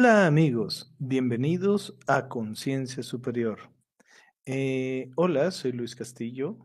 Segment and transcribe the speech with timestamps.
[0.00, 3.58] Hola amigos, bienvenidos a Conciencia Superior.
[4.46, 6.56] Eh, hola, soy Luis Castillo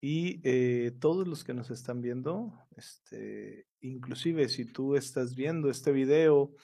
[0.00, 5.92] y eh, todos los que nos están viendo, este, inclusive si tú estás viendo este
[5.92, 6.54] video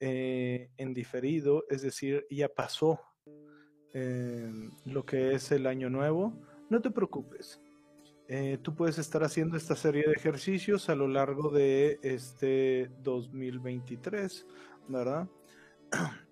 [0.00, 3.00] eh, en diferido, es decir, ya pasó
[4.84, 7.58] lo que es el año nuevo, no te preocupes.
[8.60, 14.46] tú puedes estar haciendo esta serie de ejercicios a lo largo de este 2023,
[14.88, 15.26] ¿verdad?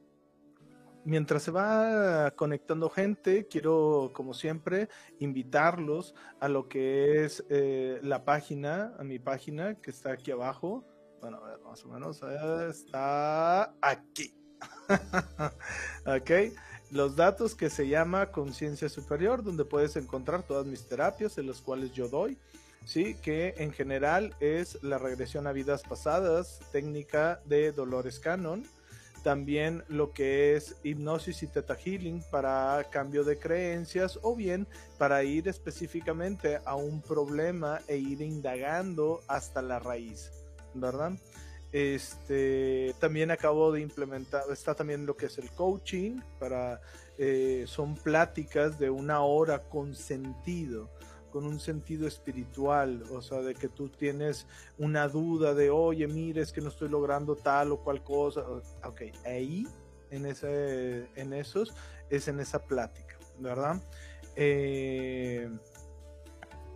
[1.04, 8.24] Mientras se va conectando gente, quiero, como siempre, invitarlos a lo que es eh, la
[8.24, 10.84] página, a mi página que está aquí abajo.
[11.20, 14.32] Bueno, a ver, más o menos está aquí.
[16.06, 16.30] ok,
[16.92, 21.60] los datos que se llama Conciencia Superior, donde puedes encontrar todas mis terapias, en las
[21.60, 22.38] cuales yo doy.
[22.84, 28.64] Sí, que en general es la regresión a vidas pasadas, técnica de Dolores Cannon
[29.22, 34.66] también lo que es hipnosis y teta healing para cambio de creencias o bien
[34.98, 40.30] para ir específicamente a un problema e ir indagando hasta la raíz,
[40.74, 41.12] ¿verdad?
[41.72, 46.82] Este, también acabo de implementar, está también lo que es el coaching, para,
[47.16, 50.90] eh, son pláticas de una hora con sentido
[51.32, 54.46] con un sentido espiritual, o sea, de que tú tienes
[54.78, 58.42] una duda de, oye, mire, es que no estoy logrando tal o cual cosa.
[58.84, 59.66] Ok, ahí,
[60.10, 61.74] en, ese, en esos,
[62.10, 63.82] es en esa plática, ¿verdad?
[64.36, 65.50] Eh,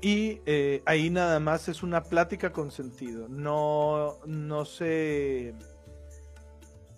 [0.01, 5.55] y eh, ahí nada más es una plática con sentido, no, no se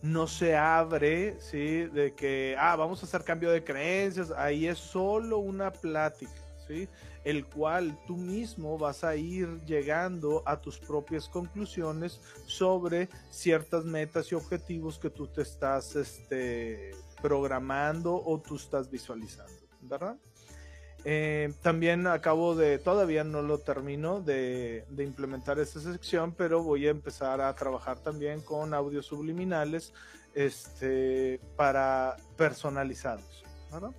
[0.02, 1.84] no se abre, ¿sí?
[1.86, 6.32] De que, ah, vamos a hacer cambio de creencias, ahí es solo una plática,
[6.66, 6.88] ¿sí?
[7.28, 14.32] El cual tú mismo vas a ir llegando a tus propias conclusiones sobre ciertas metas
[14.32, 20.16] y objetivos que tú te estás este, programando o tú estás visualizando, ¿verdad?
[21.04, 26.86] Eh, también acabo de, todavía no lo termino de, de, implementar esta sección, pero voy
[26.86, 29.92] a empezar a trabajar también con audios subliminales
[30.34, 33.91] este, para personalizados, ¿verdad?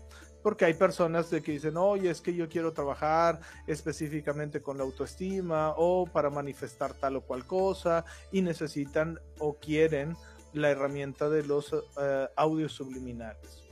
[0.42, 4.84] Porque hay personas de que dicen, oye, es que yo quiero trabajar específicamente con la
[4.84, 10.16] autoestima o para manifestar tal o cual cosa y necesitan o quieren
[10.54, 13.64] la herramienta de los eh, audios subliminales.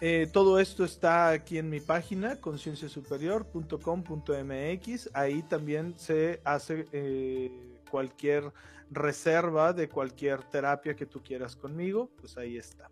[0.00, 5.10] Eh, todo esto está aquí en mi página, concienciasuperior.com.mx.
[5.14, 8.52] Ahí también se hace eh, cualquier
[8.90, 12.90] reserva de cualquier terapia que tú quieras conmigo, pues ahí está.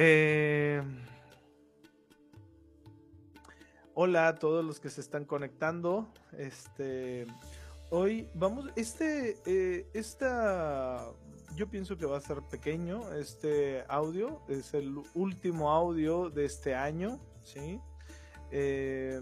[0.00, 0.80] Eh,
[3.94, 6.06] hola a todos los que se están conectando.
[6.38, 7.26] Este,
[7.90, 11.04] hoy vamos, este, eh, esta,
[11.56, 13.12] yo pienso que va a ser pequeño.
[13.12, 17.80] Este audio es el último audio de este año, sí.
[18.52, 19.20] Eh,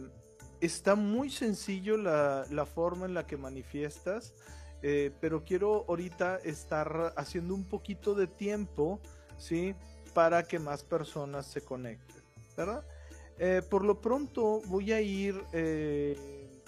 [0.60, 4.34] está muy sencillo la, la, forma en la que manifiestas,
[4.82, 9.00] pero quiero ahorita estar haciendo un poquito de tiempo,
[9.38, 9.75] sí
[10.16, 12.22] para que más personas se conecten,
[12.56, 12.82] ¿verdad?
[13.38, 16.16] Eh, por lo pronto voy a ir eh,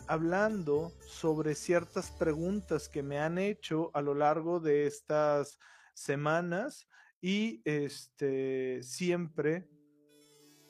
[0.06, 5.58] hablando sobre ciertas preguntas que me han hecho a lo largo de estas
[5.94, 6.86] semanas
[7.22, 9.66] y este siempre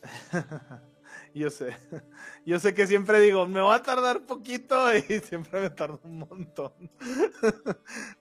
[1.35, 1.77] yo sé,
[2.47, 6.19] yo sé que siempre digo, me va a tardar poquito y siempre me tardo un
[6.19, 6.73] montón.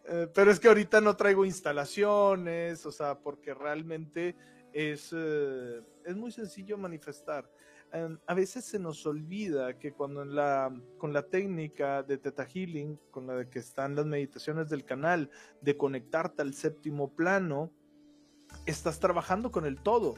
[0.10, 4.38] Eh, pero es que ahorita no traigo instalaciones, o sea, porque realmente
[4.72, 7.52] es, eh, es muy sencillo manifestar.
[7.92, 12.46] Em, a veces se nos olvida que cuando en la, con la técnica de Teta
[12.46, 15.30] Healing, con la que están las meditaciones del canal,
[15.60, 17.70] de conectarte al séptimo plano,
[18.66, 20.16] estás trabajando con el todo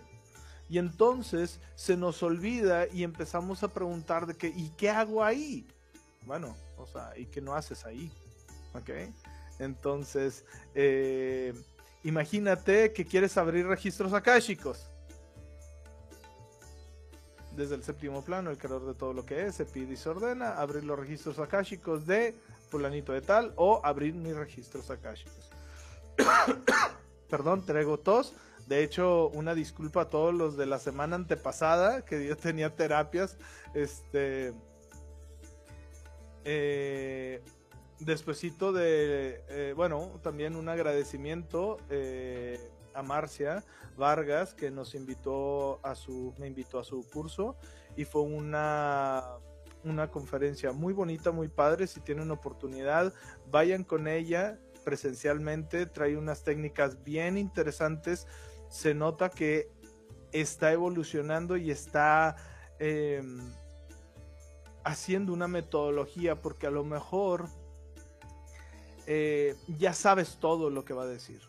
[0.70, 5.68] y entonces se nos olvida y empezamos a preguntar de qué, ¿y qué hago ahí?
[6.26, 8.12] Bueno, o sea, ¿y qué no haces ahí?
[8.76, 8.92] ¿Ok?
[9.58, 10.46] Entonces,
[10.76, 11.54] eh,
[12.04, 14.86] imagínate que quieres abrir registros akáshicos.
[17.56, 20.08] Desde el séptimo plano, el creador de todo lo que es, se pide y se
[20.08, 22.36] ordena abrir los registros akáshicos de
[22.70, 25.50] fulanito de tal o abrir mis registros akáshicos.
[27.30, 28.34] Perdón, traigo tos
[28.70, 33.36] de hecho, una disculpa a todos los de la semana antepasada, que yo tenía terapias.
[33.74, 34.54] Este.
[36.46, 37.42] Eh,
[38.00, 39.44] de.
[39.50, 42.60] Eh, bueno, también un agradecimiento eh,
[42.94, 43.64] a Marcia
[43.98, 46.36] Vargas, que nos invitó a su.
[46.38, 47.58] me invitó a su curso.
[47.98, 49.40] Y fue una
[49.84, 51.88] una conferencia muy bonita, muy padre.
[51.88, 53.14] Si tienen oportunidad,
[53.50, 58.28] vayan con ella presencialmente, trae unas técnicas bien interesantes,
[58.70, 59.70] se nota que
[60.32, 62.36] está evolucionando y está
[62.80, 63.40] em,
[64.84, 67.48] haciendo una metodología porque a lo mejor
[69.08, 71.42] eh, ya sabes todo lo que va a decir,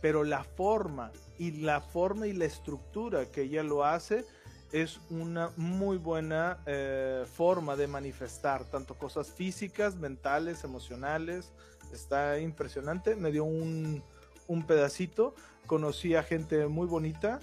[0.00, 4.24] pero la forma y la forma y la estructura que ella lo hace
[4.72, 11.52] es una muy buena eh, forma de manifestar tanto cosas físicas, mentales, emocionales.
[11.92, 13.16] Está impresionante.
[13.16, 14.02] Me dio un,
[14.46, 15.34] un pedacito.
[15.68, 17.40] Conocí a gente muy bonita.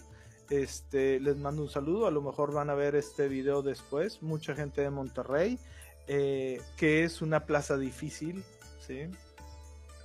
[0.49, 2.07] Este, les mando un saludo.
[2.07, 4.23] A lo mejor van a ver este video después.
[4.23, 5.59] Mucha gente de Monterrey,
[6.07, 8.43] eh, que es una plaza difícil.
[8.79, 9.03] ¿sí?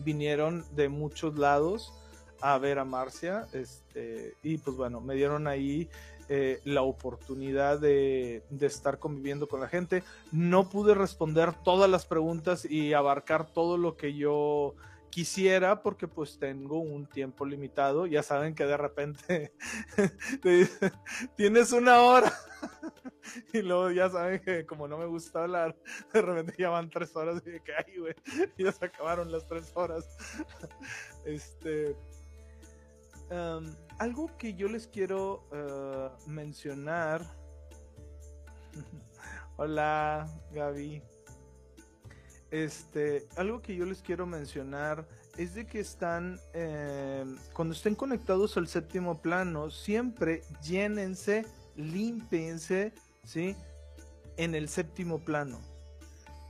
[0.00, 1.94] Vinieron de muchos lados
[2.42, 3.46] a ver a Marcia.
[3.54, 5.88] Este, y pues bueno, me dieron ahí
[6.28, 10.02] eh, la oportunidad de, estar conviviendo con la gente.
[10.30, 14.74] No pude responder todas las preguntas y abarcar todo lo que yo
[15.10, 18.06] quisiera porque pues tengo un tiempo limitado.
[18.06, 19.52] Ya saben que de repente
[21.36, 22.32] tienes una hora
[23.52, 25.76] y luego ya saben que como no me gusta hablar,
[26.12, 28.14] de repente ya van tres horas y de que, ay, güey,
[28.56, 30.04] ya se acabaron las tres horas.
[31.24, 31.96] Este,
[33.98, 37.22] algo que yo les quiero eh, mencionar.
[39.56, 41.02] Hola, Gaby.
[42.50, 45.06] Este, algo que yo les quiero mencionar
[45.36, 52.92] es de que están, em, cuando estén conectados al séptimo plano, siempre llénense, límpiense,
[53.24, 53.54] ¿sí?
[54.36, 55.60] En el séptimo plano.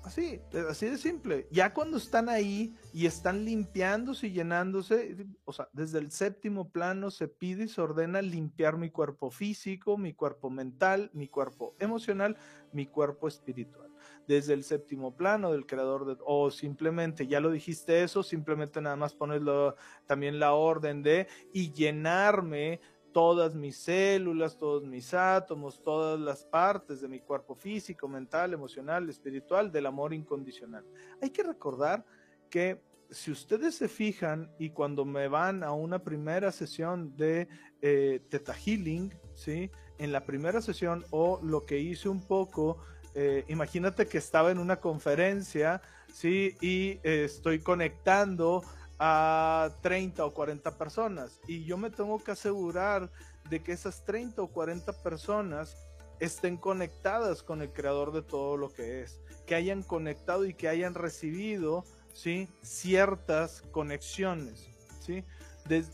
[0.02, 1.46] Así, así de simple.
[1.50, 7.10] Ya cuando están ahí y están limpiándose y llenándose, o sea, desde el séptimo plano
[7.10, 12.38] se pide y se ordena limpiar mi cuerpo físico, mi cuerpo mental, mi cuerpo emocional,
[12.72, 13.90] mi cuerpo espiritual.
[14.30, 19.12] Desde el séptimo plano del creador o simplemente, ya lo dijiste eso, simplemente nada más
[19.12, 19.74] ponerlo
[20.06, 22.80] también la orden de y llenarme
[23.12, 29.10] todas mis células, todos mis átomos, todas las partes de mi cuerpo físico, mental, emocional,
[29.10, 30.84] espiritual, del amor incondicional.
[31.20, 32.04] Hay que recordar
[32.48, 32.80] que
[33.10, 37.48] si ustedes se fijan y cuando me van a una primera sesión de
[37.82, 39.72] eh, Theta Healing, ¿sí?
[39.98, 42.78] En la primera sesión o lo que hice un poco,
[43.14, 46.56] eh, imagínate que estaba en una conferencia, ¿sí?
[46.60, 48.62] Y eh, estoy conectando
[48.98, 53.10] a 30 o 40 personas y yo me tengo que asegurar
[53.48, 55.76] de que esas 30 o 40 personas
[56.20, 60.68] estén conectadas con el creador de todo lo que es, que hayan conectado y que
[60.68, 62.48] hayan recibido ¿sí?
[62.62, 64.68] ciertas conexiones.
[65.00, 65.24] ¿sí?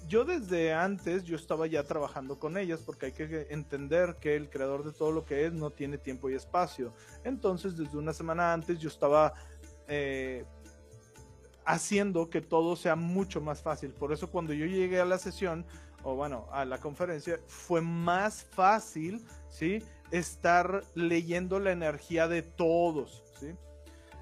[0.08, 4.48] Yo desde antes yo estaba ya trabajando con ellas porque hay que entender que el
[4.48, 6.92] creador de todo lo que es no tiene tiempo y espacio.
[7.24, 9.34] Entonces desde una semana antes yo estaba
[9.88, 10.44] eh,
[11.64, 13.92] haciendo que todo sea mucho más fácil.
[13.92, 15.66] Por eso cuando yo llegué a la sesión,
[16.02, 19.82] o bueno, a la conferencia, fue más fácil, ¿sí?
[20.12, 23.48] Estar leyendo la energía de todos, ¿sí?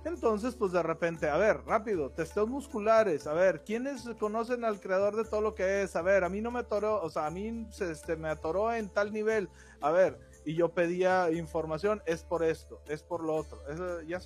[0.04, 5.16] Entonces, pues de repente, a ver, rápido, testeos musculares, a ver, ¿quiénes conocen al creador
[5.16, 5.96] de todo lo que es?
[5.96, 8.90] A ver, a mí no me atoró, o sea, a mí este, me atoró en
[8.90, 9.48] tal nivel,
[9.80, 14.20] a ver, y yo pedía información, es por esto, es por lo otro, eso ya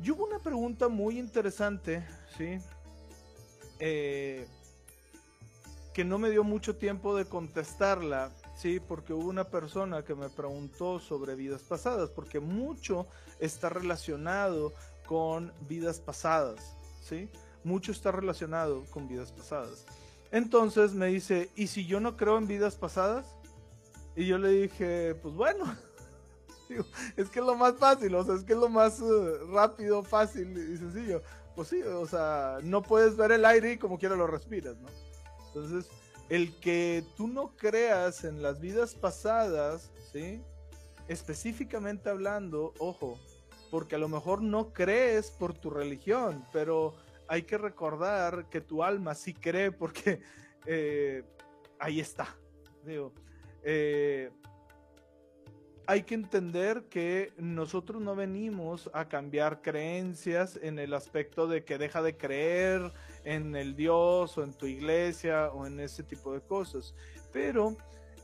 [0.00, 2.06] y hubo una pregunta muy interesante,
[2.36, 2.58] ¿sí?
[3.80, 4.46] Eh,
[5.92, 10.28] que no me dio mucho tiempo de contestarla, sí, porque hubo una persona que me
[10.28, 13.06] preguntó sobre vidas pasadas, porque mucho
[13.38, 14.72] está relacionado
[15.06, 17.30] con vidas pasadas, sí,
[17.62, 19.86] mucho está relacionado con vidas pasadas.
[20.32, 23.26] Entonces me dice, ¿y si yo no creo en vidas pasadas?
[24.16, 25.64] Y yo le dije, pues bueno,
[27.16, 30.02] es que es lo más fácil, o sea, es que es lo más uh, rápido,
[30.02, 31.22] fácil y sencillo.
[31.54, 34.88] Pues sí, o sea, no puedes ver el aire y como quiera lo respiras, ¿no?
[35.48, 35.90] Entonces,
[36.28, 40.42] el que tú no creas en las vidas pasadas, ¿sí?
[41.08, 43.18] Específicamente hablando, ojo,
[43.70, 46.94] porque a lo mejor no crees por tu religión, pero
[47.28, 50.20] hay que recordar que tu alma sí cree porque
[50.66, 51.22] eh,
[51.78, 52.36] ahí está.
[52.84, 53.12] Digo,
[53.62, 54.30] eh,
[55.88, 61.78] hay que entender que nosotros no venimos a cambiar creencias en el aspecto de que
[61.78, 62.92] deja de creer
[63.24, 66.94] en el Dios o en tu iglesia o en ese tipo de cosas.
[67.32, 67.74] Pero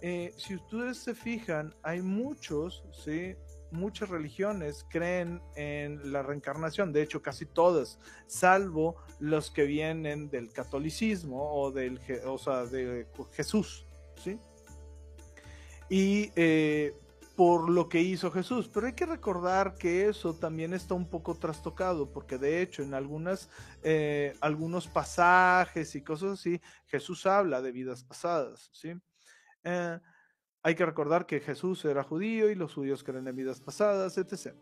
[0.02, 3.34] eh, si ustedes se fijan, hay muchos, ¿sí?
[3.70, 10.52] Muchas religiones creen en la reencarnación, de hecho casi todas, salvo los que vienen del
[10.52, 13.86] catolicismo o del, o sea, de Jesús,
[14.22, 14.38] ¿sí?
[15.88, 16.94] Y eh,
[17.36, 18.68] por lo que hizo Jesús.
[18.72, 22.94] Pero hay que recordar que eso también está un poco trastocado, porque de hecho en
[22.94, 23.50] algunas,
[23.82, 28.94] eh, algunos pasajes y cosas así, Jesús habla de vidas pasadas, ¿sí?
[29.64, 29.98] Eh,
[30.62, 34.54] hay que recordar que Jesús era judío y los judíos creen en vidas pasadas, etc.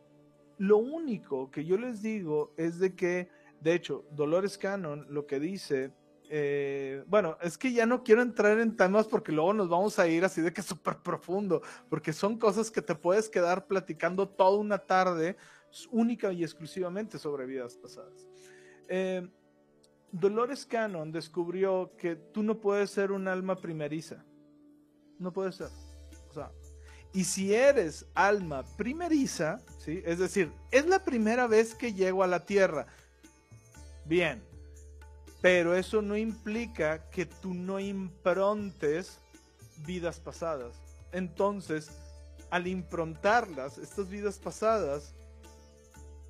[0.58, 3.28] Lo único que yo les digo es de que,
[3.60, 5.92] de hecho, Dolores Cannon lo que dice
[6.34, 10.08] eh, bueno, es que ya no quiero entrar en temas porque luego nos vamos a
[10.08, 11.60] ir así de que súper profundo,
[11.90, 15.36] porque son cosas que te puedes quedar platicando toda una tarde
[15.90, 18.26] única y exclusivamente sobre vidas pasadas.
[18.88, 19.28] Eh,
[20.10, 24.24] Dolores Cannon descubrió que tú no puedes ser un alma primeriza.
[25.18, 25.68] No puedes ser.
[26.30, 26.50] O sea,
[27.12, 30.02] y si eres alma primeriza, ¿sí?
[30.06, 32.86] es decir, es la primera vez que llego a la tierra.
[34.06, 34.42] Bien,
[35.42, 39.18] pero eso no implica que tú no improntes
[39.84, 40.80] vidas pasadas.
[41.10, 41.90] Entonces,
[42.50, 45.14] al improntarlas, estas vidas pasadas,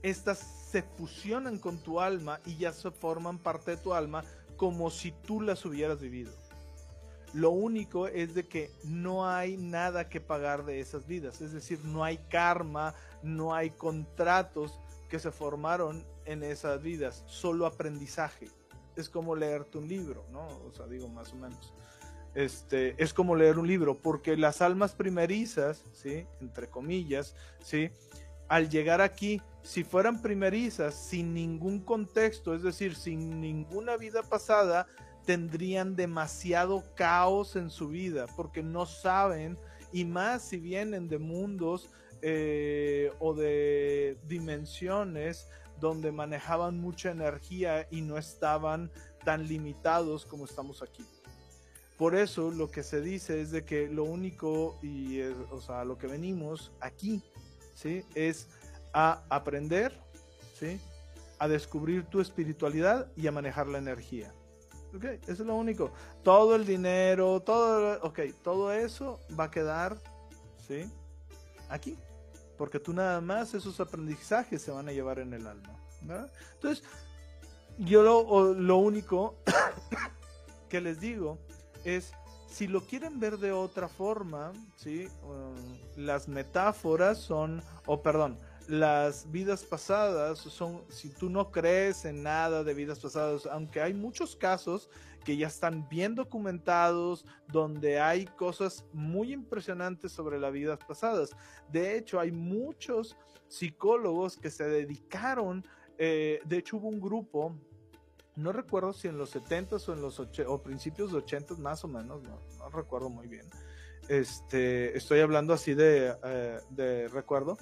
[0.02, 4.24] estas se fusionan con tu alma y ya se forman parte de tu alma
[4.56, 6.32] como si tú las hubieras vivido.
[7.34, 11.78] Lo único es de que no hay nada que pagar de esas vidas, es decir,
[11.84, 14.78] no hay karma, no hay contratos
[15.10, 18.48] que se formaron en esas vidas, solo aprendizaje
[18.96, 20.46] es como leerte un libro, ¿no?
[20.66, 21.72] O sea, digo más o menos.
[22.34, 26.26] Este, es como leer un libro, porque las almas primerizas, ¿sí?
[26.40, 27.90] Entre comillas, ¿sí?
[28.48, 34.86] Al llegar aquí, si fueran primerizas, sin ningún contexto, es decir, sin ninguna vida pasada,
[35.26, 39.58] tendrían demasiado caos en su vida, porque no saben,
[39.92, 41.90] y más si vienen de mundos
[42.22, 45.48] eh, o de dimensiones
[45.82, 48.90] donde manejaban mucha energía y no estaban
[49.24, 51.04] tan limitados como estamos aquí.
[51.98, 55.20] Por eso lo que se dice es de que lo único y
[55.50, 57.22] o sea, lo que venimos aquí,
[57.74, 58.04] ¿sí?
[58.14, 58.48] Es
[58.94, 59.92] a aprender,
[60.58, 60.80] ¿sí?
[61.38, 64.32] A descubrir tu espiritualidad y a manejar la energía.
[64.94, 65.90] Ok, eso es lo único.
[66.22, 69.96] Todo el dinero, todo, ok, todo eso va a quedar,
[70.66, 70.88] ¿sí?
[71.68, 71.96] Aquí
[72.62, 75.76] porque tú nada más esos aprendizajes se van a llevar en el alma.
[76.54, 76.84] Entonces,
[77.76, 79.34] yo lo, lo único
[80.68, 81.40] que les digo
[81.82, 82.12] es,
[82.46, 85.08] si lo quieren ver de otra forma, ¿sí?
[85.24, 85.56] Um,
[85.96, 88.38] las metáforas son, o perdón,
[88.68, 93.92] las vidas pasadas son, si tú no crees en nada de vidas pasadas, aunque hay
[93.92, 94.88] muchos casos
[95.24, 101.30] que ya están bien documentados, donde hay cosas muy impresionantes sobre las vidas pasadas.
[101.70, 103.16] De hecho, hay muchos
[103.48, 105.66] psicólogos que se dedicaron,
[105.98, 107.54] eh, de hecho hubo un grupo,
[108.34, 111.88] no recuerdo si en los 70s o en los o principios de 80 más o
[111.88, 113.46] menos, no, recuerdo muy bien.
[114.08, 117.56] Este, estoy hablando así de, eh, de recuerdo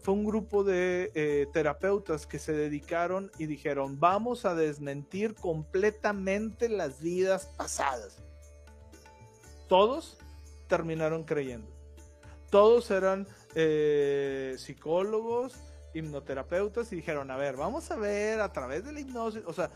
[0.00, 6.68] fue un grupo de eh, terapeutas que se dedicaron y dijeron, vamos a desmentir completamente
[6.68, 8.20] las vidas pasadas.
[9.68, 10.18] Todos
[10.66, 11.68] terminaron creyendo.
[12.50, 15.54] Todos eran eh, psicólogos,
[15.94, 19.70] hipnoterapeutas y dijeron, a ver, vamos a ver a través de la hipnosis, o sea,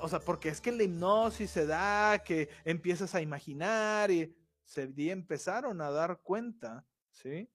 [0.00, 4.90] o sea, porque es que la hipnosis se da, que empiezas a imaginar y se
[5.10, 7.50] empezaron a dar cuenta, ¿sí?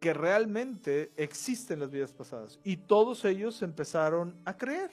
[0.00, 2.58] Que realmente existen las vidas pasadas.
[2.64, 4.90] Y todos ellos empezaron a creer.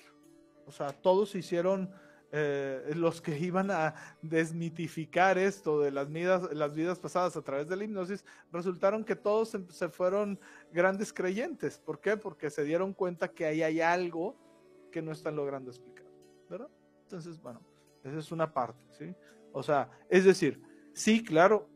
[0.65, 1.89] O sea, todos se hicieron
[2.33, 7.69] eh, los que iban a desmitificar esto de las vidas, las vidas pasadas a través
[7.69, 10.37] de la hipnosis, resultaron que todos se, fueron
[10.73, 11.79] grandes creyentes.
[11.79, 12.17] ¿Por qué?
[12.17, 14.35] Porque se dieron cuenta que ahí hay algo
[14.91, 16.05] que no están logrando explicar.
[16.49, 16.69] ¿Verdad?
[17.03, 17.61] Entonces, bueno,
[18.03, 19.15] esa es una parte, ¿sí?
[19.53, 20.61] O sea, es decir,
[20.93, 21.69] sí, claro,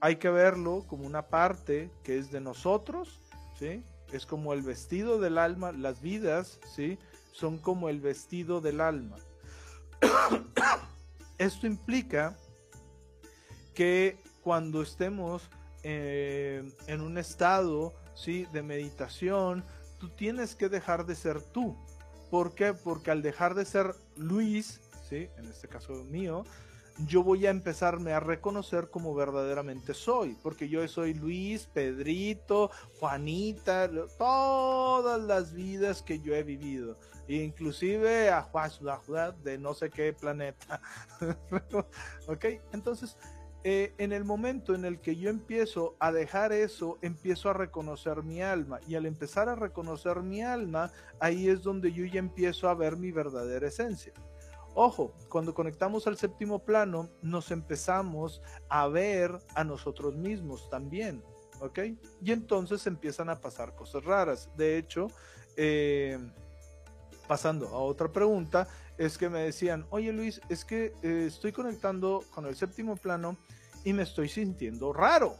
[0.00, 3.20] hay que verlo como una parte que es de nosotros,
[3.58, 3.84] ¿sí?
[4.12, 6.98] Es como el vestido del alma, las vidas, ¿sí?
[7.32, 9.16] Son como el vestido del alma.
[11.38, 12.36] Esto implica
[13.74, 15.48] que cuando estemos
[15.82, 18.46] eh, en un estado, ¿sí?
[18.52, 19.64] De meditación,
[19.98, 21.76] tú tienes que dejar de ser tú.
[22.30, 22.72] ¿Por qué?
[22.72, 25.28] Porque al dejar de ser Luis, ¿sí?
[25.36, 26.44] En este caso mío,
[27.06, 33.90] yo voy a empezarme a reconocer como verdaderamente soy, porque yo soy Luis, Pedrito, Juanita,
[34.18, 38.70] todas las vidas que yo he vivido, inclusive a Juan
[39.42, 40.80] de no sé qué planeta.
[42.28, 43.16] ok, entonces
[43.62, 48.22] eh, en el momento en el que yo empiezo a dejar eso, empiezo a reconocer
[48.22, 48.80] mi alma.
[48.86, 52.96] Y al empezar a reconocer mi alma, ahí es donde yo ya empiezo a ver
[52.96, 54.14] mi verdadera esencia.
[54.82, 61.22] Ojo, cuando conectamos al séptimo plano, nos empezamos a ver a nosotros mismos también.
[61.60, 61.80] ¿ok?
[62.22, 64.48] Y entonces empiezan a pasar cosas raras.
[64.56, 65.08] De hecho,
[65.58, 66.18] eh,
[67.28, 72.24] pasando a otra pregunta, es que me decían, oye Luis, es que eh, estoy conectando
[72.34, 73.36] con el séptimo plano
[73.84, 75.36] y me estoy sintiendo raro,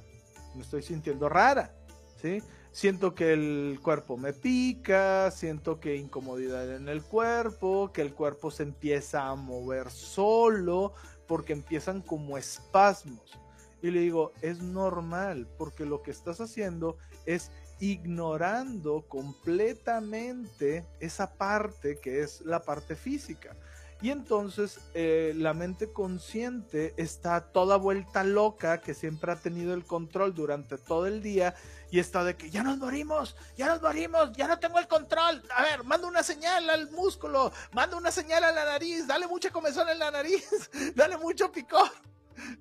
[0.55, 1.75] me estoy sintiendo rara,
[2.21, 2.43] ¿sí?
[2.73, 8.53] Siento que el cuerpo me pica, siento que incomodidad en el cuerpo, que el cuerpo
[8.53, 10.95] se empieza a mover solo,
[11.27, 13.39] porque empiezan como espasmos.
[13.83, 16.97] Y le digo, es normal, porque lo que estás haciendo
[17.27, 17.51] es
[17.81, 23.57] ignorando completamente esa parte que es la parte física.
[24.03, 29.85] Y entonces eh, la mente consciente está toda vuelta loca, que siempre ha tenido el
[29.85, 31.55] control durante todo el día,
[31.91, 35.43] y está de que ya nos morimos, ya nos morimos, ya no tengo el control.
[35.57, 39.51] A ver, manda una señal al músculo, manda una señal a la nariz, dale mucha
[39.51, 41.91] comezón en la nariz, dale mucho picor.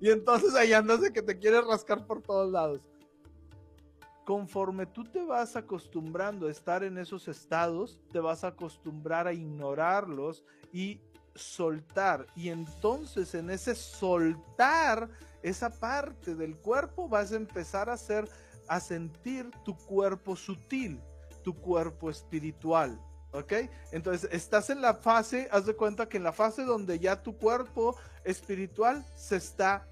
[0.00, 2.80] Y entonces ahí andas de que te quieres rascar por todos lados.
[4.24, 9.32] Conforme tú te vas acostumbrando a estar en esos estados, te vas a acostumbrar a
[9.32, 11.00] ignorarlos y
[11.34, 12.26] soltar.
[12.36, 15.08] Y entonces en ese soltar
[15.42, 18.28] esa parte del cuerpo vas a empezar a hacer
[18.70, 21.02] a sentir tu cuerpo sutil,
[21.42, 22.98] tu cuerpo espiritual.
[23.32, 23.52] ¿Ok?
[23.90, 27.36] Entonces estás en la fase, haz de cuenta que en la fase donde ya tu
[27.36, 29.86] cuerpo espiritual se está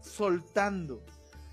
[0.00, 1.04] soltando.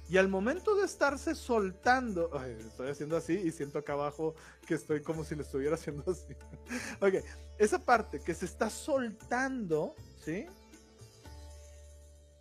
[0.07, 4.35] Y al momento de estarse soltando, estoy haciendo así y siento acá abajo
[4.67, 6.33] que estoy como si lo estuviera haciendo así.
[7.01, 7.25] ok,
[7.57, 10.45] esa parte que se está soltando, ¿sí?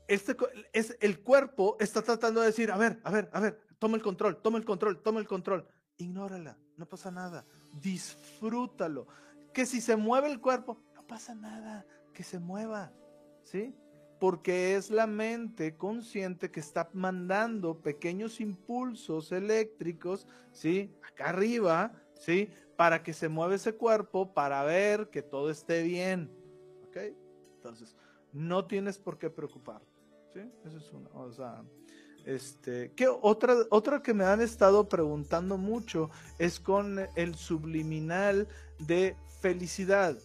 [0.08, 0.36] Este,
[0.72, 4.02] es, el cuerpo está tratando de decir, a ver, a ver, a ver, toma el
[4.02, 5.66] control, toma el control, toma el control.
[5.98, 7.44] Ignórala, no pasa nada.
[7.80, 9.06] Disfrútalo.
[9.52, 12.92] Que si se mueve el cuerpo, no pasa nada, que se mueva,
[13.42, 13.74] ¿sí?
[14.18, 20.94] porque es la mente consciente que está mandando pequeños impulsos eléctricos, ¿sí?
[21.06, 22.50] Acá arriba, ¿sí?
[22.76, 26.30] Para que se mueva ese cuerpo, para ver que todo esté bien,
[26.88, 26.96] ¿ok?
[27.56, 27.96] Entonces,
[28.32, 30.00] no tienes por qué preocuparte,
[30.32, 30.40] ¿sí?
[30.64, 31.62] Eso es una, o sea,
[32.26, 40.18] este, ¿qué otra, que me han estado preguntando mucho es con el subliminal de felicidad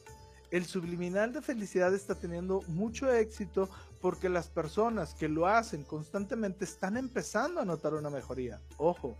[0.51, 3.69] el subliminal de felicidad está teniendo mucho éxito
[4.01, 8.61] porque las personas que lo hacen constantemente están empezando a notar una mejoría.
[8.77, 9.15] Ojo,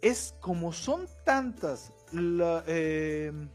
[0.00, 3.50] es como son tantas la, em,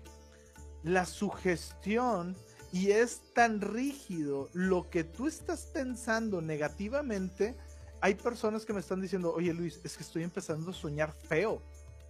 [0.84, 2.36] la sugestión
[2.72, 7.56] y es tan rígido lo que tú estás pensando negativamente,
[8.01, 11.62] hay personas que me están diciendo, oye Luis, es que estoy empezando a soñar feo.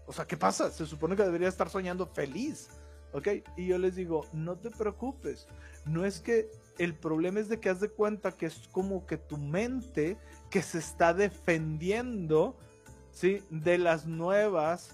[0.06, 0.72] O sea, ¿qué pasa?
[0.72, 2.70] Se supone que debería estar soñando feliz.
[3.14, 3.28] ¿Ok?
[3.56, 5.48] Y yo les digo, no te preocupes.
[5.86, 9.18] No es que el problema es de que haz de cuenta que es como que
[9.18, 10.18] tu mente
[10.50, 12.58] que se está defendiendo,
[13.12, 13.44] ¿sí?
[13.50, 14.92] De las nuevas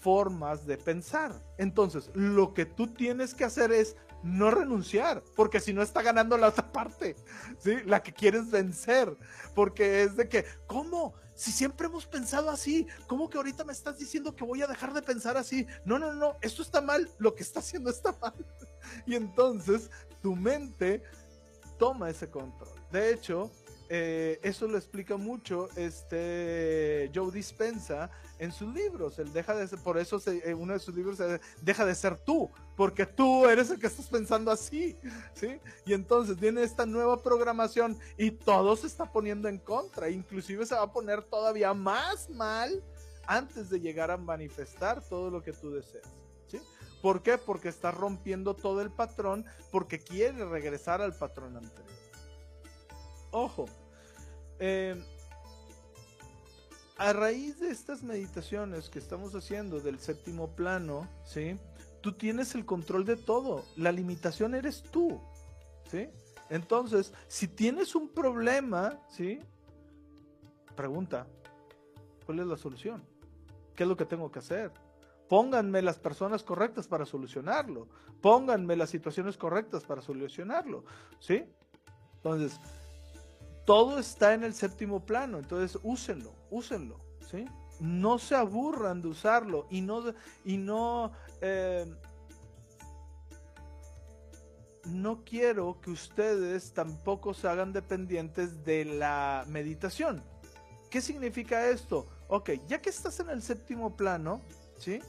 [0.00, 1.32] formas de pensar.
[1.58, 6.38] Entonces, lo que tú tienes que hacer es no renunciar, porque si no está ganando
[6.38, 7.14] la otra parte,
[7.58, 7.76] ¿sí?
[7.84, 9.14] La que quieres vencer,
[9.54, 11.12] porque es de que, ¿cómo?
[11.34, 14.94] Si siempre hemos pensado así, ¿cómo que ahorita me estás diciendo que voy a dejar
[14.94, 15.66] de pensar así?
[15.84, 18.34] No, no, no, esto está mal, lo que está haciendo está mal.
[19.06, 19.90] Y entonces
[20.22, 21.02] tu mente
[21.78, 22.68] toma ese control.
[22.92, 23.50] De hecho,
[23.88, 29.18] eh, eso lo explica mucho este Joe Dispensa en sus libros.
[29.18, 31.18] Él deja de ser, por eso en uno de sus libros
[31.60, 34.96] deja de ser tú, porque tú eres el que estás pensando así,
[35.34, 35.60] ¿sí?
[35.86, 40.74] Y entonces viene esta nueva programación y todo se está poniendo en contra, inclusive se
[40.74, 42.82] va a poner todavía más mal
[43.26, 46.08] antes de llegar a manifestar todo lo que tú deseas,
[46.46, 46.60] ¿sí?
[47.00, 47.38] ¿Por qué?
[47.38, 51.84] Porque está rompiendo todo el patrón, porque quiere regresar al patrón anterior.
[53.30, 53.66] Ojo,
[54.58, 55.02] eh,
[56.96, 61.58] a raíz de estas meditaciones que estamos haciendo del séptimo plano, ¿sí?
[62.00, 63.64] Tú tienes el control de todo.
[63.76, 65.20] La limitación eres tú,
[65.90, 66.08] ¿sí?
[66.50, 69.40] Entonces, si tienes un problema, ¿sí?
[70.76, 71.26] Pregunta,
[72.26, 73.02] ¿cuál es la solución?
[73.74, 74.70] ¿Qué es lo que tengo que hacer?
[75.28, 77.88] Pónganme las personas correctas para solucionarlo.
[78.20, 80.84] Pónganme las situaciones correctas para solucionarlo,
[81.18, 81.44] ¿sí?
[82.16, 82.60] Entonces,
[83.64, 86.98] todo está en el séptimo plano, entonces úsenlo, úsenlo,
[87.30, 87.46] ¿sí?
[87.80, 90.02] No se aburran de usarlo y no,
[90.44, 91.86] y no, eh,
[94.86, 100.22] no quiero que ustedes tampoco se hagan dependientes de la meditación.
[100.90, 102.06] ¿Qué significa esto?
[102.28, 104.42] Ok, ya que estás en el séptimo plano,
[104.78, 105.00] ¿sí?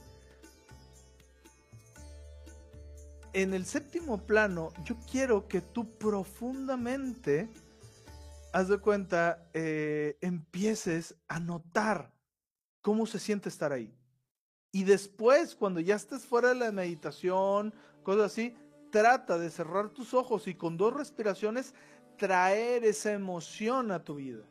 [3.32, 7.50] En el séptimo plano, yo quiero que tú profundamente
[8.56, 12.14] haz de cuenta, eh, empieces a notar
[12.80, 13.94] cómo se siente estar ahí.
[14.72, 18.56] Y después, cuando ya estés fuera de la meditación, cosas así,
[18.90, 21.74] trata de cerrar tus ojos y con dos respiraciones
[22.16, 24.42] traer esa emoción a tu vida.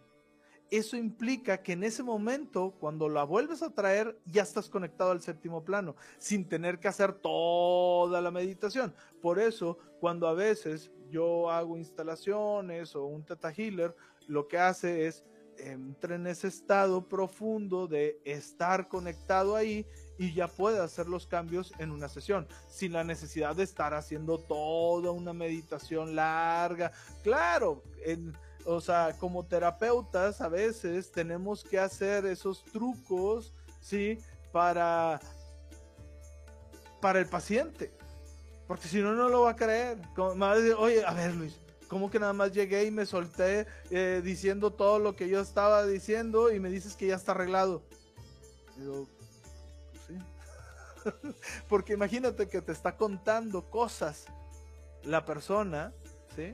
[0.72, 5.22] Eso implica que en ese momento, cuando la vuelves a traer, ya estás conectado al
[5.22, 8.94] séptimo plano, sin tener que hacer toda la meditación.
[9.22, 13.96] Por eso, cuando a veces yo hago instalaciones o un teta healer,
[14.28, 15.24] lo que hace es
[15.58, 19.86] entra en ese estado profundo de estar conectado ahí
[20.18, 24.38] y ya puede hacer los cambios en una sesión, sin la necesidad de estar haciendo
[24.38, 26.92] toda una meditación larga.
[27.24, 27.84] Claro,
[28.66, 34.18] o sea, como terapeutas a veces tenemos que hacer esos trucos, ¿sí?
[34.52, 35.20] Para,
[37.00, 37.92] para el paciente.
[38.68, 40.00] Porque si no, no lo va a creer.
[40.78, 44.98] oye, a ver Luis, como que nada más llegué y me solté eh, diciendo todo
[44.98, 47.84] lo que yo estaba diciendo y me dices que ya está arreglado?
[48.76, 49.08] Digo,
[51.70, 54.26] Porque imagínate que te está contando cosas
[55.04, 55.94] la persona,
[56.36, 56.54] ¿sí?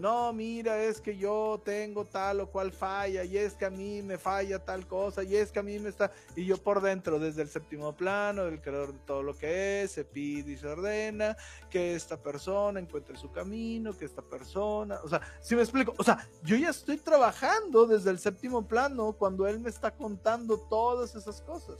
[0.00, 4.02] No, mira, es que yo tengo tal o cual falla, y es que a mí
[4.02, 7.18] me falla tal cosa, y es que a mí me está, y yo por dentro,
[7.18, 10.66] desde el séptimo plano, del creador de todo lo que es, se pide y se
[10.66, 11.36] ordena,
[11.70, 16.04] que esta persona encuentre su camino, que esta persona, o sea, si me explico, o
[16.04, 21.14] sea, yo ya estoy trabajando desde el séptimo plano cuando él me está contando todas
[21.14, 21.78] esas cosas.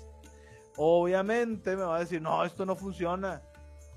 [0.76, 3.42] Obviamente me va a decir, no, esto no funciona.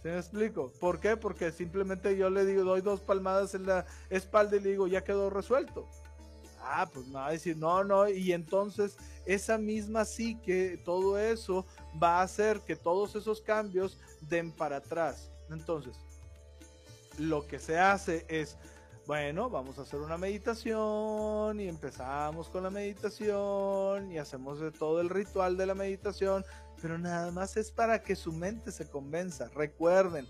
[0.01, 0.71] ¿Se me explico?
[0.79, 1.17] ¿Por qué?
[1.17, 5.03] Porque simplemente yo le digo, doy dos palmadas en la espalda y le digo, ya
[5.03, 5.88] quedó resuelto.
[6.62, 11.65] Ah, pues a decir, no, no, y entonces esa misma sí que todo eso
[12.01, 15.31] va a hacer que todos esos cambios den para atrás.
[15.49, 15.97] Entonces,
[17.17, 18.57] lo que se hace es,
[19.07, 25.09] bueno, vamos a hacer una meditación y empezamos con la meditación y hacemos todo el
[25.09, 26.45] ritual de la meditación
[26.82, 29.50] pero nada más es para que su mente se convenza.
[29.50, 30.28] Recuerden,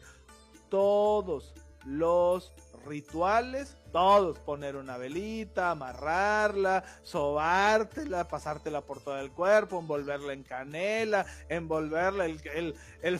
[0.70, 1.54] todos
[1.86, 2.54] los
[2.86, 11.26] rituales, todos, poner una velita, amarrarla, sobártela, pasártela por todo el cuerpo, envolverla en canela,
[11.50, 13.20] envolverla el, el, el,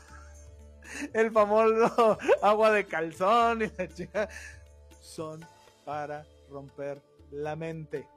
[1.14, 4.28] el famoso agua de calzón y la chica,
[5.00, 5.44] son
[5.84, 8.08] para romper la mente.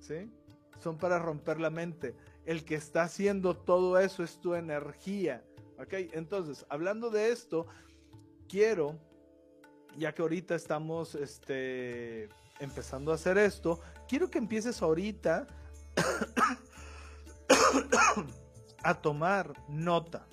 [0.00, 0.30] ¿Sí?
[0.78, 2.14] Son para romper la mente
[2.46, 5.44] el que está haciendo todo eso es tu energía.
[5.78, 5.92] ¿Ok?
[6.12, 7.66] Entonces, hablando de esto,
[8.48, 8.98] quiero,
[9.98, 12.30] ya que ahorita estamos este,
[12.60, 15.46] empezando a hacer esto, quiero que empieces ahorita
[18.82, 20.26] a tomar nota.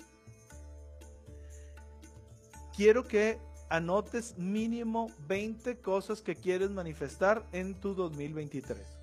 [2.74, 8.93] Quiero que anotes mínimo 20 cosas que quieres manifestar en tu 2023.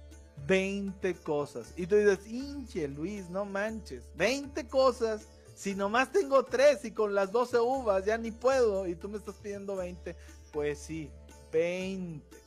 [0.48, 1.74] 20 cosas.
[1.78, 5.28] Y tú dices, hinche Luis, no manches, 20 cosas.
[5.56, 9.18] Si nomás tengo 3 y con las 12 uvas ya ni puedo y tú me
[9.18, 10.16] estás pidiendo 20,
[10.52, 11.12] pues sí,
[11.52, 12.42] 20 cosas.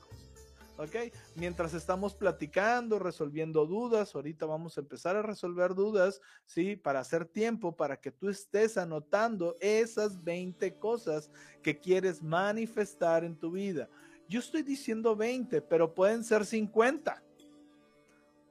[0.76, 1.14] ¿Ok?
[1.36, 6.74] Mientras estamos platicando, resolviendo dudas, ahorita vamos a empezar a resolver dudas, ¿sí?
[6.74, 11.30] Para hacer tiempo, para que tú estés anotando esas 20 cosas
[11.62, 13.88] que quieres manifestar en tu vida.
[14.28, 17.22] Yo estoy diciendo 20, pero pueden ser 50.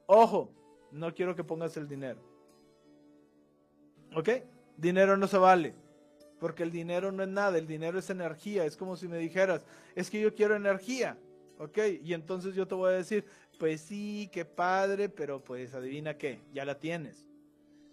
[0.06, 0.50] Ojo,
[0.90, 2.20] no quiero que pongas el dinero.
[4.14, 4.28] ¿Ok?
[4.76, 5.74] Dinero no se vale.
[6.38, 8.64] Porque el dinero no es nada, el dinero es energía.
[8.64, 9.64] Es como si me dijeras,
[9.94, 11.18] es que yo quiero energía.
[11.58, 11.78] ¿Ok?
[12.02, 13.24] Y entonces yo te voy a decir,
[13.58, 17.28] pues sí, qué padre, pero pues adivina qué, ya la tienes.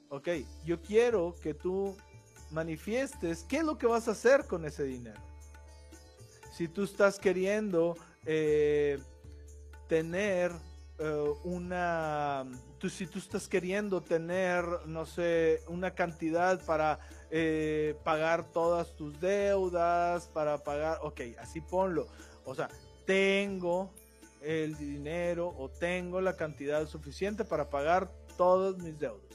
[0.10, 0.30] ¿Ok?
[0.65, 1.95] Yo quiero que tú
[2.52, 5.21] manifiestes qué es lo que vas a hacer con ese dinero.
[6.52, 7.95] Si tú estás queriendo
[8.26, 9.00] eh,
[9.88, 10.52] tener
[11.03, 12.45] eh, una,
[12.77, 16.99] tú, si tú estás queriendo tener, no sé, una cantidad para
[17.31, 22.07] eh, pagar todas tus deudas, para pagar, ok, así ponlo.
[22.45, 22.69] O sea,
[23.07, 23.89] tengo
[24.41, 29.25] el dinero o tengo la cantidad suficiente para pagar todas mis deudas.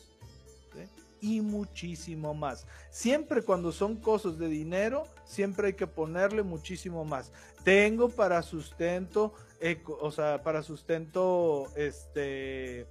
[1.21, 2.65] Y muchísimo más.
[2.91, 7.33] Siempre cuando son cosas de dinero, siempre hay que ponerle muchísimo más.
[7.65, 9.33] Tengo para sustento
[10.01, 12.87] o sea, para sustento, este,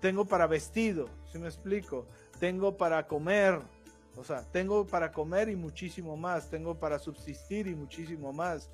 [0.00, 2.06] tengo para vestido, si me explico,
[2.38, 3.60] tengo para comer,
[4.16, 8.70] o sea, tengo para comer y muchísimo más, tengo para subsistir y muchísimo más,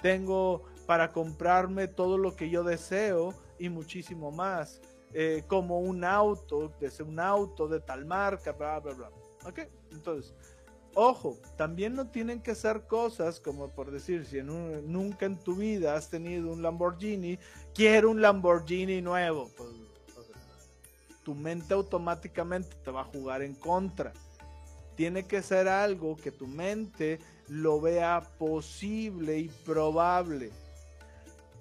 [0.00, 4.80] tengo para comprarme todo lo que yo deseo y muchísimo más,
[5.12, 9.10] eh, como un auto, desde un auto de tal marca, bla, bla, bla.
[9.44, 9.60] ¿Ok?
[9.92, 10.34] Entonces,
[10.94, 15.94] Ojo, también no tienen que ser cosas como por decir, si nunca en tu vida
[15.94, 17.38] has tenido un Lamborghini,
[17.74, 19.50] quiero un Lamborghini nuevo.
[19.56, 19.70] Pues,
[21.22, 24.14] tu mente automáticamente te va a jugar en contra.
[24.96, 30.50] Tiene que ser algo que tu mente lo vea posible y probable.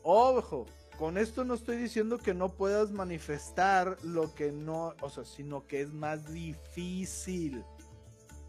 [0.04, 0.66] Ojo,
[0.98, 5.68] con esto no estoy diciendo que no puedas manifestar lo que no, o sea, sino
[5.68, 7.64] que es más difícil.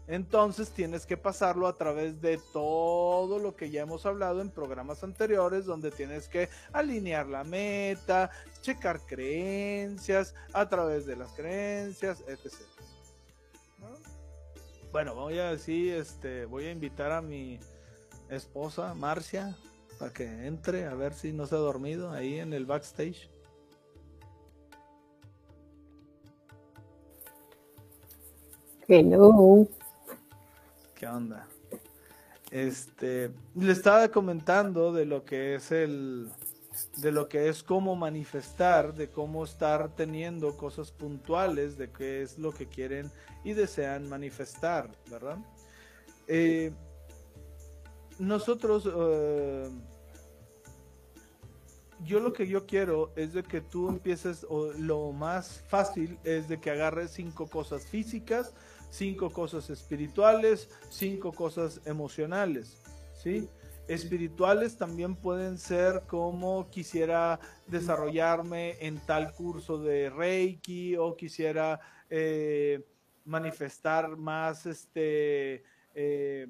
[0.09, 5.03] Entonces tienes que pasarlo a través de todo lo que ya hemos hablado en programas
[5.03, 12.55] anteriores, donde tienes que alinear la meta, checar creencias, a través de las creencias, etc.
[14.91, 17.59] Bueno, voy a decir, este, voy a invitar a mi
[18.29, 19.55] esposa, Marcia,
[19.99, 23.29] para que entre a ver si no se ha dormido ahí en el backstage.
[28.87, 29.69] Hello.
[30.99, 31.47] ¿Qué onda?
[32.51, 36.29] Este, le estaba comentando de lo que es el,
[36.97, 42.37] de lo que es cómo manifestar, de cómo estar teniendo cosas puntuales, de qué es
[42.37, 43.09] lo que quieren
[43.45, 45.37] y desean manifestar, ¿verdad?
[46.27, 46.73] Eh,
[48.17, 49.69] nosotros, eh,
[52.03, 56.49] yo lo que yo quiero es de que tú empieces, o lo más fácil es
[56.49, 58.53] de que agarres cinco cosas físicas,
[58.89, 62.81] cinco cosas espirituales, cinco cosas emocionales,
[63.13, 63.49] ¿sí?
[63.87, 72.85] Espirituales también pueden ser como quisiera desarrollarme en tal curso de Reiki o quisiera eh,
[73.25, 75.63] manifestar más este
[75.95, 76.47] eh,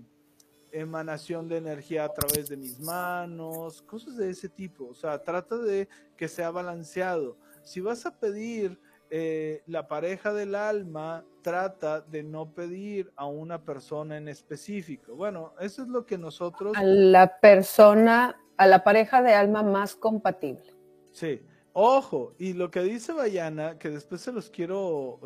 [0.71, 4.87] emanación de energía a través de mis manos, cosas de ese tipo.
[4.87, 7.37] O sea, trata de que sea balanceado.
[7.63, 13.63] Si vas a pedir eh, la pareja del alma trata de no pedir a una
[13.63, 15.15] persona en específico.
[15.15, 16.75] Bueno, eso es lo que nosotros...
[16.77, 20.73] A la persona, a la pareja de alma más compatible.
[21.11, 21.41] Sí.
[21.73, 25.19] Ojo, y lo que dice Bayana, que después se los quiero,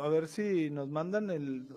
[0.00, 1.68] a ver si nos mandan el,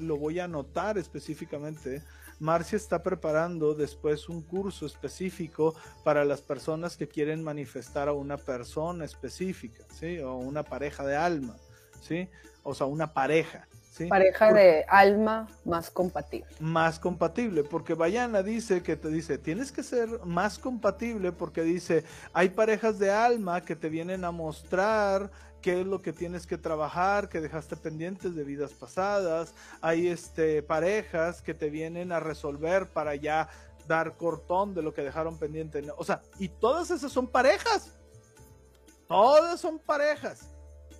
[0.00, 2.02] lo voy a anotar específicamente.
[2.38, 5.74] Marcia está preparando después un curso específico
[6.04, 10.18] para las personas que quieren manifestar a una persona específica, ¿sí?
[10.20, 11.56] O una pareja de alma,
[12.00, 12.28] ¿sí?
[12.62, 13.66] O sea, una pareja.
[13.90, 14.06] ¿sí?
[14.06, 16.48] Pareja de alma más compatible.
[16.60, 22.04] Más compatible, porque Bayana dice que te dice, tienes que ser más compatible porque dice,
[22.32, 26.58] hay parejas de alma que te vienen a mostrar qué es lo que tienes que
[26.58, 29.54] trabajar, que dejaste pendientes de vidas pasadas.
[29.80, 33.48] Hay este, parejas que te vienen a resolver para ya
[33.86, 35.84] dar cortón de lo que dejaron pendiente.
[35.96, 37.94] O sea, y todas esas son parejas.
[39.08, 40.50] Todas son parejas.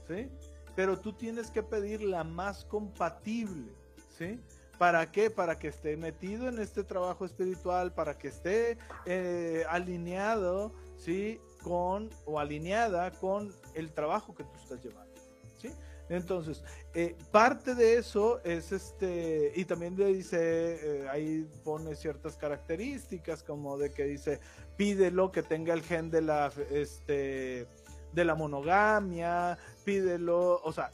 [0.09, 0.31] ¿Sí?
[0.75, 3.73] Pero tú tienes que pedir la más compatible.
[4.17, 4.41] ¿Sí?
[4.79, 5.29] ¿Para qué?
[5.31, 11.41] Para que esté metido en este trabajo espiritual, para que esté eh, alineado, ¿sí?
[11.63, 15.15] con o alineada con el trabajo que tú estás llevando.
[15.61, 15.71] ¿sí?
[16.09, 16.63] Entonces,
[16.95, 23.43] eh, parte de eso es este, y también le dice, eh, ahí pone ciertas características,
[23.43, 24.41] como de que dice,
[24.77, 27.67] pídelo que tenga el gen de la, este,
[28.13, 30.91] de la monogamia, pídelo, o sea,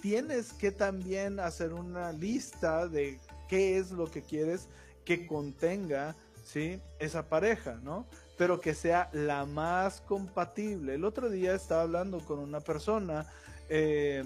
[0.00, 3.18] tienes que también hacer una lista de
[3.48, 4.68] qué es lo que quieres
[5.04, 6.80] que contenga, ¿sí?
[6.98, 8.06] Esa pareja, ¿no?
[8.36, 10.94] Pero que sea la más compatible.
[10.94, 13.26] El otro día estaba hablando con una persona
[13.68, 14.24] eh,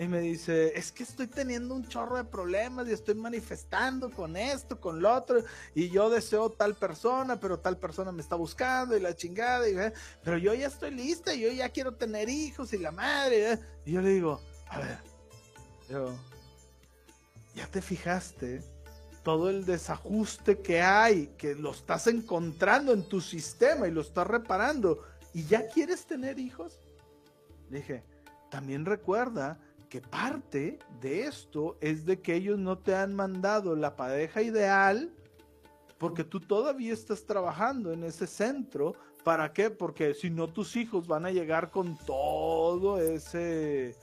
[0.00, 4.34] y me dice, es que estoy teniendo un chorro de problemas y estoy manifestando con
[4.34, 8.96] esto, con lo otro, y yo deseo tal persona, pero tal persona me está buscando
[8.96, 9.92] y la chingada, y, eh,
[10.24, 13.52] pero yo ya estoy lista, yo ya quiero tener hijos y la madre.
[13.52, 13.58] Eh".
[13.84, 14.98] Y yo le digo, a ver,
[15.90, 16.14] yo,
[17.54, 18.62] ¿ya te fijaste?
[19.22, 24.26] Todo el desajuste que hay, que lo estás encontrando en tu sistema y lo estás
[24.26, 25.00] reparando,
[25.34, 26.80] y ya quieres tener hijos.
[27.68, 28.04] dije,
[28.50, 33.96] también recuerda que parte de esto es de que ellos no te han mandado la
[33.96, 35.12] pareja ideal
[35.98, 38.94] porque tú todavía estás trabajando en ese centro.
[39.22, 39.68] ¿Para qué?
[39.68, 43.94] Porque si no tus hijos van a llegar con todo ese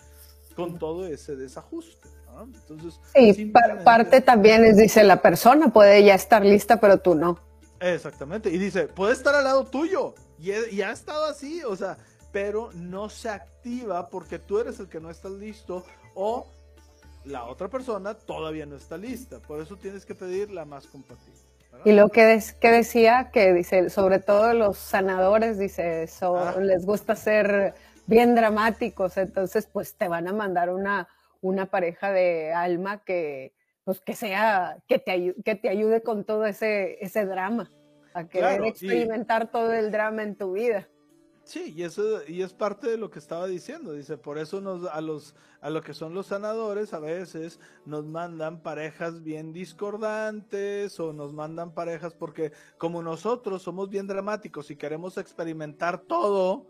[0.55, 2.07] con todo ese desajuste.
[2.43, 7.39] Entonces, sí, parte también es, dice, la persona puede ya estar lista, pero tú no.
[7.79, 11.97] Exactamente, y dice, puede estar al lado tuyo, y, ha estado así, o sea,
[12.31, 16.45] pero no se activa porque tú eres el que no está listo o
[17.25, 21.39] la otra persona todavía no está lista, por eso tienes que pedir la más compatible.
[21.85, 26.07] Y lo que, que decía, que dice, sobre todo los sanadores, dice,
[26.59, 27.75] les gusta ser
[28.07, 31.07] bien dramáticos, entonces pues te van a mandar una,
[31.41, 36.45] una pareja de alma que, pues, que sea, que te, que te ayude con todo
[36.45, 37.71] ese, ese drama,
[38.13, 40.87] a querer experimentar todo el drama en tu vida.
[41.47, 43.93] Sí, y eso y es parte de lo que estaba diciendo.
[43.93, 48.05] Dice, por eso nos a los a lo que son los sanadores a veces nos
[48.05, 54.75] mandan parejas bien discordantes o nos mandan parejas porque como nosotros somos bien dramáticos y
[54.75, 56.67] queremos experimentar todo,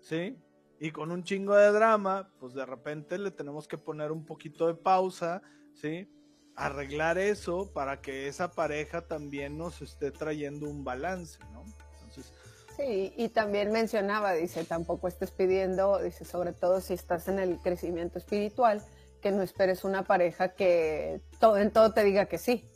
[0.00, 0.36] ¿sí?
[0.82, 4.66] Y con un chingo de drama, pues de repente le tenemos que poner un poquito
[4.66, 5.42] de pausa,
[5.74, 6.10] ¿sí?
[6.56, 11.64] Arreglar eso para que esa pareja también nos esté trayendo un balance, ¿no?
[12.76, 17.58] Sí, y también mencionaba, dice, tampoco estés pidiendo, dice, sobre todo si estás en el
[17.58, 18.82] crecimiento espiritual,
[19.20, 22.66] que no esperes una pareja que todo en todo te diga que sí.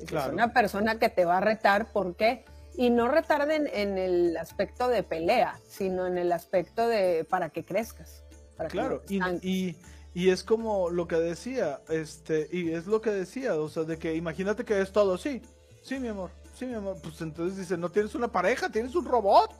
[0.00, 2.44] Es una persona que te va a retar, ¿por qué?
[2.76, 7.64] Y no retar en, el aspecto de pelea, sino en el aspecto de para que
[7.64, 8.22] crezcas.
[8.68, 9.76] claro, y,
[10.14, 13.98] y, es como lo que decía, este, y es lo que decía, o sea, de
[13.98, 15.42] que imagínate que es todo, sí,
[15.82, 16.96] sí, mi amor, sí, mi amor.
[17.02, 19.50] Pues entonces dice, no tienes una pareja, tienes un robot.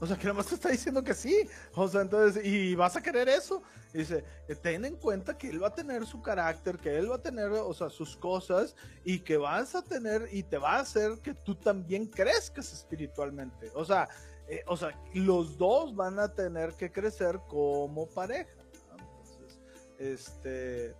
[0.00, 1.48] O sea, que nada más te está diciendo que sí.
[1.74, 3.62] O sea, entonces, y vas a querer eso.
[3.92, 7.16] dice, eh, ten en cuenta que él va a tener su carácter, que él va
[7.16, 10.80] a tener, o sea, sus cosas, y que vas a tener, y te va a
[10.80, 13.70] hacer que tú también crezcas espiritualmente.
[13.74, 14.08] O sea,
[14.48, 18.50] eh, o sea, los dos van a tener que crecer como pareja.
[18.98, 19.60] Entonces,
[19.98, 20.94] este,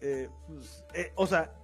[0.00, 1.54] eh, pues, o sea,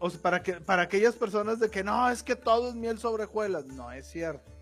[0.00, 2.98] o sea, para, que, para aquellas personas de que no, es que todo es miel
[2.98, 4.53] sobre hojuelas, no es cierto.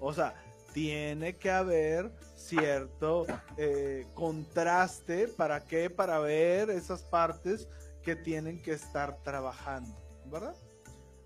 [0.00, 0.34] O sea,
[0.72, 5.90] tiene que haber cierto eh, contraste, ¿para qué?
[5.90, 7.68] Para ver esas partes
[8.02, 9.94] que tienen que estar trabajando,
[10.26, 10.54] ¿verdad?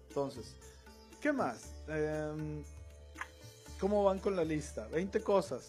[0.08, 0.56] Entonces,
[1.20, 1.72] ¿qué más?
[1.88, 2.62] Em,
[3.80, 4.86] ¿Cómo van con la lista?
[4.88, 5.68] 20 cosas.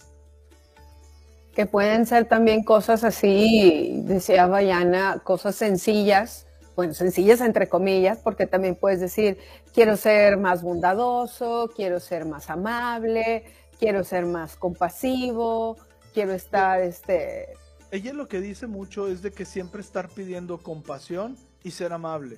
[1.53, 8.47] Que pueden ser también cosas así, decía Bayana, cosas sencillas bueno, sencillas entre comillas, porque
[8.47, 9.37] también puedes decir,
[9.73, 13.45] quiero ser más bondadoso, quiero ser más amable,
[13.79, 15.77] quiero ser más compasivo,
[16.13, 17.53] quiero estar, este...
[17.91, 22.37] Ella lo que dice mucho es de que siempre estar pidiendo compasión y ser amable.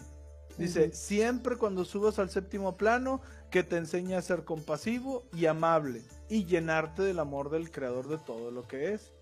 [0.57, 3.21] Dice, siempre cuando subas al séptimo plano,
[3.51, 8.17] que te enseñe a ser compasivo y amable y llenarte del amor del creador de
[8.17, 9.13] todo lo que es.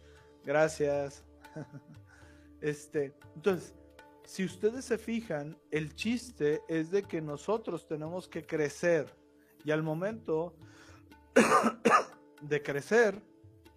[0.46, 1.24] Gracias.
[2.62, 3.74] este, entonces,
[4.26, 9.14] si ustedes se fijan, el chiste es de que nosotros tenemos que crecer
[9.64, 10.56] y al momento
[12.42, 13.22] de crecer,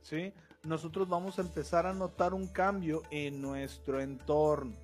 [0.02, 0.32] ¿sí?
[0.64, 4.76] Nosotros vamos a empezar a notar un cambio en nuestro entorno.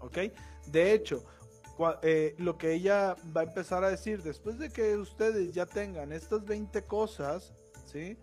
[0.00, 0.18] ¿Ok?
[0.66, 1.24] De hecho,
[2.02, 6.12] eh, lo que ella va a empezar a decir, después de que ustedes ya tengan
[6.12, 7.52] estas 20 cosas,
[7.84, 8.18] ¿sí?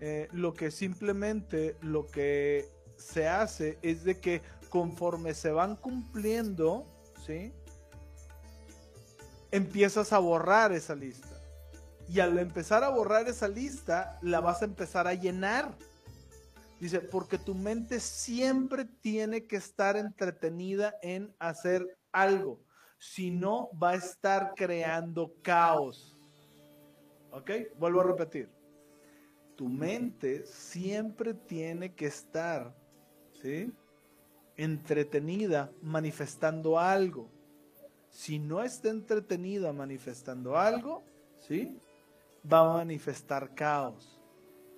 [0.00, 6.86] Eh, lo que simplemente lo que se hace es de que conforme se van cumpliendo,
[7.26, 7.52] ¿sí?
[9.50, 11.28] Empiezas a borrar esa lista.
[12.08, 15.76] Y al empezar a borrar esa lista, la vas a empezar a llenar.
[16.80, 22.60] Dice, porque tu mente siempre tiene que estar entretenida en hacer algo.
[22.98, 26.16] Si no, va a estar creando caos.
[27.32, 27.50] ¿Ok?
[27.78, 28.50] Vuelvo a repetir.
[29.56, 32.74] Tu mente siempre tiene que estar,
[33.42, 33.70] ¿sí?
[34.62, 37.30] Entretenida manifestando algo.
[38.10, 41.02] Si no está entretenida manifestando algo,
[41.38, 41.78] ¿sí?
[42.50, 44.20] Va a manifestar caos.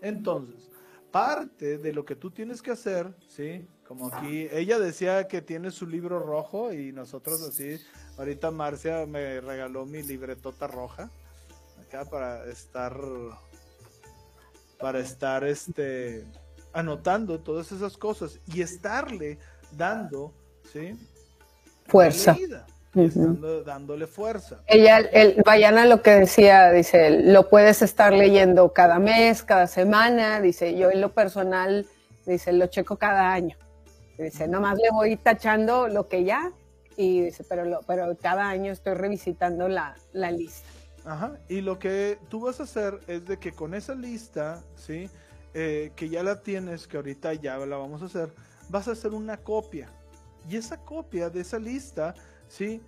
[0.00, 0.70] Entonces,
[1.10, 3.66] parte de lo que tú tienes que hacer, ¿sí?
[3.86, 7.78] Como aquí, ella decía que tiene su libro rojo y nosotros así,
[8.18, 11.10] ahorita Marcia me regaló mi libretota roja,
[11.80, 12.96] acá para estar,
[14.78, 16.24] para estar, este,
[16.72, 19.38] anotando todas esas cosas y estarle
[19.76, 20.32] dando,
[20.72, 20.96] ¿sí?
[21.86, 22.36] Fuerza.
[23.64, 24.60] dándole fuerza.
[24.66, 30.40] Ella, el Bayana lo que decía, dice, lo puedes estar leyendo cada mes, cada semana,
[30.40, 31.86] dice, yo en lo personal,
[32.26, 33.56] dice, lo checo cada año.
[34.18, 36.52] Dice, nomás le voy tachando lo que ya,
[36.96, 40.68] y dice, pero, lo, pero cada año estoy revisitando la, la lista.
[41.04, 45.10] Ajá, y lo que tú vas a hacer es de que con esa lista, ¿sí?
[45.54, 48.30] Eh, que ya la tienes, que ahorita ya la vamos a hacer,
[48.68, 49.92] vas a hacer una copia.
[50.48, 52.14] Y esa copia de esa lista,
[52.48, 52.82] ¿sí?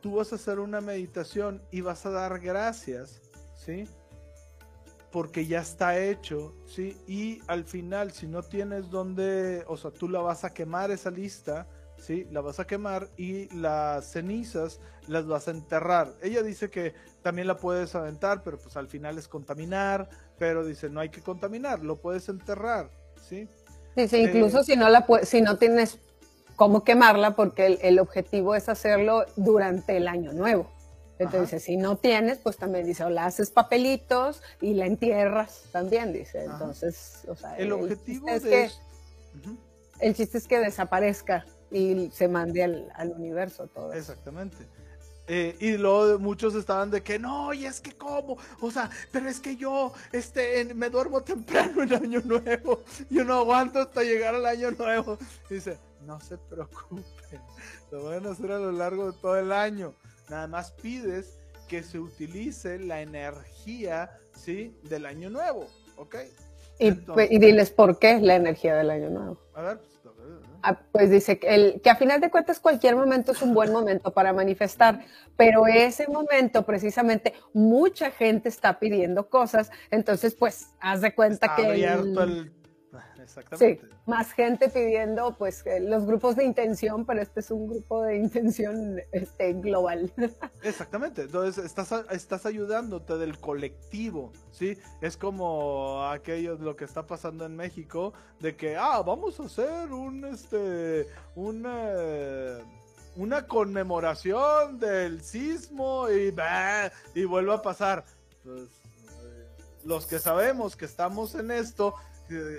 [0.00, 3.20] Tú vas a hacer una meditación y vas a dar gracias,
[3.54, 3.88] ¿sí?
[5.10, 6.96] Porque ya está hecho, ¿sí?
[7.06, 11.10] Y al final, si no tienes donde, o sea, tú la vas a quemar esa
[11.10, 11.66] lista,
[11.98, 12.26] ¿sí?
[12.30, 16.12] La vas a quemar y las cenizas las vas a enterrar.
[16.22, 20.08] Ella dice que también la puedes aventar, pero pues al final es contaminar,
[20.38, 23.48] pero dice, no hay que contaminar, lo puedes enterrar, ¿sí?
[23.96, 25.98] Dice, incluso si no la si no tienes
[26.56, 30.70] cómo quemarla, porque el, objetivo es hacerlo durante el año nuevo.
[31.18, 36.12] Entonces, si no tienes, pues también dice, o la haces papelitos y la entierras también,
[36.12, 36.44] dice.
[36.44, 38.70] Entonces, o sea, el, objetivo es que
[40.00, 43.92] el chiste es que desaparezca y se mande al, universo todo.
[43.92, 44.56] Exactamente.
[45.34, 49.30] Eh, y luego muchos estaban de que no, y es que cómo, o sea, pero
[49.30, 54.34] es que yo este, me duermo temprano en Año Nuevo, yo no aguanto hasta llegar
[54.34, 55.16] al Año Nuevo.
[55.48, 57.40] Dice, no se preocupen,
[57.90, 59.94] lo van a hacer a lo largo de todo el año.
[60.28, 64.76] Nada más pides que se utilice la energía, ¿sí?
[64.82, 65.66] Del Año Nuevo,
[65.96, 66.16] ¿ok?
[66.78, 69.38] y, diles por qué la energía del Año Nuevo.
[69.54, 69.98] A ver, pues
[70.92, 74.12] pues dice que, el, que a final de cuentas cualquier momento es un buen momento
[74.12, 75.04] para manifestar,
[75.36, 81.66] pero ese momento precisamente mucha gente está pidiendo cosas, entonces pues haz de cuenta que...
[81.66, 82.52] Abierto el
[83.22, 83.86] Exactamente.
[83.86, 88.16] Sí, más gente pidiendo pues los grupos de intención, pero este es un grupo de
[88.16, 90.12] intención este, global.
[90.62, 94.76] Exactamente, entonces estás, estás ayudándote del colectivo, ¿sí?
[95.00, 99.92] Es como aquello, lo que está pasando en México, de que, ah, vamos a hacer
[99.92, 102.58] un, este, una,
[103.16, 106.34] una conmemoración del sismo y,
[107.14, 108.04] y vuelve a pasar.
[108.42, 109.48] Pues, eh,
[109.84, 111.94] los que sabemos que estamos en esto,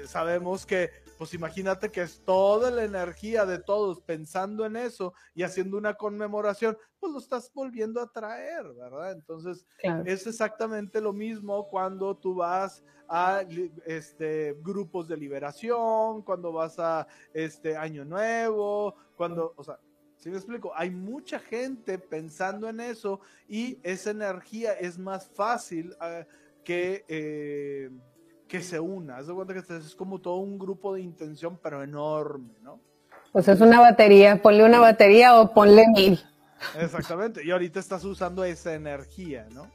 [0.08, 5.44] sabemos que, pues imagínate que es toda la energía de todos pensando en eso y
[5.44, 9.12] haciendo una conmemoración, pues lo estás volviendo a traer, ¿verdad?
[9.12, 9.66] Entonces,
[10.06, 13.44] es exactamente lo mismo cuando tú vas a
[13.86, 19.80] este, grupos de liberación, cuando vas a este Año Nuevo, cuando, o sea,
[20.18, 20.72] si me explico?
[20.74, 26.26] Hay mucha gente pensando en eso y esa energía es más fácil ah,
[26.64, 27.04] que...
[27.08, 27.90] Eh,
[28.54, 29.18] que se una.
[29.18, 32.80] Haz de cuenta que es como todo un grupo de intención, pero enorme, ¿no?
[33.32, 36.24] Pues es una batería, ponle una batería o ponle mil.
[36.80, 39.72] Exactamente, y ahorita estás usando esa energía, ¿no?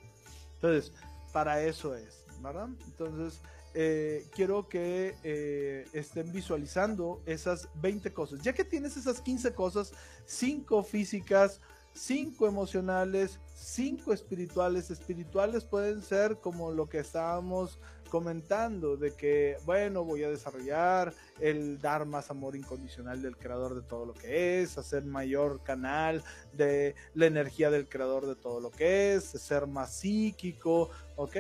[0.55, 0.93] Entonces,
[1.33, 2.69] para eso es, ¿verdad?
[2.87, 3.41] Entonces,
[3.75, 8.43] eh, quiero que eh, estén visualizando esas 20 cosas.
[8.43, 9.93] Ya que tienes esas 15 cosas,
[10.27, 11.61] 5 físicas,
[11.95, 14.91] 5 emocionales, 5 espirituales.
[14.93, 21.81] Espirituales pueden ser como lo que estábamos comentando de que, bueno, voy a desarrollar el
[21.81, 26.95] dar más amor incondicional del creador de todo lo que es, hacer mayor canal de
[27.15, 31.37] la energía del creador de todo lo que es, ser más psíquico, ¿ok?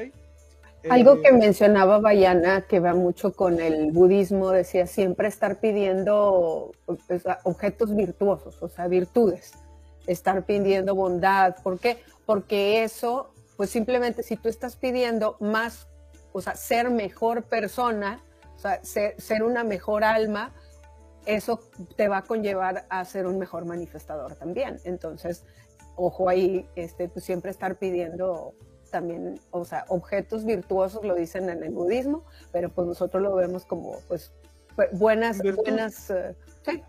[0.88, 6.72] Algo eh, que mencionaba Bayana, que va mucho con el budismo, decía siempre estar pidiendo
[7.42, 9.52] objetos virtuosos, o sea, virtudes,
[10.06, 11.56] estar pidiendo bondad.
[11.62, 11.98] ¿Por qué?
[12.26, 15.88] Porque eso, pues simplemente si tú estás pidiendo más
[16.32, 18.22] o sea, ser mejor persona,
[18.56, 20.52] o sea, ser, una mejor alma,
[21.26, 21.60] eso
[21.96, 24.78] te va a conllevar a ser un mejor manifestador también.
[24.84, 25.44] Entonces,
[25.96, 28.54] ojo ahí, este, pues siempre estar pidiendo
[28.90, 33.64] también, o sea, objetos virtuosos lo dicen en el budismo, pero pues nosotros lo vemos
[33.64, 34.32] como, pues,
[34.92, 36.34] buenas, buenas eh,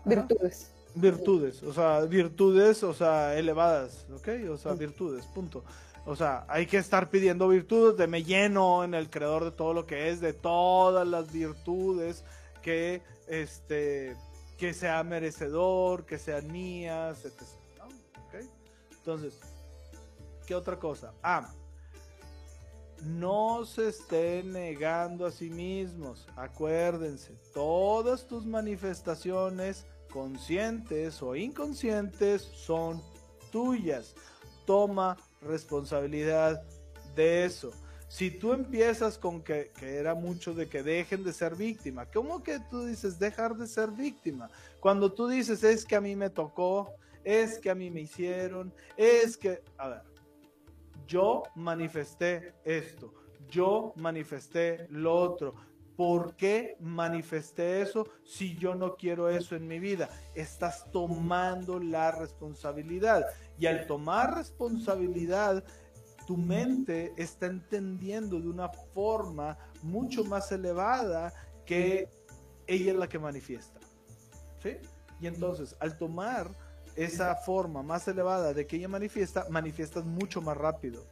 [0.04, 0.72] virtudes.
[0.94, 4.28] Virtudes, o sea, virtudes, o sea, elevadas, ¿ok?
[4.50, 5.62] O sea, virtudes, punto.
[6.06, 9.74] O sea, hay que estar pidiendo virtudes de me lleno en el creador de todo
[9.74, 12.24] lo que es, de todas las virtudes
[12.62, 14.16] que este
[14.56, 17.60] que sea merecedor, que sean mías, etc.
[18.98, 19.40] Entonces,
[20.46, 21.14] ¿qué otra cosa?
[21.22, 21.50] Ah,
[23.02, 26.26] no se estén negando a sí mismos.
[26.36, 33.02] Acuérdense, todas tus manifestaciones, conscientes o inconscientes, son
[33.50, 34.14] tuyas.
[34.66, 36.62] Toma responsabilidad
[37.14, 37.70] de eso.
[38.08, 42.58] Si tú empiezas con que, era mucho de que dejen de ser víctima, ¿cómo que
[42.68, 44.50] tú dices dejar de ser víctima?
[44.80, 48.72] Cuando tú dices es que a mí me tocó, es que a mí me hicieron,
[48.96, 50.02] es que, a ver,
[51.06, 53.14] yo manifesté esto,
[53.48, 55.54] yo manifesté lo otro,
[56.00, 60.08] ¿Por qué manifesté eso si yo no quiero eso en mi vida?
[60.34, 63.26] Estás tomando la responsabilidad.
[63.58, 65.62] Y al tomar responsabilidad,
[66.26, 71.34] tu mente está entendiendo de una forma mucho más elevada
[71.66, 72.08] que
[72.66, 73.78] ella es la que manifiesta.
[74.62, 74.78] ¿Sí?
[75.20, 76.50] Y entonces, al tomar
[76.96, 81.04] esa forma más elevada de que ella manifiesta, manifiestas mucho más rápido.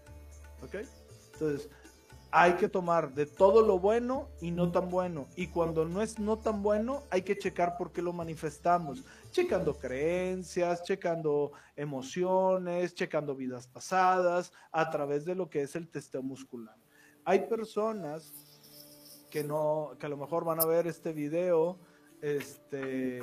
[0.63, 0.77] ¿Ok?
[1.35, 1.69] Entonces,
[2.31, 5.27] hay que tomar de todo lo bueno y no tan bueno.
[5.37, 9.05] Y cuando no es no tan bueno, hay que checar por qué lo manifestamos.
[9.31, 16.23] Checando creencias, checando emociones, checando vidas pasadas, a través de lo que es el testeo
[16.23, 16.77] muscular.
[17.25, 18.33] Hay personas
[19.31, 21.79] que no, que a lo mejor van a ver este video,
[22.21, 23.21] este,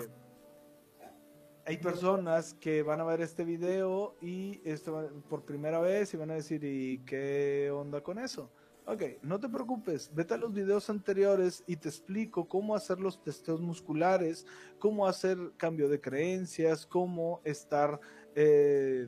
[1.66, 6.32] hay personas que van a ver este video y esto por primera vez y van
[6.32, 8.52] a decir, ¿y qué onda con eso?
[8.88, 13.20] Ok, no te preocupes, vete a los videos anteriores y te explico cómo hacer los
[13.20, 14.46] testeos musculares,
[14.78, 18.00] cómo hacer cambio de creencias, cómo estar
[18.36, 19.08] eh,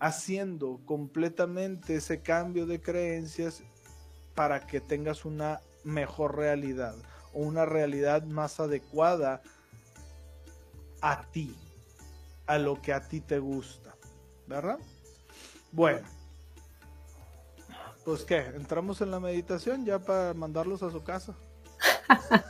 [0.00, 3.62] haciendo completamente ese cambio de creencias
[4.34, 6.94] para que tengas una mejor realidad
[7.34, 9.42] o una realidad más adecuada
[11.02, 11.54] a ti,
[12.46, 13.94] a lo que a ti te gusta,
[14.46, 14.78] ¿verdad?
[15.72, 16.06] Bueno,
[18.04, 21.34] pues qué, entramos en la meditación ya para mandarlos a su casa.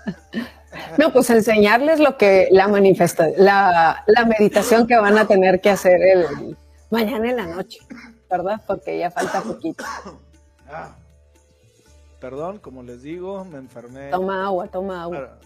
[0.99, 5.71] No, pues enseñarles lo que la manifesta, la, la meditación que van a tener que
[5.71, 6.57] hacer el
[6.91, 7.81] mañana en la noche,
[8.31, 8.61] ¿verdad?
[8.67, 9.85] Porque ya falta poquito.
[10.69, 10.97] Ah,
[12.21, 14.11] perdón, como les digo, me enfermé.
[14.11, 15.39] Toma agua, toma agua.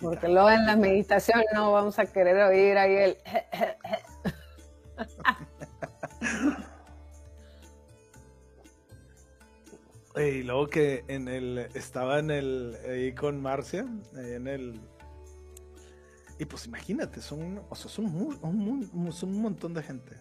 [0.00, 3.16] Porque luego en la meditación no vamos a querer oír ahí el...
[10.16, 14.80] Y luego que en el estaba en el ahí con Marcia, en el
[16.42, 18.06] y pues imagínate, son, o sea, son,
[18.42, 20.16] un, son un montón de gente.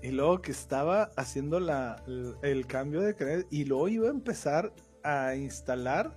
[0.00, 2.00] Y luego que estaba haciendo la,
[2.42, 4.72] el, cambio de creencia y luego iba a empezar
[5.02, 6.16] a instalar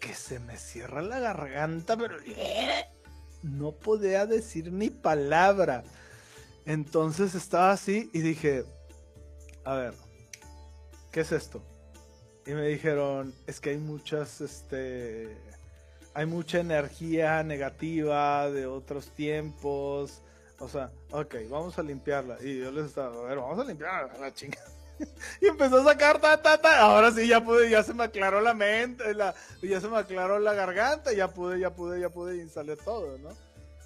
[0.00, 2.16] que se me cierra la garganta, pero
[3.42, 5.82] no podía decir ni palabra.
[6.66, 8.64] Entonces estaba así y dije,
[9.64, 9.94] a ver,
[11.10, 11.62] ¿qué es esto?
[12.46, 15.36] Y me dijeron, es que hay muchas, este,
[16.14, 20.22] hay mucha energía negativa de otros tiempos.
[20.58, 22.38] O sea, ok, vamos a limpiarla.
[22.42, 24.58] Y yo les estaba, a ver, vamos a limpiarla, la chinga.
[25.40, 26.80] y empezó a sacar ta, ta, ta.
[26.80, 30.38] Ahora sí ya pude, ya se me aclaró la mente, la, ya se me aclaró
[30.38, 33.30] la garganta, ya pude, ya pude, ya pude instalar todo, ¿no?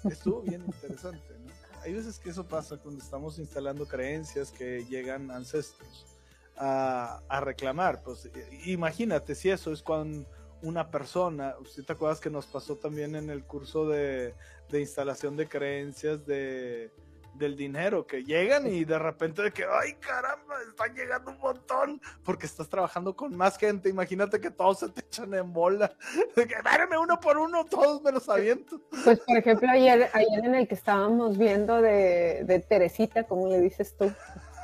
[0.09, 1.53] Estuvo bien interesante, ¿no?
[1.81, 6.14] Hay veces que eso pasa cuando estamos instalando creencias que llegan ancestros
[6.57, 8.01] a, reclamar.
[8.01, 8.29] Pues
[8.65, 10.27] imagínate si eso es cuando
[10.61, 11.55] una persona.
[11.59, 14.33] ¿Usted te acuerdas que nos pasó también en el curso de,
[14.71, 16.91] instalación de creencias de,
[17.35, 18.07] del dinero?
[18.07, 22.67] Que llegan y de repente de que, ay caramba, están llegando un montón porque estás
[22.69, 23.89] trabajando con más gente.
[23.89, 25.93] Imagínate que todos se te echan en bola.
[26.35, 28.81] De que, dáreme uno por uno, todos me los aviento.
[29.03, 33.59] Pues por ejemplo, ayer, ayer en el que estábamos viendo de, de Teresita, como le
[33.59, 34.11] dices tú.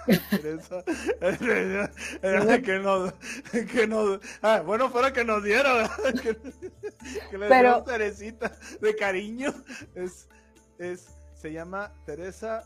[2.63, 3.13] que nos,
[3.71, 5.89] que nos, ah, bueno, fuera que nos diera,
[6.21, 6.37] que,
[7.29, 7.83] que le Pero...
[7.83, 9.53] Teresita de cariño.
[9.95, 10.27] Es,
[10.77, 12.63] es, se llama Teresa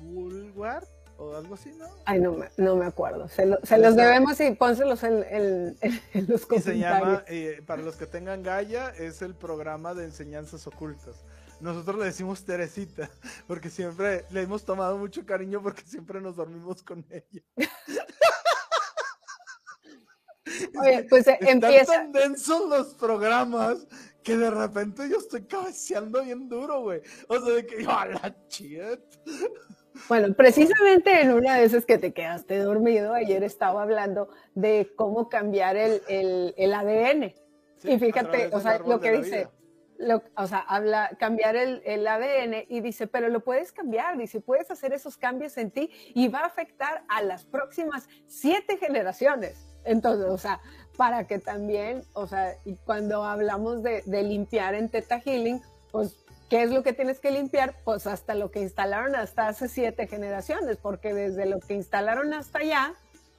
[0.00, 0.84] Bulwar
[1.16, 1.86] o algo así, ¿no?
[2.06, 3.28] Ay, no me, no me acuerdo.
[3.28, 5.78] Se, se los debemos y pónselos en, en,
[6.14, 6.54] en los comentarios.
[6.54, 11.24] Y se llama, eh, para los que tengan Gaia, es el programa de enseñanzas ocultas
[11.60, 13.10] nosotros le decimos Teresita,
[13.46, 17.42] porque siempre le hemos tomado mucho cariño porque siempre nos dormimos con ella.
[20.80, 21.92] Oye, pues eh, Están empieza.
[21.92, 23.86] tan densos los programas
[24.22, 27.00] que de repente yo estoy cabeceando bien duro, güey.
[27.28, 29.00] O sea, de que yo a la chit.
[30.08, 35.28] Bueno, precisamente en una de esas que te quedaste dormido, ayer estaba hablando de cómo
[35.28, 36.02] cambiar el,
[36.56, 37.34] el, ADN.
[37.84, 39.48] y fíjate, o sea, lo que dice,
[40.36, 44.70] o sea, habla, cambiar el, el, ADN y dice, pero lo puedes cambiar, dice, puedes
[44.70, 49.66] hacer esos cambios en ti y va a afectar a las próximas siete generaciones.
[49.84, 50.60] Entonces, o sea,
[50.96, 56.16] para que también, o sea, cuando hablamos de, de limpiar en Teta Healing, pues,
[56.48, 57.76] ¿qué es lo que tienes que limpiar?
[57.84, 62.60] Pues hasta lo que instalaron hasta hace siete generaciones, porque desde lo que instalaron hasta
[62.60, 62.94] allá,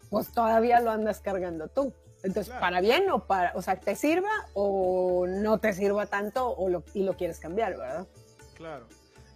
[0.10, 1.94] pues todavía lo andas cargando tú.
[2.24, 6.70] Entonces, para bien o para, o sea, te sirva o no te sirva tanto o
[6.70, 8.08] lo, y lo quieres cambiar, ¿verdad?
[8.56, 8.86] Claro.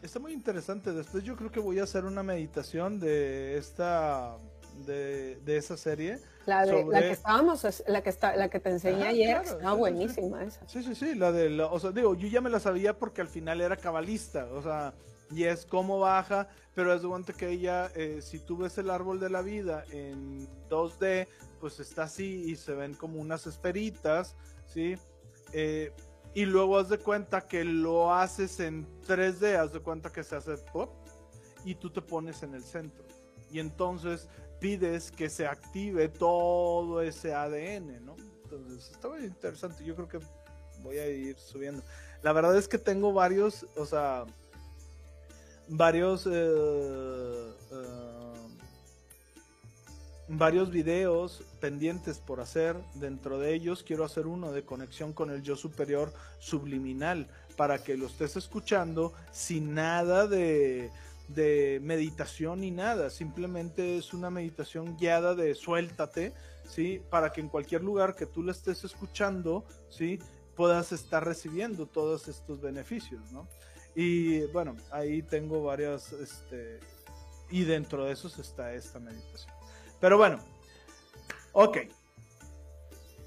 [0.01, 0.91] Está muy interesante.
[0.91, 4.37] Después yo creo que voy a hacer una meditación de esta,
[4.85, 6.19] de, de esa serie.
[6.45, 10.43] La, de, la que estábamos, la que está, la que te enseñé ayer, está buenísima
[10.43, 10.67] esa.
[10.67, 13.27] Sí, sí, sí, la de, o sea, digo, yo ya me la sabía porque al
[13.27, 14.93] final era cabalista, o sea,
[15.31, 19.19] y es cómo baja, pero es de que ella, eh, si tú ves el árbol
[19.19, 21.27] de la vida en 2D,
[21.65, 24.35] pues está así y se ven como unas esferitas,
[24.67, 24.99] ¿sí?
[25.51, 25.91] Eh,
[26.35, 30.35] y luego haz de cuenta que lo haces en 3D, haz de cuenta que se
[30.35, 30.91] hace pop
[31.63, 33.03] y tú te pones en el centro.
[33.49, 38.15] Y entonces pides que se active todo ese ADN, ¿no?
[38.43, 40.19] Entonces está interesante, yo creo que
[40.83, 41.81] voy a ir subiendo.
[42.21, 44.25] La verdad es que tengo varios, o sea,
[45.67, 46.27] varios...
[46.27, 48.24] Eh, eh,
[50.27, 52.75] varios videos pendientes por hacer.
[52.95, 57.97] Dentro de ellos quiero hacer uno de conexión con el yo superior subliminal para que
[57.97, 60.89] lo estés escuchando sin nada de,
[61.27, 63.09] de meditación ni nada.
[63.09, 66.33] Simplemente es una meditación guiada de suéltate,
[66.67, 67.01] ¿sí?
[67.09, 70.19] Para que en cualquier lugar que tú lo estés escuchando, ¿sí?
[70.55, 73.47] Puedas estar recibiendo todos estos beneficios, ¿no?
[73.95, 76.79] Y bueno, ahí tengo varias, este,
[77.49, 79.54] y dentro de esos está esta meditación.
[80.05, 80.37] Pero bueno,
[81.51, 81.77] ok.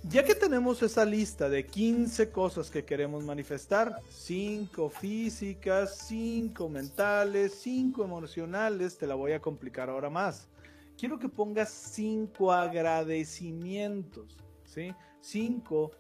[0.04, 7.58] Ya que tenemos esa lista de 15 cosas que queremos manifestar, 5 físicas, 5 mentales,
[7.62, 10.46] 5 emocionales, te la voy a complicar ahora más.
[10.96, 14.94] Quiero que pongas 5 agradecimientos, ¿sí?
[15.20, 15.90] 5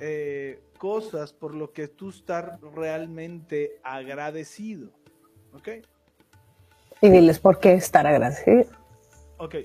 [0.00, 4.90] eh, cosas por lo que tú estás realmente agradecido,
[5.52, 5.68] ¿ok?
[7.02, 8.64] Y diles por qué estar agradecido.
[9.38, 9.56] Ok,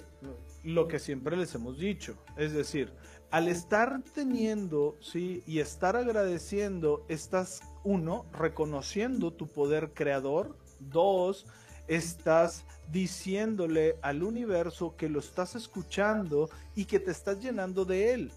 [0.64, 2.18] lo que siempre les hemos dicho.
[2.38, 2.92] Es decir,
[3.32, 11.46] al estar teniendo, sí, y estar agradeciendo, estás, uno, reconociendo tu poder creador, dos,
[11.88, 18.32] estás diciéndole al universo que lo estás escuchando y que te estás llenando de él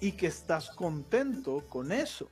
[0.00, 2.28] y que estás contento con eso.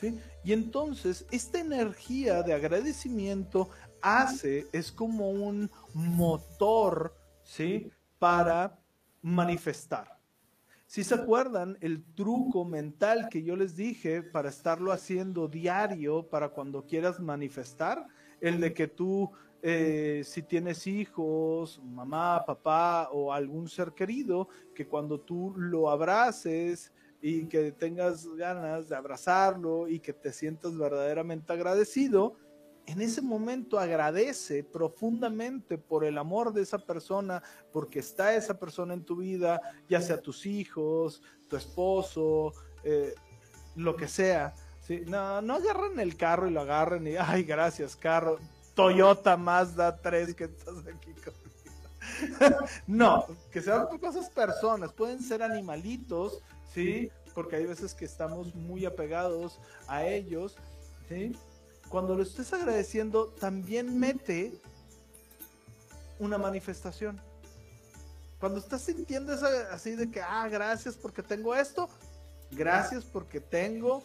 [0.00, 0.18] ¿sí?
[0.44, 3.68] Y entonces esta energía de agradecimiento
[4.00, 7.90] hace, es como un motor ¿sí?
[8.26, 8.76] Para
[9.22, 10.18] manifestar.
[10.84, 16.48] Si se acuerdan, el truco mental que yo les dije para estarlo haciendo diario, para
[16.48, 18.04] cuando quieras manifestar,
[18.40, 19.30] el de que tú,
[19.62, 26.92] eh, si tienes hijos, mamá, papá o algún ser querido, que cuando tú lo abraces
[27.22, 32.34] y que tengas ganas de abrazarlo y que te sientas verdaderamente agradecido,
[32.86, 38.94] en ese momento agradece profundamente por el amor de esa persona, porque está esa persona
[38.94, 42.52] en tu vida, ya sea tus hijos, tu esposo,
[42.84, 43.14] eh,
[43.74, 44.54] lo que sea.
[45.06, 48.38] No, no agarran el carro y lo agarren y, ay, gracias, carro.
[48.74, 51.46] Toyota Mazda 3 que estás aquí conmigo.
[52.86, 56.40] no, que sean cosas personas, pueden ser animalitos,
[56.72, 57.10] ¿sí?
[57.34, 59.58] Porque hay veces que estamos muy apegados
[59.88, 60.56] a ellos,
[61.08, 61.32] ¿sí?
[61.96, 64.52] Cuando lo estés agradeciendo, también mete
[66.18, 67.18] una manifestación.
[68.38, 71.88] Cuando estás sintiendo eso así de que, ah, gracias porque tengo esto,
[72.50, 74.02] gracias porque tengo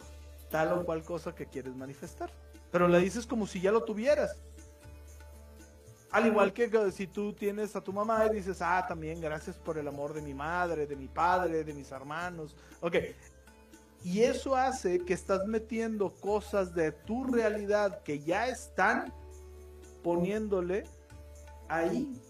[0.50, 2.32] tal o cual cosa que quieres manifestar.
[2.70, 4.38] Pero le dices como si ya lo tuvieras.
[6.12, 9.76] Al igual que si tú tienes a tu mamá y dices, ah, también gracias por
[9.76, 12.56] el amor de mi madre, de mi padre, de mis hermanos.
[12.80, 12.96] Ok,
[14.04, 19.12] y eso hace que estás metiendo cosas de tu realidad que ya están
[20.02, 20.84] poniéndole
[21.68, 22.20] ahí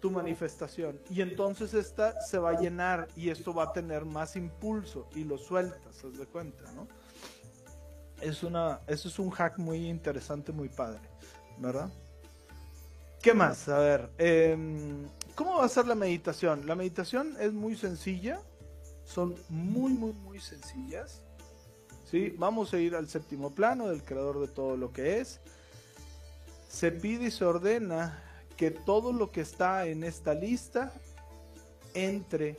[0.00, 1.00] tu manifestación.
[1.10, 5.24] Y entonces esta se va a llenar y esto va a tener más impulso y
[5.24, 6.86] lo sueltas, haz de cuenta, ¿no?
[8.20, 11.00] Es una, eso es un hack muy interesante, muy padre,
[11.58, 11.90] ¿verdad?
[13.22, 13.68] ¿Qué más?
[13.68, 16.66] A ver, em, ¿cómo va a ser la meditación?
[16.66, 18.40] La meditación es muy sencilla
[19.08, 21.22] son muy, muy, muy sencillas.
[22.04, 22.34] ¿sí?
[22.36, 25.40] Vamos a ir al séptimo plano del creador de todo lo que es.
[26.68, 28.22] Se pide y se ordena
[28.58, 30.92] que todo lo que está en esta lista
[31.94, 32.58] entre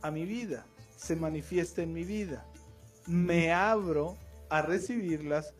[0.00, 0.64] a mi vida,
[0.96, 2.46] se manifieste en mi vida.
[3.06, 4.16] Me abro
[4.48, 5.52] a recibirlas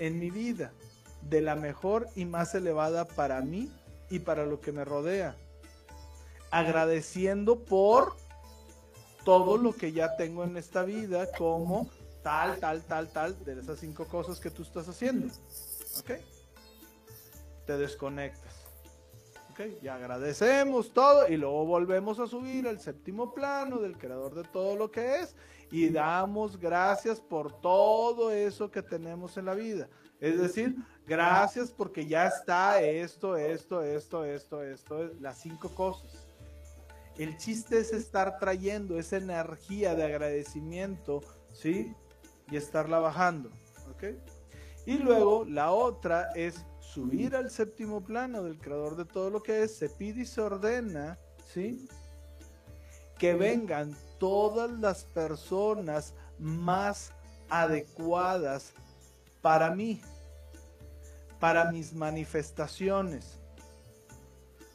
[0.00, 0.72] en mi vida
[1.22, 3.70] de la mejor y más elevada para mí
[4.10, 5.36] y para lo que me rodea.
[6.50, 8.23] Agradeciendo por
[9.24, 11.88] todo lo que ya tengo en esta vida como
[12.22, 15.26] tal, tal, tal, tal, de esas cinco cosas que tú estás haciendo.
[15.98, 16.10] ¿Ok?
[17.66, 18.54] Te desconectas.
[19.50, 19.60] ¿Ok?
[19.82, 24.76] Y agradecemos todo y luego volvemos a subir al séptimo plano del creador de todo
[24.76, 25.34] lo que es
[25.70, 29.88] y damos gracias por todo eso que tenemos en la vida.
[30.20, 36.23] Es decir, gracias porque ya está esto, esto, esto, esto, esto, las cinco cosas.
[37.18, 41.20] El chiste es estar trayendo esa energía de agradecimiento,
[41.52, 41.94] ¿sí?
[42.50, 43.50] Y estarla bajando,
[43.92, 44.04] ¿ok?
[44.86, 49.62] Y luego la otra es subir al séptimo plano del creador de todo lo que
[49.62, 51.18] es, se pide y se ordena,
[51.52, 51.88] ¿sí?
[53.18, 57.12] Que vengan todas las personas más
[57.48, 58.72] adecuadas
[59.40, 60.02] para mí,
[61.38, 63.38] para mis manifestaciones.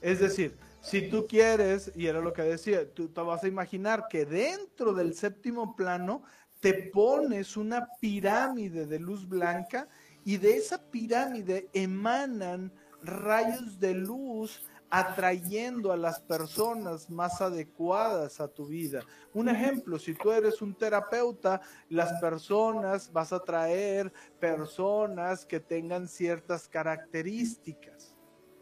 [0.02, 4.08] Es decir, si tú quieres, y era lo que decía, tú te vas a imaginar
[4.10, 6.24] que dentro del séptimo plano
[6.60, 9.88] te pones una pirámide de luz blanca
[10.26, 12.72] y de esa pirámide emanan
[13.02, 19.04] rayos de luz atrayendo a las personas más adecuadas a tu vida.
[19.34, 26.08] Un ejemplo, si tú eres un terapeuta, las personas vas a traer personas que tengan
[26.08, 28.09] ciertas características.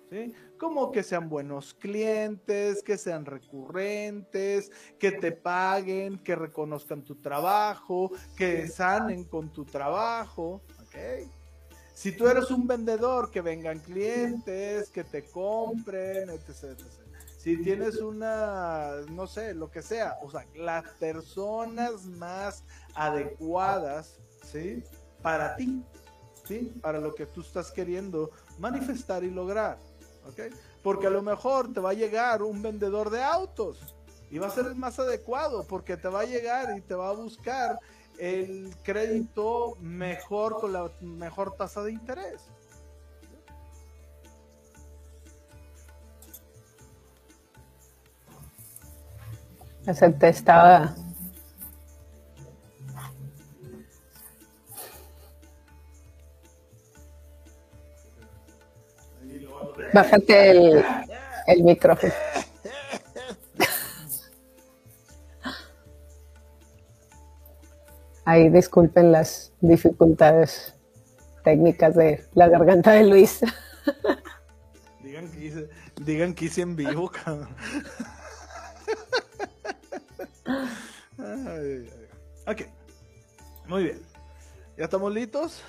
[0.09, 0.33] ¿Sí?
[0.57, 8.11] Como que sean buenos clientes, que sean recurrentes, que te paguen, que reconozcan tu trabajo,
[8.37, 10.61] que sanen con tu trabajo.
[10.85, 11.29] ¿okay?
[11.97, 16.79] Si tú eres un vendedor, que vengan clientes, que te compren, etc,
[17.39, 24.83] Si tienes una, no sé, lo que sea, o sea, las personas más adecuadas, ¿sí?
[25.23, 25.83] Para ti,
[26.47, 26.71] ¿sí?
[26.83, 28.29] Para lo que tú estás queriendo
[28.59, 29.79] manifestar y lograr,
[30.83, 33.95] Porque a lo mejor te va a llegar un vendedor de autos
[34.29, 37.09] y va a ser el más adecuado porque te va a llegar y te va
[37.09, 37.79] a buscar
[38.17, 42.49] el crédito mejor con la mejor tasa de interés.
[49.85, 50.93] Acepté, estaba.
[59.93, 60.85] Bájate el,
[61.47, 62.13] el micrófono.
[68.25, 70.73] Ahí disculpen las dificultades
[71.45, 73.39] técnicas de la garganta de Luis.
[75.01, 75.69] Digan que hice,
[76.01, 77.47] digan que hice en vivo, cabrón.
[82.45, 82.61] Ok,
[83.67, 84.01] muy bien.
[84.77, 85.61] ¿Ya estamos listos?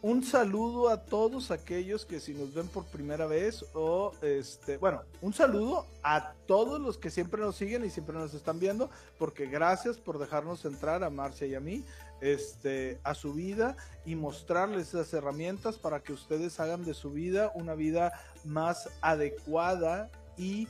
[0.00, 5.02] Un saludo a todos aquellos que si nos ven por primera vez o este, bueno,
[5.20, 9.46] un saludo a todos los que siempre nos siguen y siempre nos están viendo, porque
[9.46, 11.84] gracias por dejarnos entrar a Marcia y a mí,
[12.20, 17.50] este, a su vida y mostrarles esas herramientas para que ustedes hagan de su vida
[17.54, 18.12] una vida
[18.44, 20.68] más adecuada y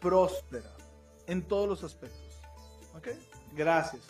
[0.00, 0.74] próspera
[1.26, 2.20] en todos los aspectos.
[2.96, 3.08] ¿Ok?
[3.54, 4.02] Gracias.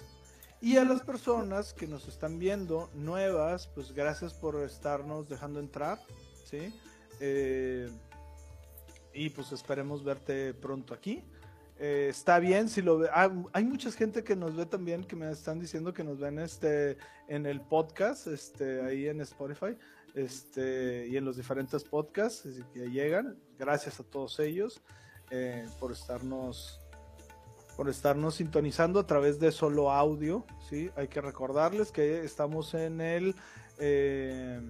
[0.64, 5.98] Y a las personas que nos están viendo nuevas, pues gracias por estarnos dejando entrar,
[6.42, 6.74] ¿sí?
[7.20, 7.90] Eh,
[9.12, 11.22] y pues esperemos verte pronto aquí.
[11.78, 13.10] Eh, está bien si lo ve.
[13.12, 16.38] Ah, hay mucha gente que nos ve también que me están diciendo que nos ven
[16.38, 16.96] este
[17.28, 19.76] en el podcast, este ahí en Spotify,
[20.14, 23.36] este y en los diferentes podcasts que llegan.
[23.58, 24.80] Gracias a todos ellos
[25.30, 26.80] eh, por estarnos
[27.76, 30.44] por estarnos sintonizando a través de solo audio.
[30.68, 30.90] ¿sí?
[30.96, 33.34] Hay que recordarles que estamos en el
[33.78, 34.60] eh,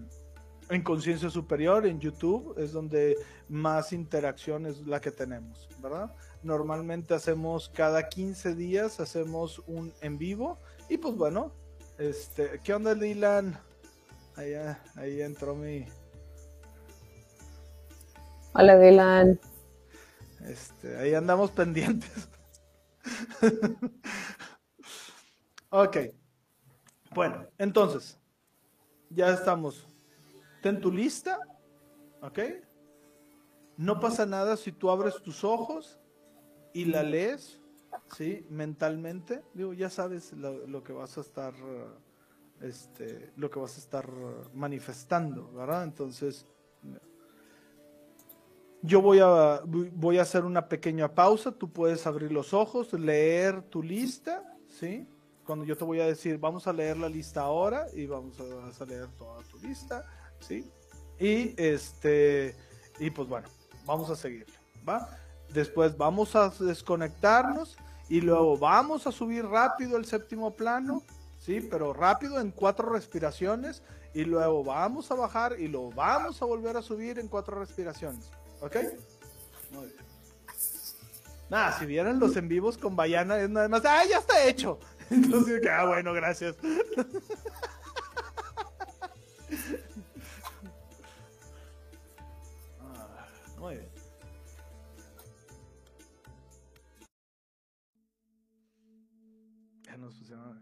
[0.70, 3.16] en Conciencia Superior, en YouTube, es donde
[3.48, 6.14] más interacción es la que tenemos, ¿verdad?
[6.42, 11.52] Normalmente hacemos cada 15 días, hacemos un en vivo y pues bueno,
[11.98, 13.58] este, ¿qué onda Dylan?
[14.36, 14.54] Ahí,
[14.96, 15.86] ahí entró mi...
[18.54, 19.38] Hola Dylan.
[20.46, 22.28] Este, ahí andamos pendientes.
[25.70, 25.96] ok.
[27.14, 28.18] Bueno, entonces,
[29.10, 29.86] ya estamos.
[30.62, 31.38] Ten tu lista,
[32.22, 32.38] ¿ok?
[33.76, 35.98] No pasa nada si tú abres tus ojos
[36.72, 37.60] y la lees,
[38.16, 38.46] ¿sí?
[38.50, 39.44] Mentalmente.
[39.52, 41.54] Digo, ya sabes lo, que vas a estar,
[42.60, 44.08] este, lo que vas a estar
[44.54, 45.84] manifestando, ¿verdad?
[45.84, 46.46] Entonces,
[48.86, 53.62] yo voy a, voy a hacer una pequeña pausa, tú puedes abrir los ojos, leer
[53.62, 55.08] tu lista, ¿sí?
[55.46, 58.84] Cuando yo te voy a decir, vamos a leer la lista ahora y vamos a,
[58.84, 60.04] leer toda tu lista,
[60.38, 60.70] ¿sí?
[61.18, 62.54] Y este,
[62.98, 63.48] y pues bueno,
[63.86, 64.44] vamos a seguir,
[64.86, 65.08] ¿va?
[65.48, 67.78] Después vamos a desconectarnos
[68.10, 71.02] y luego vamos a subir rápido el séptimo plano,
[71.38, 71.66] ¿sí?
[71.70, 73.82] Pero rápido en cuatro respiraciones
[74.12, 78.30] y luego vamos a bajar y lo vamos a volver a subir en cuatro respiraciones.
[78.64, 78.76] ¿Ok?
[79.72, 79.98] Muy bien.
[81.50, 84.78] Nada, si vieran los en vivos con Bayana, es nada más, ¡ah, ya está hecho!
[85.10, 86.56] Entonces, ah, bueno, gracias.
[93.58, 93.90] Muy bien.
[99.82, 100.58] Ya nos pusieron.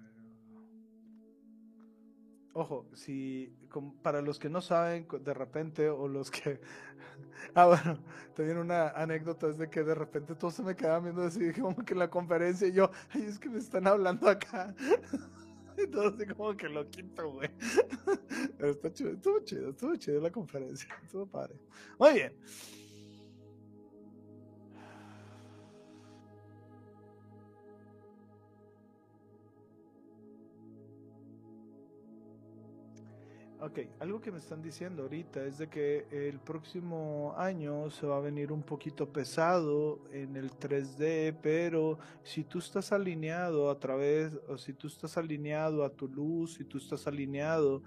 [2.55, 3.57] Ojo, si
[4.03, 6.61] para los que no saben de repente o los que
[7.55, 7.99] ah bueno,
[8.35, 11.85] también una anécdota es de que de repente todos se me quedaban viendo así como
[11.85, 14.75] que en la conferencia y yo, ay, es que me están hablando acá.
[15.77, 17.51] así como que lo quito, güey.
[18.59, 21.57] Pero está chido, estuvo chido, estuvo chido la conferencia, estuvo padre.
[21.99, 22.33] Muy bien.
[33.65, 38.17] Ok, algo que me están diciendo ahorita es de que el próximo año se va
[38.17, 44.37] a venir un poquito pesado en el 3D, pero si tú estás alineado a través,
[44.49, 47.85] o si tú estás alineado a tu luz, si tú estás alineado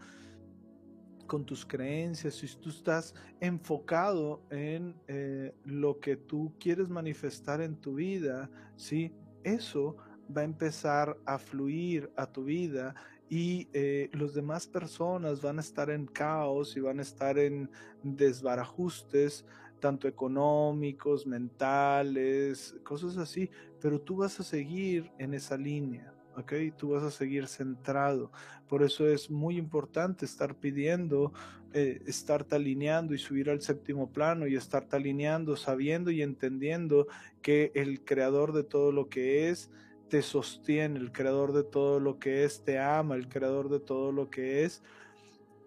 [1.28, 7.76] con tus creencias, si tú estás enfocado en eh, lo que tú quieres manifestar en
[7.76, 9.12] tu vida, ¿sí?
[9.44, 9.98] Eso
[10.36, 12.96] va a empezar a fluir a tu vida
[13.30, 17.70] y eh, los demás personas van a estar en caos y van a estar en
[18.04, 19.46] desbarajustes,
[19.80, 23.50] tanto económicos, mentales, cosas así,
[23.82, 26.16] pero tú vas a seguir en esa línea.
[26.38, 26.54] ¿ok?
[26.78, 28.32] Tú vas a seguir centrado.
[28.68, 31.34] Por eso es muy importante estar pidiendo,
[31.74, 37.08] eh, estarte alineando y subir al séptimo plano y estarte alineando, sabiendo y entendiendo
[37.42, 39.70] que el creador de todo lo que es
[40.10, 44.12] te sostiene, el creador de todo lo que es, te ama, el creador de todo
[44.12, 44.84] lo que es,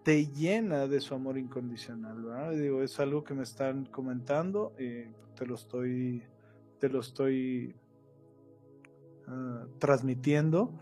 [0.02, 2.56] te llena de su amor incondicional.
[2.58, 6.22] Digo, es algo que me están comentando y te lo estoy,
[6.78, 7.76] te lo estoy
[9.26, 10.72] uh, transmitiendo,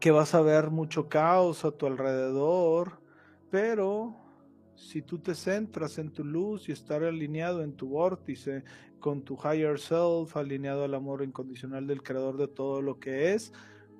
[0.00, 3.00] que vas a ver mucho caos a tu alrededor,
[3.50, 4.16] pero
[4.74, 8.64] si tú te centras en tu luz y estar alineado en tu vórtice,
[9.02, 13.52] con tu higher self, alineado al amor incondicional del creador de todo lo que es,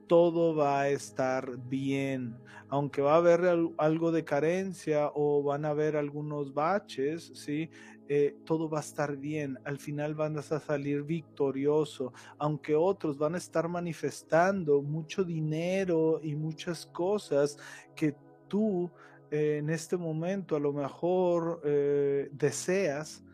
[0.06, 2.36] todo va a estar bien.
[2.68, 3.40] Aunque va a haber
[3.76, 7.68] algo de carencia o van a haber algunos baches, ¿sí?
[8.08, 9.58] Eh, todo va a estar bien.
[9.64, 12.12] Al final van a salir victorioso.
[12.38, 17.58] Aunque otros van a estar manifestando mucho dinero y muchas cosas
[17.94, 18.14] que
[18.48, 18.90] tú
[19.30, 23.24] en este momento a lo mejor eh, deseas,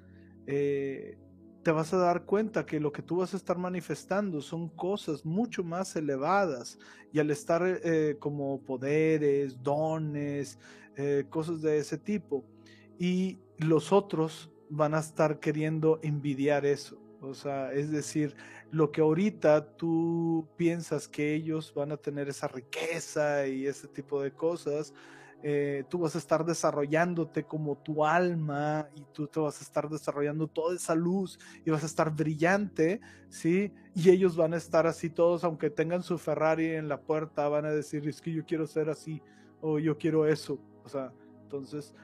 [0.46, 1.18] eh,
[1.62, 5.24] te vas a dar cuenta que lo que tú vas a estar manifestando son cosas
[5.24, 6.78] mucho más elevadas
[7.12, 10.59] y al estar eh, como poderes, dones,
[11.30, 12.44] cosas de ese tipo
[12.98, 16.98] y los otros van a estar queriendo envidiar eso.
[17.20, 18.36] O sea, es decir,
[18.70, 24.22] lo que ahorita tú piensas que ellos van a tener esa riqueza y ese tipo
[24.22, 24.94] de cosas,
[25.43, 29.89] eh, tú vas a estar desarrollándote como tu alma y tú te vas a estar
[29.89, 33.72] desarrollando toda esa luz y vas a estar brillante, ¿sí?
[33.95, 37.66] Y ellos van a estar así todos, aunque tengan su Ferrari en la puerta, van
[37.66, 39.22] a decir, es que yo quiero ser así
[39.61, 40.59] o yo quiero eso.
[40.84, 41.12] O sea,
[41.45, 41.95] entonces,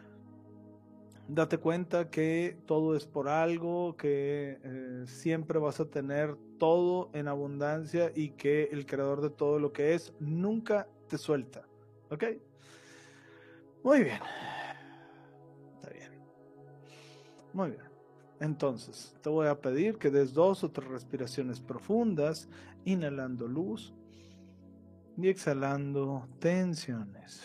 [1.26, 7.26] date cuenta que todo es por algo, que eh, siempre vas a tener todo en
[7.26, 11.66] abundancia y que el creador de todo lo que es nunca te suelta.
[12.10, 12.24] ¿Ok?
[13.84, 14.18] Muy bien.
[15.74, 16.10] Está bien.
[17.52, 17.82] Muy bien.
[18.40, 22.48] Entonces, te voy a pedir que des dos o tres respiraciones profundas,
[22.86, 23.92] inhalando luz
[25.18, 27.42] y exhalando tensiones.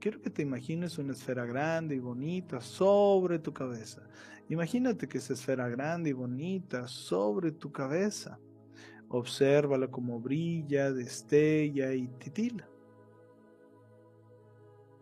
[0.00, 4.02] Quiero que te imagines una esfera grande y bonita sobre tu cabeza.
[4.48, 8.38] Imagínate que esa esfera grande y bonita sobre tu cabeza.
[9.08, 12.66] Obsérvala como brilla, destella y titila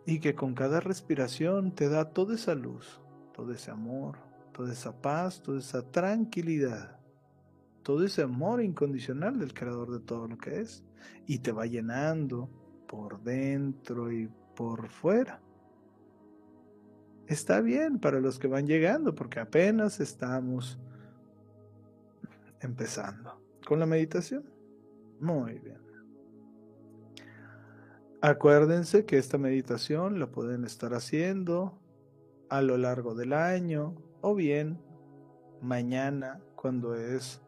[0.09, 2.99] y que con cada respiración te da toda esa luz,
[3.35, 4.17] todo ese amor,
[4.55, 6.99] toda esa paz, toda esa tranquilidad,
[7.83, 10.83] todo ese amor incondicional del creador de todo lo que es
[11.27, 12.49] y te va llenando
[12.87, 15.43] por dentro y por fuera.
[17.27, 20.79] Está bien para los que van llegando porque apenas estamos
[22.63, 24.43] empezando con la meditación.
[25.21, 25.88] Muy bien.
[28.21, 31.79] Acuérdense que esta meditación la pueden estar haciendo
[32.49, 34.81] a lo largo del año o bien
[35.63, 37.41] mañana cuando es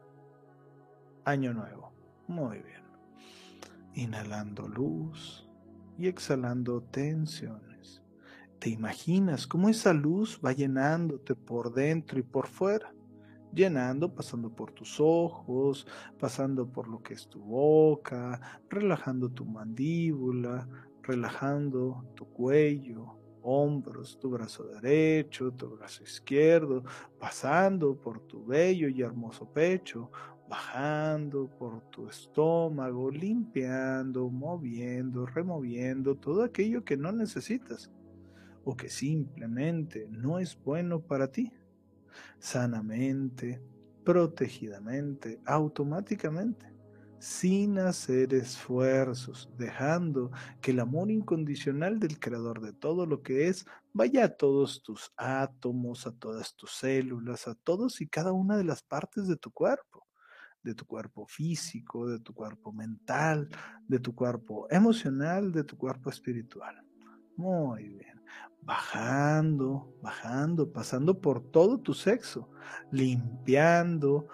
[1.25, 1.93] año nuevo.
[2.29, 2.85] Muy bien.
[3.95, 5.49] Inhalando luz
[5.99, 8.01] y exhalando tensiones.
[8.61, 12.95] ¿Te imaginas cómo esa luz va llenándote por dentro y por fuera?
[13.53, 15.87] Llenando, pasando por tus ojos,
[16.19, 20.69] pasando por lo que es tu boca, relajando tu mandíbula,
[21.03, 26.85] relajando tu cuello, hombros, tu brazo derecho, tu brazo izquierdo,
[27.19, 30.11] pasando por tu bello y hermoso pecho,
[30.49, 37.91] bajando por tu estómago, limpiando, moviendo, removiendo todo aquello que no necesitas
[38.65, 41.53] o que simplemente no es bueno para ti
[42.39, 43.63] sanamente,
[44.05, 46.67] protegidamente, automáticamente,
[47.19, 50.31] sin hacer esfuerzos, dejando
[50.61, 55.13] que el amor incondicional del creador de todo lo que es vaya a todos tus
[55.17, 59.51] átomos, a todas tus células, a todos y cada una de las partes de tu
[59.51, 60.07] cuerpo.
[60.63, 63.49] de tu cuerpo físico, de tu cuerpo mental,
[63.89, 66.85] de tu cuerpo emocional, de tu cuerpo espiritual.
[67.37, 68.20] Muy bien.
[68.71, 72.49] Bajando, bajando, pasando por todo tu sexo,
[72.93, 74.29] limpiando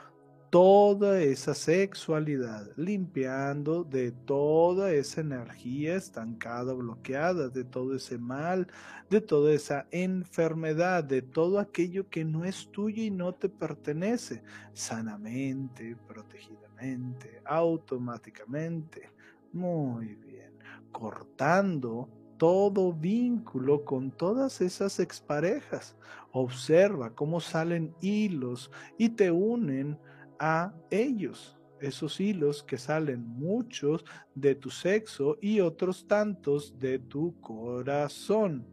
[0.50, 8.66] toda esa sexualidad, limpiando de toda esa energía estancada, bloqueada, de todo ese mal,
[9.08, 14.42] de toda esa enfermedad, de todo aquello que no es tuyo y no te pertenece,
[14.74, 19.08] sanamente, protegidamente, automáticamente.
[19.54, 20.52] Muy bien,
[20.92, 25.96] cortando todo vínculo con todas esas exparejas.
[26.32, 29.98] Observa cómo salen hilos y te unen
[30.38, 37.40] a ellos, esos hilos que salen muchos de tu sexo y otros tantos de tu
[37.40, 38.66] corazón.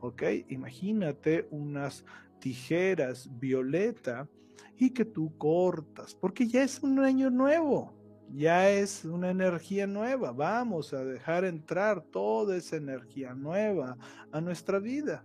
[0.00, 0.22] ¿Ok?
[0.48, 2.04] Imagínate unas
[2.38, 4.28] tijeras violeta
[4.76, 7.97] y que tú cortas, porque ya es un año nuevo,
[8.34, 10.32] ya es una energía nueva.
[10.32, 13.96] Vamos a dejar entrar toda esa energía nueva
[14.32, 15.24] a nuestra vida.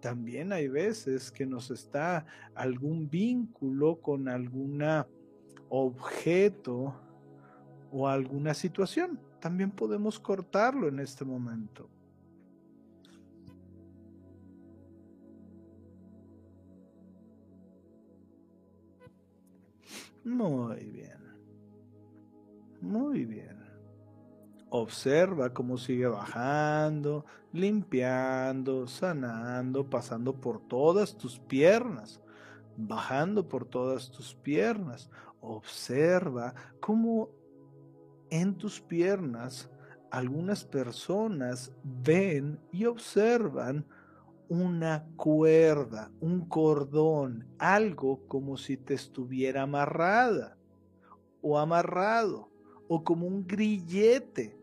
[0.00, 5.06] También hay veces que nos está algún vínculo con alguna
[5.68, 6.94] objeto
[7.90, 9.18] o alguna situación.
[9.40, 11.88] También podemos cortarlo en este momento.
[20.24, 21.23] Muy bien.
[22.84, 23.64] Muy bien.
[24.68, 32.20] Observa cómo sigue bajando, limpiando, sanando, pasando por todas tus piernas,
[32.76, 35.08] bajando por todas tus piernas.
[35.40, 37.30] Observa cómo
[38.28, 39.70] en tus piernas
[40.10, 43.86] algunas personas ven y observan
[44.50, 50.58] una cuerda, un cordón, algo como si te estuviera amarrada
[51.40, 52.52] o amarrado
[52.94, 54.56] o como un grillete.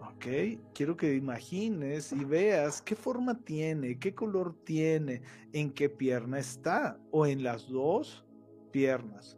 [0.00, 0.26] ¿Ok?
[0.74, 6.98] Quiero que imagines y veas qué forma tiene, qué color tiene, en qué pierna está
[7.10, 8.24] o en las dos
[8.70, 9.36] piernas.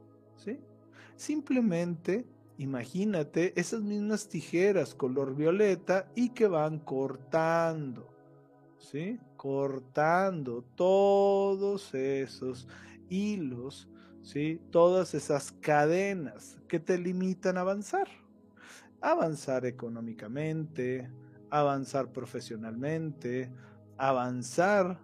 [1.16, 2.26] Simplemente
[2.58, 8.08] imagínate esas mismas tijeras color violeta y que van cortando,
[8.78, 9.20] ¿sí?
[9.36, 12.66] Cortando todos esos
[13.08, 13.88] hilos,
[14.22, 14.60] ¿sí?
[14.70, 18.08] Todas esas cadenas que te limitan a avanzar.
[19.00, 21.10] Avanzar económicamente,
[21.50, 23.50] avanzar profesionalmente,
[23.98, 24.98] avanzar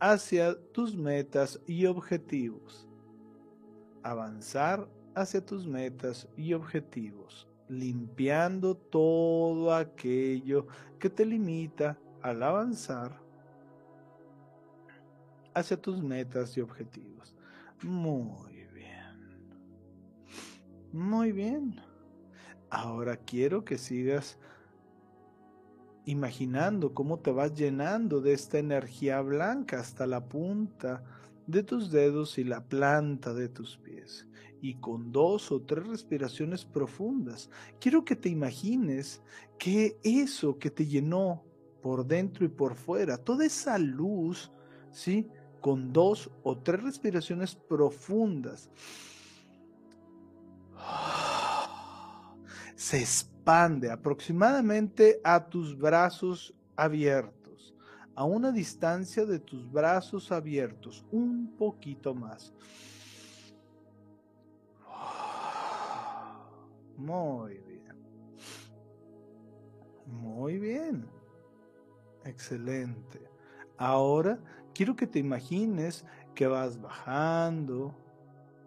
[0.00, 2.88] hacia tus metas y objetivos
[4.02, 10.66] avanzar hacia tus metas y objetivos, limpiando todo aquello
[10.98, 13.20] que te limita al avanzar
[15.54, 17.31] hacia tus metas y objetivos.
[17.82, 19.48] Muy bien.
[20.92, 21.80] Muy bien.
[22.70, 24.38] Ahora quiero que sigas
[26.04, 31.04] imaginando cómo te vas llenando de esta energía blanca hasta la punta
[31.46, 34.26] de tus dedos y la planta de tus pies.
[34.60, 39.22] Y con dos o tres respiraciones profundas, quiero que te imagines
[39.58, 41.44] que eso que te llenó
[41.82, 44.52] por dentro y por fuera, toda esa luz,
[44.92, 45.28] ¿sí?
[45.62, 48.68] Con dos o tres respiraciones profundas,
[52.76, 57.42] se expande aproximadamente a tus brazos abiertos
[58.14, 62.52] a una distancia de tus brazos abiertos, un poquito más.
[66.96, 67.82] Muy bien.
[70.06, 71.06] Muy bien.
[72.24, 73.30] Excelente.
[73.78, 74.38] Ahora
[74.74, 76.04] quiero que te imagines
[76.34, 77.94] que vas bajando,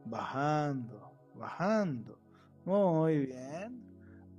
[0.06, 2.20] bajando, bajando.
[2.66, 3.86] Muy bien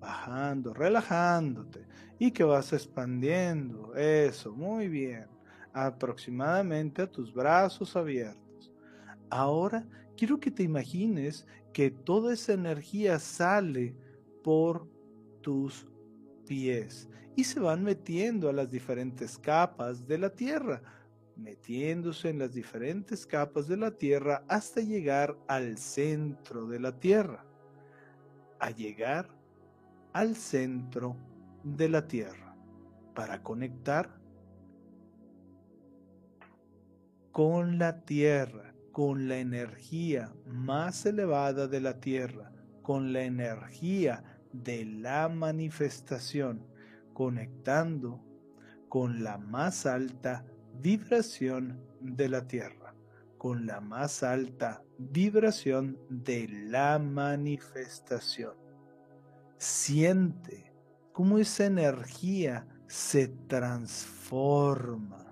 [0.06, 1.86] bajando, relajándote
[2.18, 3.94] y que vas expandiendo.
[3.94, 5.26] Eso, muy bien.
[5.72, 8.72] Aproximadamente a tus brazos abiertos.
[9.28, 9.86] Ahora
[10.16, 13.94] quiero que te imagines que toda esa energía sale
[14.42, 14.88] por
[15.42, 15.86] tus
[16.46, 20.80] pies y se van metiendo a las diferentes capas de la tierra,
[21.36, 27.44] metiéndose en las diferentes capas de la tierra hasta llegar al centro de la tierra.
[28.58, 29.28] A llegar
[30.16, 31.14] al centro
[31.62, 32.56] de la Tierra
[33.14, 34.18] para conectar
[37.32, 44.86] con la Tierra, con la energía más elevada de la Tierra, con la energía de
[44.86, 46.66] la manifestación,
[47.12, 48.24] conectando
[48.88, 50.46] con la más alta
[50.80, 52.94] vibración de la Tierra,
[53.38, 58.54] con la más alta vibración de la manifestación.
[59.58, 60.72] Siente
[61.12, 65.26] cómo esa energía se transforma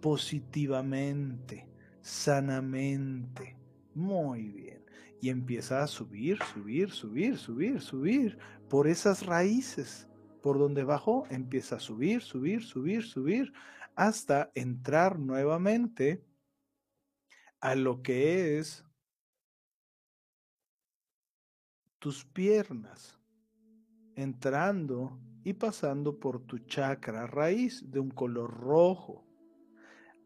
[0.00, 1.68] positivamente,
[2.00, 3.56] sanamente.
[3.94, 4.84] Muy bien.
[5.20, 10.08] Y empieza a subir, subir, subir, subir, subir por esas raíces.
[10.42, 13.52] Por donde bajó, empieza a subir, subir, subir, subir,
[13.94, 16.24] hasta entrar nuevamente
[17.60, 18.84] a lo que es
[21.98, 23.18] tus piernas,
[24.16, 29.24] entrando y pasando por tu chakra raíz de un color rojo,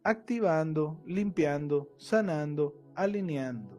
[0.03, 3.77] activando, limpiando, sanando, alineando.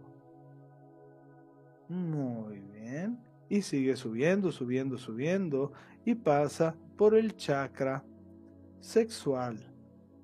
[1.90, 3.24] Muy bien.
[3.50, 5.72] Y sigue subiendo, subiendo, subiendo
[6.06, 8.04] y pasa por el chakra
[8.82, 9.77] sexual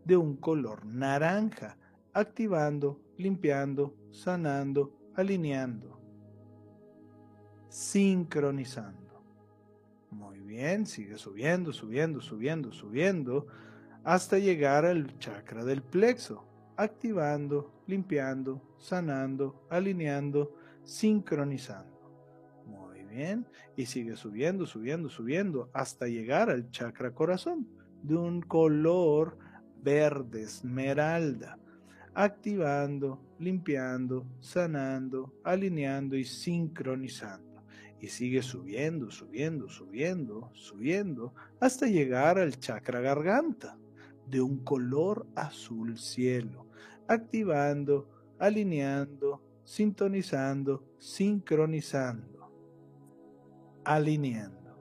[0.05, 1.77] de un color naranja,
[2.13, 5.99] activando, limpiando, sanando, alineando,
[7.69, 9.23] sincronizando.
[10.11, 13.47] Muy bien, sigue subiendo, subiendo, subiendo, subiendo,
[14.03, 16.45] hasta llegar al chakra del plexo,
[16.77, 21.93] activando, limpiando, sanando, alineando, sincronizando.
[22.65, 27.67] Muy bien, y sigue subiendo, subiendo, subiendo, hasta llegar al chakra corazón,
[28.03, 29.37] de un color
[29.83, 31.57] verde esmeralda,
[32.13, 37.63] activando, limpiando, sanando, alineando y sincronizando.
[37.99, 43.77] Y sigue subiendo, subiendo, subiendo, subiendo, hasta llegar al chakra garganta,
[44.27, 46.67] de un color azul cielo,
[47.07, 48.07] activando,
[48.39, 52.51] alineando, sintonizando, sincronizando,
[53.83, 54.77] alineando.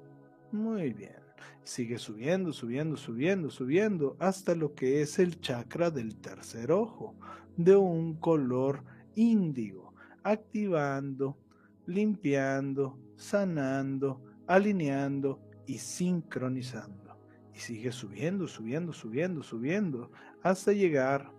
[0.52, 1.21] Muy bien.
[1.64, 7.14] Sigue subiendo, subiendo, subiendo, subiendo, hasta lo que es el chakra del tercer ojo,
[7.56, 8.82] de un color
[9.14, 9.94] índigo,
[10.24, 11.38] activando,
[11.86, 17.16] limpiando, sanando, alineando y sincronizando.
[17.54, 20.10] Y sigue subiendo, subiendo, subiendo, subiendo,
[20.42, 21.32] hasta llegar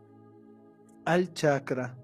[1.03, 1.97] al chakra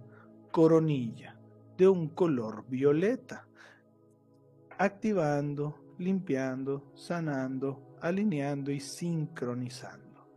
[0.51, 1.39] coronilla
[1.78, 3.47] de un color violeta,
[4.78, 10.28] activando, limpiando, sanando, alineando y sincronizando.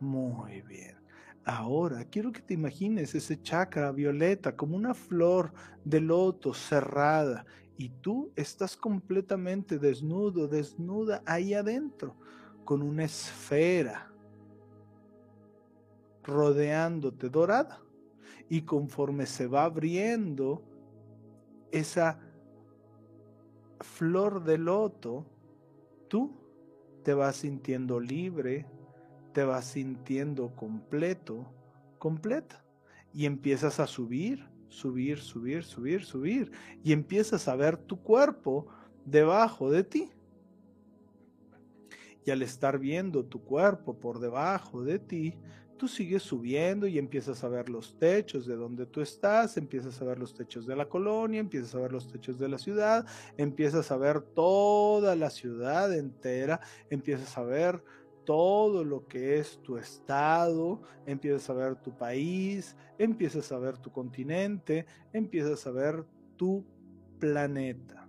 [0.00, 0.96] Muy bien.
[1.44, 5.52] Ahora quiero que te imagines ese chakra violeta como una flor
[5.84, 7.46] de loto cerrada
[7.78, 12.16] y tú estás completamente desnudo, desnuda ahí adentro,
[12.64, 14.10] con una esfera
[16.24, 17.80] rodeándote dorada.
[18.48, 20.62] Y conforme se va abriendo
[21.70, 22.18] esa
[23.80, 25.26] flor de loto,
[26.08, 26.45] tú
[27.06, 28.66] te vas sintiendo libre,
[29.32, 31.46] te vas sintiendo completo,
[31.98, 32.64] completa.
[33.12, 36.50] Y empiezas a subir, subir, subir, subir, subir.
[36.82, 38.66] Y empiezas a ver tu cuerpo
[39.04, 40.10] debajo de ti.
[42.24, 45.38] Y al estar viendo tu cuerpo por debajo de ti,
[45.76, 50.04] tú sigues subiendo y empiezas a ver los techos de donde tú estás, empiezas a
[50.04, 53.06] ver los techos de la colonia, empiezas a ver los techos de la ciudad,
[53.36, 56.60] empiezas a ver toda la ciudad entera,
[56.90, 57.82] empiezas a ver
[58.24, 63.92] todo lo que es tu estado, empiezas a ver tu país, empiezas a ver tu
[63.92, 66.04] continente, empiezas a ver
[66.36, 66.64] tu
[67.20, 68.08] planeta.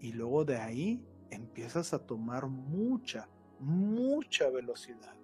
[0.00, 3.28] Y luego de ahí empiezas a tomar mucha,
[3.58, 5.15] mucha velocidad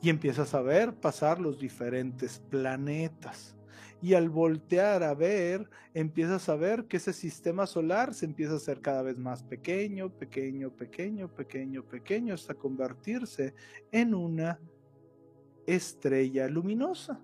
[0.00, 3.56] y empiezas a ver pasar los diferentes planetas.
[4.00, 8.56] Y al voltear a ver, empiezas a ver que ese sistema solar se empieza a
[8.56, 13.54] hacer cada vez más pequeño, pequeño, pequeño, pequeño, pequeño, hasta convertirse
[13.90, 14.60] en una
[15.66, 17.20] estrella luminosa.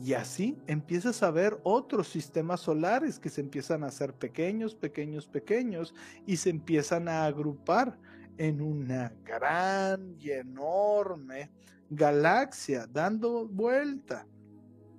[0.00, 5.26] Y así empiezas a ver otros sistemas solares que se empiezan a hacer pequeños, pequeños,
[5.26, 5.94] pequeños
[6.24, 7.98] y se empiezan a agrupar
[8.36, 11.50] en una gran y enorme
[11.90, 14.26] galaxia dando vuelta.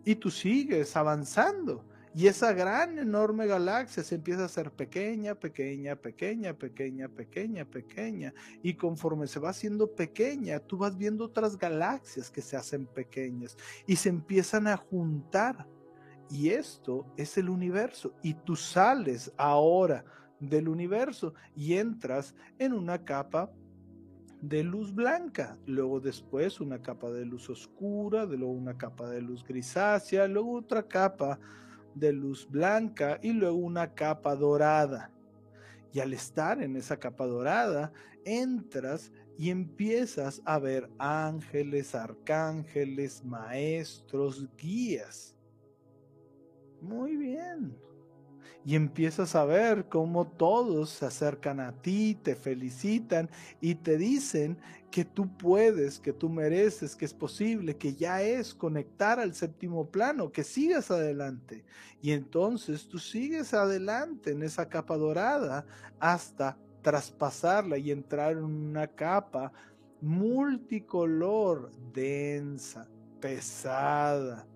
[0.06, 1.86] Y tú sigues avanzando.
[2.16, 8.34] Y esa gran, enorme galaxia se empieza a hacer pequeña, pequeña, pequeña, pequeña, pequeña, pequeña.
[8.64, 13.56] Y conforme se va haciendo pequeña, tú vas viendo otras galaxias que se hacen pequeñas
[13.86, 15.68] y se empiezan a juntar.
[16.32, 18.14] Y esto es el universo.
[18.24, 20.04] Y tú sales ahora
[20.40, 23.52] del universo y entras en una capa
[24.42, 29.44] de luz blanca, luego después una capa de luz oscura, luego una capa de luz
[29.44, 31.40] grisácea, luego otra capa
[31.94, 35.12] de luz blanca y luego una capa dorada.
[35.92, 37.92] Y al estar en esa capa dorada,
[38.24, 45.36] entras y empiezas a ver ángeles, arcángeles, maestros, guías.
[46.82, 47.89] Muy bien.
[48.66, 53.30] Y empiezas a ver cómo todos se acercan a ti, te felicitan
[53.62, 54.58] y te dicen
[54.92, 59.90] que tú puedes, que tú mereces, que es posible, que ya es conectar al séptimo
[59.90, 61.64] plano, que sigas adelante.
[62.02, 65.66] Y entonces tú sigues adelante en esa capa dorada
[66.00, 69.52] hasta traspasarla y entrar en una capa
[70.02, 72.88] multicolor, densa,
[73.20, 74.48] pesada.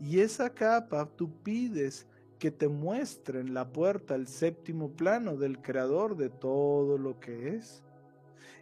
[0.00, 2.06] Y esa capa tú pides
[2.42, 7.84] que te muestren la puerta al séptimo plano del creador de todo lo que es.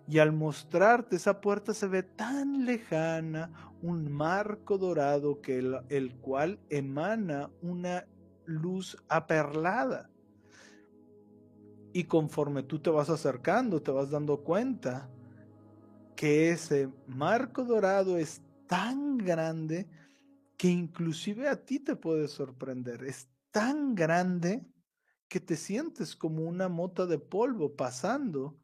[0.06, 5.56] Y al mostrarte esa puerta se ve tan lejana, un marco dorado que
[5.88, 8.06] el, cual emana una
[8.44, 10.10] luz aperlada.
[11.94, 15.08] Y conforme tú te vas acercando, te vas dando cuenta
[16.16, 19.88] que ese marco dorado es tan grande
[20.58, 23.04] que inclusive a ti te puede sorprender.
[23.04, 24.64] Es tan grande
[25.28, 28.58] que te sientes como una mota de polvo pasando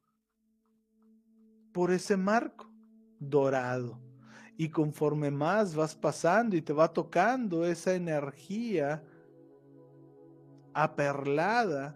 [1.72, 2.72] por ese marco
[3.18, 4.00] dorado.
[4.56, 9.04] Y conforme más vas pasando y te va tocando esa energía
[10.72, 11.94] aperlada,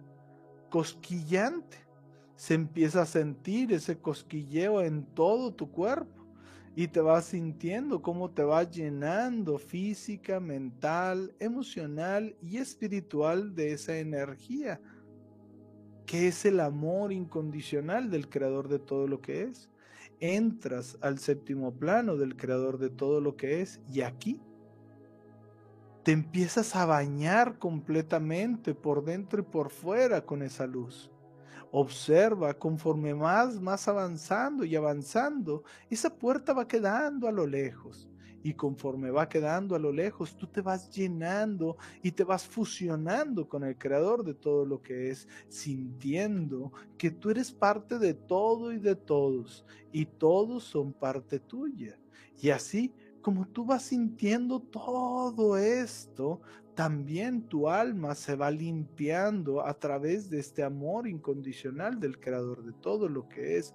[0.69, 1.77] cosquillante,
[2.35, 6.20] se empieza a sentir ese cosquilleo en todo tu cuerpo
[6.75, 13.97] y te vas sintiendo cómo te va llenando física, mental, emocional y espiritual de esa
[13.97, 14.79] energía,
[16.05, 19.69] que es el amor incondicional del creador de todo lo que es.
[20.19, 24.39] Entras al séptimo plano del creador de todo lo que es y aquí
[26.03, 31.11] te empiezas a bañar completamente por dentro y por fuera con esa luz.
[31.71, 38.09] Observa conforme más, más avanzando y avanzando, esa puerta va quedando a lo lejos.
[38.43, 43.47] Y conforme va quedando a lo lejos, tú te vas llenando y te vas fusionando
[43.47, 48.73] con el creador de todo lo que es, sintiendo que tú eres parte de todo
[48.73, 51.99] y de todos, y todos son parte tuya.
[52.41, 56.41] Y así como tú vas sintiendo todo esto,
[56.75, 62.73] también tu alma se va limpiando a través de este amor incondicional del creador de
[62.73, 63.73] todo lo que es,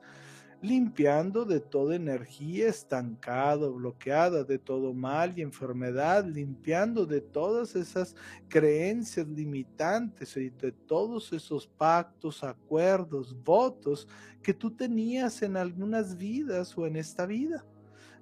[0.62, 8.16] limpiando de toda energía estancada, bloqueada, de todo mal y enfermedad, limpiando de todas esas
[8.48, 14.08] creencias limitantes y de todos esos pactos, acuerdos, votos
[14.42, 17.64] que tú tenías en algunas vidas o en esta vida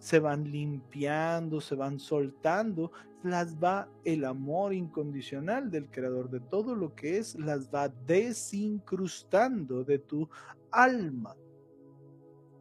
[0.04, 6.74] se van limpiando, se van soltando, las va el amor incondicional del creador de todo
[6.74, 10.28] lo que es, las va desincrustando de tu
[10.70, 11.34] alma.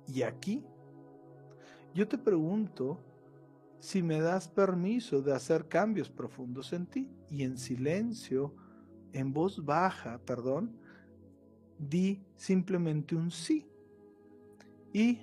[0.07, 0.63] Y aquí,
[1.93, 2.97] yo te pregunto
[3.77, 8.55] si me das permiso de hacer cambios profundos en ti y en silencio,
[9.11, 10.77] en voz baja, perdón,
[11.77, 13.67] di simplemente un sí.
[14.93, 15.19] Y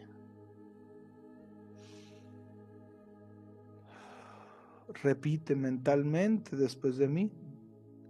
[5.03, 7.31] repite mentalmente después de mí,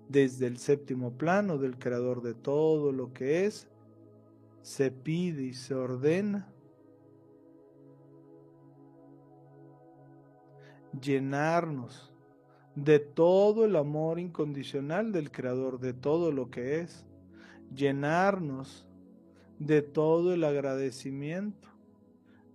[0.08, 3.68] desde el séptimo plano del creador de todo lo que es,
[4.62, 6.52] se pide y se ordena
[11.00, 12.12] llenarnos
[12.74, 17.06] de todo el amor incondicional del creador de todo lo que es,
[17.74, 18.86] llenarnos
[19.58, 21.69] de todo el agradecimiento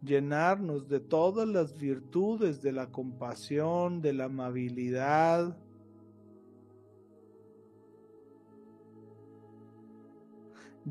[0.02, 5.58] llenarnos de todas las virtudes de la compasión, de la amabilidad,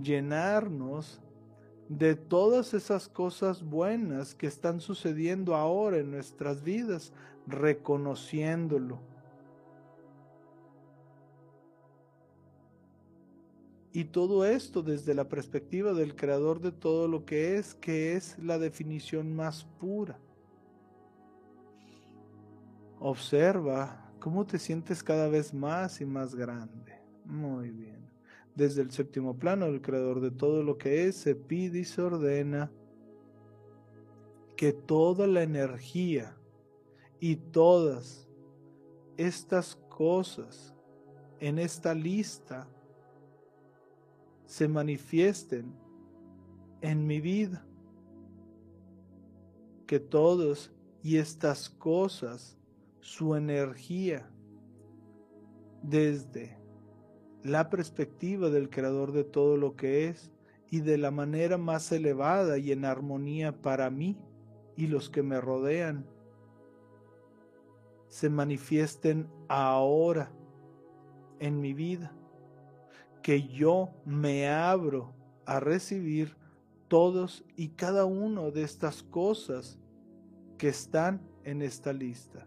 [0.00, 1.20] llenarnos
[1.88, 7.12] de todas esas cosas buenas que están sucediendo ahora en nuestras vidas,
[7.46, 9.13] reconociéndolo
[13.96, 18.36] Y todo esto desde la perspectiva del creador de todo lo que es, que es
[18.40, 20.18] la definición más pura.
[22.98, 26.98] Observa cómo te sientes cada vez más y más grande.
[27.24, 28.10] Muy bien.
[28.56, 32.02] Desde el séptimo plano, el creador de todo lo que es, se pide y se
[32.02, 32.72] ordena
[34.56, 36.36] que toda la energía
[37.20, 38.28] y todas
[39.16, 40.74] estas cosas
[41.38, 42.68] en esta lista
[44.46, 45.74] se manifiesten
[46.80, 47.66] en mi vida.
[49.86, 50.72] Que todos
[51.02, 52.58] y estas cosas,
[53.00, 54.30] su energía,
[55.82, 56.56] desde
[57.42, 60.32] la perspectiva del creador de todo lo que es
[60.70, 64.16] y de la manera más elevada y en armonía para mí
[64.76, 66.06] y los que me rodean,
[68.08, 70.30] se manifiesten ahora
[71.38, 72.16] en mi vida,
[73.24, 75.14] que yo me abro
[75.46, 76.36] a recibir
[76.88, 79.78] todos y cada uno de estas cosas
[80.58, 82.46] que están en esta lista.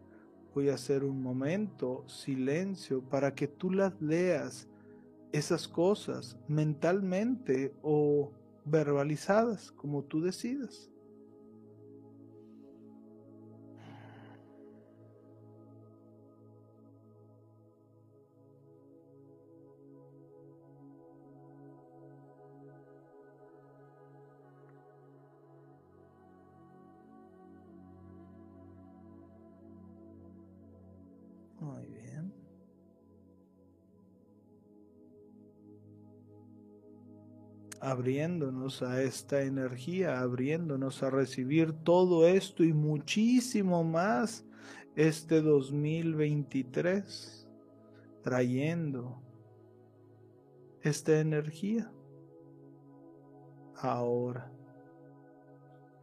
[0.53, 4.67] Voy a hacer un momento silencio para que tú las leas,
[5.31, 8.31] esas cosas, mentalmente o
[8.63, 10.91] verbalizadas, como tú decidas.
[37.89, 44.45] Abriéndonos a esta energía, abriéndonos a recibir todo esto y muchísimo más
[44.97, 47.47] este 2023,
[48.23, 49.21] trayendo
[50.81, 51.89] esta energía
[53.77, 54.51] ahora,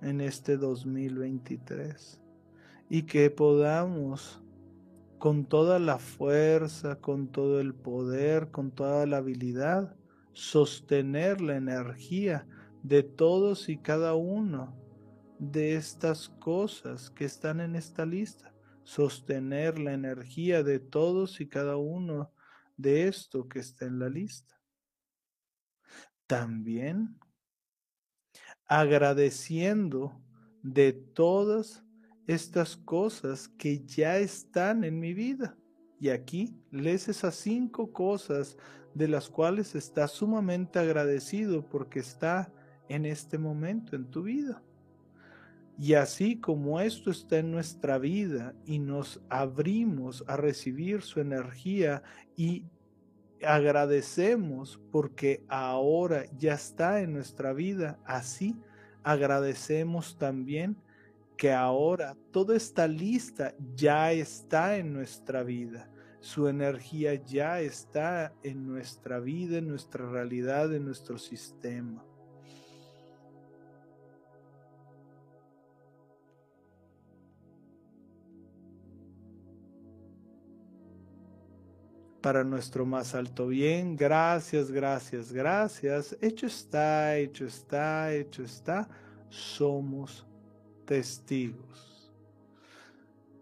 [0.00, 2.18] en este 2023,
[2.88, 4.40] y que podamos
[5.18, 9.94] con toda la fuerza, con todo el poder, con toda la habilidad,
[10.34, 12.46] sostener la energía
[12.82, 14.76] de todos y cada uno
[15.38, 18.54] de estas cosas que están en esta lista.
[18.82, 22.32] Sostener la energía de todos y cada uno
[22.76, 24.60] de esto que está en la lista.
[26.26, 27.18] También
[28.66, 30.20] agradeciendo
[30.62, 31.84] de todas
[32.26, 35.56] estas cosas que ya están en mi vida.
[36.00, 38.56] Y aquí lees esas cinco cosas
[38.94, 42.50] de las cuales estás sumamente agradecido porque está
[42.88, 44.62] en este momento en tu vida.
[45.78, 52.02] Y así como esto está en nuestra vida y nos abrimos a recibir su energía
[52.36, 52.64] y
[53.44, 58.56] agradecemos porque ahora ya está en nuestra vida, así
[59.02, 60.76] agradecemos también
[61.36, 65.90] que ahora toda esta lista ya está en nuestra vida
[66.24, 72.02] su energía ya está en nuestra vida, en nuestra realidad, en nuestro sistema.
[82.22, 83.94] para nuestro más alto bien.
[83.94, 86.16] Gracias, gracias, gracias.
[86.22, 88.88] Hecho está, hecho está, hecho está.
[89.28, 90.26] Somos
[90.86, 91.93] testigos.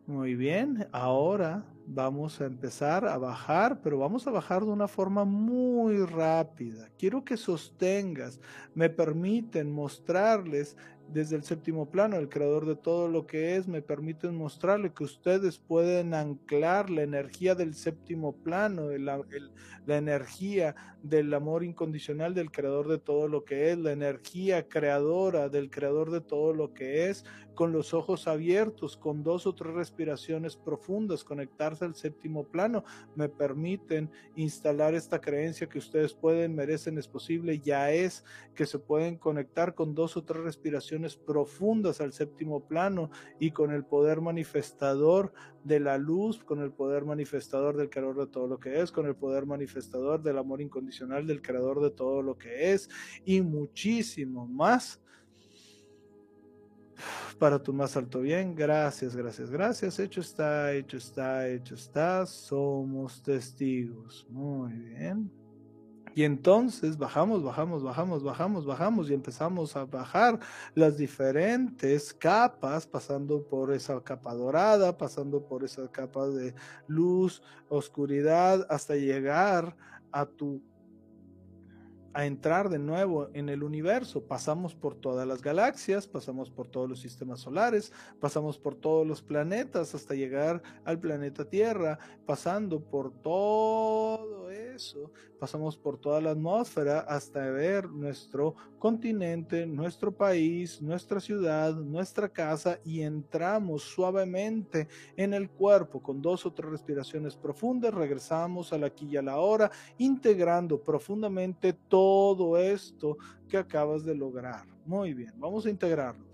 [0.07, 5.25] Muy bien, ahora vamos a empezar a bajar, pero vamos a bajar de una forma
[5.25, 6.91] muy rápida.
[6.99, 8.41] Quiero que sostengas,
[8.75, 10.77] me permiten mostrarles
[11.13, 15.05] desde el séptimo plano, el creador de todo lo que es, me permiten mostrarle que
[15.05, 22.89] ustedes pueden anclar la energía del séptimo plano, la energía del amor incondicional del creador
[22.89, 27.25] de todo lo que es, la energía creadora del creador de todo lo que es,
[27.55, 32.85] con los ojos abiertos, con dos o tres respiraciones profundas, conectarse al séptimo plano,
[33.15, 38.25] me permiten instalar esta creencia que ustedes pueden, merecen, es posible, ya es,
[38.55, 43.73] que se pueden conectar con dos o tres respiraciones profundas al séptimo plano y con
[43.73, 45.33] el poder manifestador
[45.65, 49.07] de la luz, con el poder manifestador del creador de todo lo que es, con
[49.07, 52.89] el poder manifestador del amor incondicional del creador de todo lo que es
[53.25, 55.01] y muchísimo más
[57.39, 58.55] para tu más alto bien.
[58.55, 59.99] Gracias, gracias, gracias.
[59.99, 62.25] Hecho está, hecho está, hecho está.
[62.27, 64.27] Somos testigos.
[64.31, 65.42] Muy bien.
[66.15, 70.39] Y entonces bajamos, bajamos, bajamos, bajamos, bajamos y empezamos a bajar
[70.75, 76.55] las diferentes capas, pasando por esa capa dorada, pasando por esa capa de
[76.87, 79.75] luz, oscuridad, hasta llegar
[80.11, 80.61] a tu
[82.15, 84.23] a entrar de nuevo en el universo.
[84.23, 89.23] Pasamos por todas las galaxias, pasamos por todos los sistemas solares, pasamos por todos los
[89.23, 97.01] planetas hasta llegar al planeta Tierra, pasando por todo eso, pasamos por toda la atmósfera
[97.01, 105.49] hasta ver nuestro continente, nuestro país, nuestra ciudad, nuestra casa y entramos suavemente en el
[105.51, 109.71] cuerpo con dos o tres respiraciones profundas, regresamos a la aquí y a la hora,
[109.99, 112.02] integrando profundamente todo
[112.59, 113.17] esto
[113.49, 114.65] que acabas de lograr.
[114.85, 116.25] Muy bien, vamos a integrarlo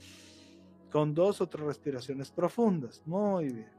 [0.90, 3.02] con dos o tres respiraciones profundas.
[3.04, 3.78] Muy bien.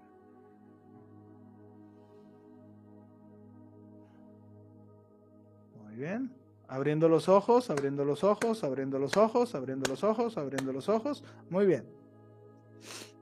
[6.00, 6.32] bien.
[6.68, 11.24] Abriendo los ojos, abriendo los ojos, abriendo los ojos, abriendo los ojos, abriendo los ojos.
[11.50, 11.86] Muy bien.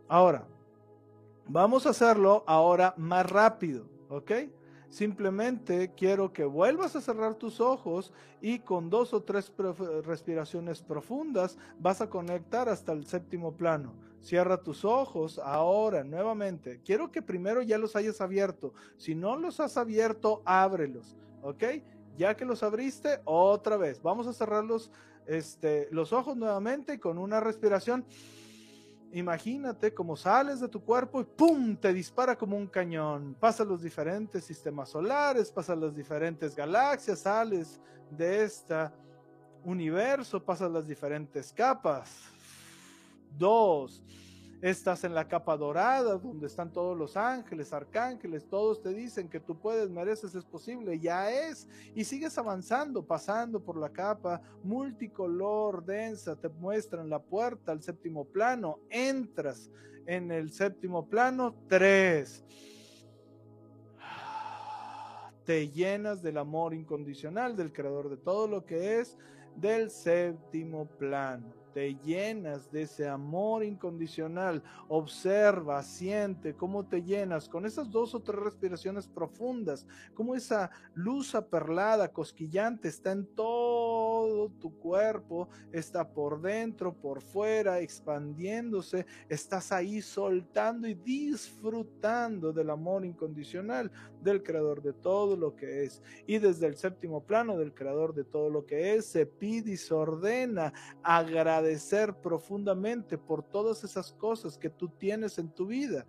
[0.08, 0.46] Ahora,
[1.48, 4.32] vamos a hacerlo ahora más rápido, ¿ok?
[4.90, 9.52] Simplemente quiero que vuelvas a cerrar tus ojos y con dos o tres
[10.06, 13.94] respiraciones profundas vas a conectar hasta el séptimo plano.
[14.22, 16.82] Cierra tus ojos ahora nuevamente.
[16.84, 18.74] Quiero que primero ya los hayas abierto.
[18.98, 21.16] Si no los has abierto, ábrelos.
[21.42, 21.64] ¿Ok?
[22.18, 24.02] Ya que los abriste, otra vez.
[24.02, 24.92] Vamos a cerrar los,
[25.28, 28.06] este, los ojos nuevamente con una respiración.
[29.12, 31.76] Imagínate cómo sales de tu cuerpo y ¡pum!
[31.78, 33.36] te dispara como un cañón.
[33.40, 37.80] Pasa los diferentes sistemas solares, pasa las diferentes galaxias, sales
[38.12, 38.92] de este
[39.64, 42.22] universo, pasas las diferentes capas.
[43.38, 44.04] Dos,
[44.62, 49.40] Estás en la capa dorada, donde están todos los ángeles, arcángeles, todos te dicen que
[49.40, 51.68] tú puedes, mereces, es posible, ya es.
[51.94, 58.26] Y sigues avanzando, pasando por la capa multicolor, densa, te muestran la puerta al séptimo
[58.26, 59.70] plano, entras
[60.08, 62.44] en el séptimo plano, tres.
[65.46, 69.18] Te llenas del amor incondicional del creador de todo lo que es
[69.56, 74.64] del séptimo plano te llenas de ese amor incondicional.
[74.88, 79.86] Observa, siente cómo te llenas con esas dos o tres respiraciones profundas,
[80.16, 87.80] cómo esa luz aperlada, cosquillante, está en todo tu cuerpo, está por dentro, por fuera,
[87.80, 93.92] expandiéndose, estás ahí soltando y disfrutando del amor incondicional
[94.24, 96.02] del creador de todo lo que es.
[96.26, 99.78] Y desde el séptimo plano del creador de todo lo que es, se pide y
[99.78, 100.74] se ordena
[101.04, 106.06] agradecer agradecer profundamente por todas esas cosas que tú tienes en tu vida,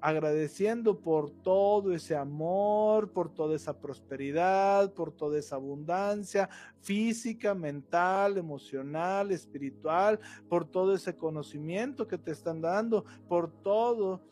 [0.00, 6.48] agradeciendo por todo ese amor, por toda esa prosperidad, por toda esa abundancia
[6.80, 10.18] física, mental, emocional, espiritual,
[10.48, 14.22] por todo ese conocimiento que te están dando, por todo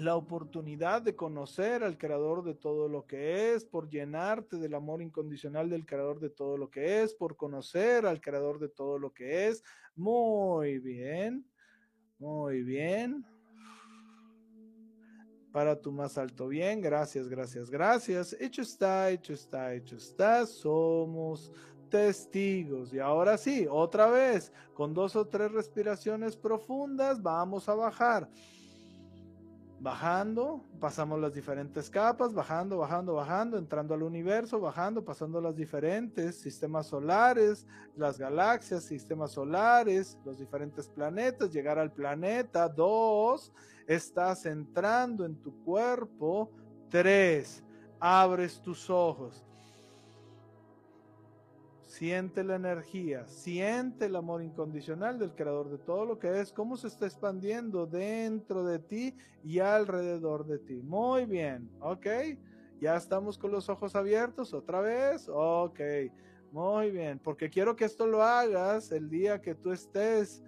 [0.00, 5.02] la oportunidad de conocer al creador de todo lo que es, por llenarte del amor
[5.02, 9.12] incondicional del creador de todo lo que es, por conocer al creador de todo lo
[9.12, 9.62] que es.
[9.96, 11.44] Muy bien,
[12.18, 13.24] muy bien.
[15.52, 18.36] Para tu más alto bien, gracias, gracias, gracias.
[18.38, 20.46] Hecho está, hecho está, hecho está.
[20.46, 21.50] Somos
[21.90, 22.92] testigos.
[22.92, 28.28] Y ahora sí, otra vez, con dos o tres respiraciones profundas, vamos a bajar
[29.80, 36.40] bajando, pasamos las diferentes capas, bajando, bajando, bajando, entrando al universo, bajando, pasando las diferentes
[36.40, 43.52] sistemas solares, las galaxias, sistemas solares, los diferentes planetas, llegar al planeta, dos,
[43.86, 46.50] estás entrando en tu cuerpo,
[46.90, 47.62] tres,
[48.00, 49.47] abres tus ojos.
[51.98, 56.76] Siente la energía, siente el amor incondicional del creador de todo lo que es, cómo
[56.76, 60.74] se está expandiendo dentro de ti y alrededor de ti.
[60.74, 62.06] Muy bien, ok.
[62.80, 65.28] Ya estamos con los ojos abiertos otra vez.
[65.28, 65.80] Ok,
[66.52, 70.40] muy bien, porque quiero que esto lo hagas el día que tú estés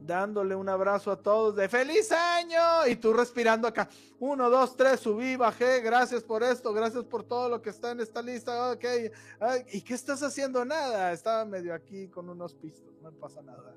[0.00, 3.88] dándole un abrazo a todos de feliz año y tú respirando acá.
[4.18, 8.00] Uno, dos, tres, subí, bajé, gracias por esto, gracias por todo lo que está en
[8.00, 8.72] esta lista.
[8.72, 8.84] Ok,
[9.72, 10.64] ¿y qué estás haciendo?
[10.64, 13.74] Nada, estaba medio aquí con unos pistos, no pasa nada.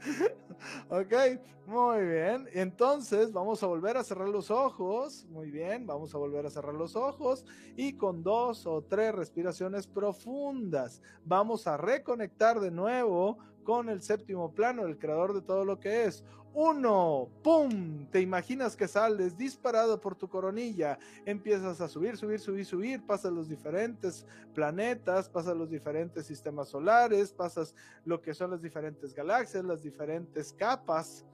[0.88, 2.48] ok, muy bien.
[2.52, 5.26] Entonces vamos a volver a cerrar los ojos.
[5.30, 7.44] Muy bien, vamos a volver a cerrar los ojos
[7.76, 14.52] y con dos o tres respiraciones profundas vamos a reconectar de nuevo con el séptimo
[14.52, 16.24] plano, el creador de todo lo que es.
[16.52, 18.06] Uno, ¡pum!
[18.10, 23.32] Te imaginas que sales disparado por tu coronilla, empiezas a subir, subir, subir, subir, pasas
[23.32, 27.74] los diferentes planetas, pasas los diferentes sistemas solares, pasas
[28.04, 31.24] lo que son las diferentes galaxias, las diferentes capas,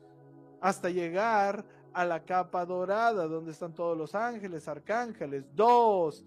[0.60, 5.46] hasta llegar a la capa dorada, donde están todos los ángeles, arcángeles.
[5.54, 6.22] Dos,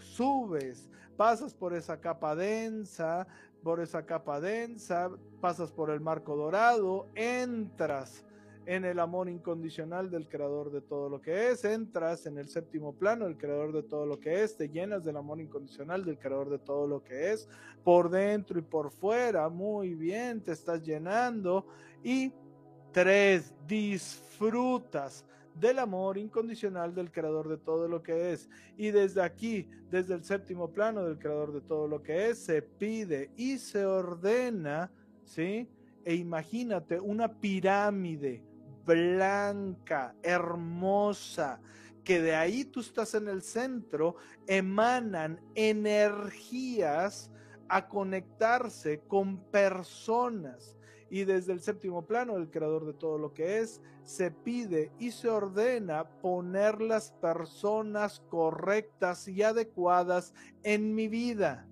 [0.00, 3.26] subes, pasas por esa capa densa,
[3.64, 8.24] por esa capa densa, pasas por el marco dorado, entras
[8.66, 12.94] en el amor incondicional del creador de todo lo que es, entras en el séptimo
[12.94, 16.50] plano, el creador de todo lo que es, te llenas del amor incondicional del creador
[16.50, 17.48] de todo lo que es,
[17.82, 21.66] por dentro y por fuera, muy bien, te estás llenando
[22.04, 22.32] y
[22.92, 25.24] tres, disfrutas
[25.58, 28.48] del amor incondicional del creador de todo lo que es.
[28.76, 32.62] Y desde aquí, desde el séptimo plano del creador de todo lo que es, se
[32.62, 34.90] pide y se ordena,
[35.24, 35.68] ¿sí?
[36.04, 38.42] E imagínate una pirámide
[38.84, 41.60] blanca, hermosa,
[42.02, 44.16] que de ahí tú estás en el centro,
[44.46, 47.30] emanan energías
[47.68, 50.77] a conectarse con personas
[51.10, 55.10] Y desde el séptimo plano, el creador de todo lo que es, se pide y
[55.10, 61.66] se ordena poner las personas correctas y adecuadas en mi vida,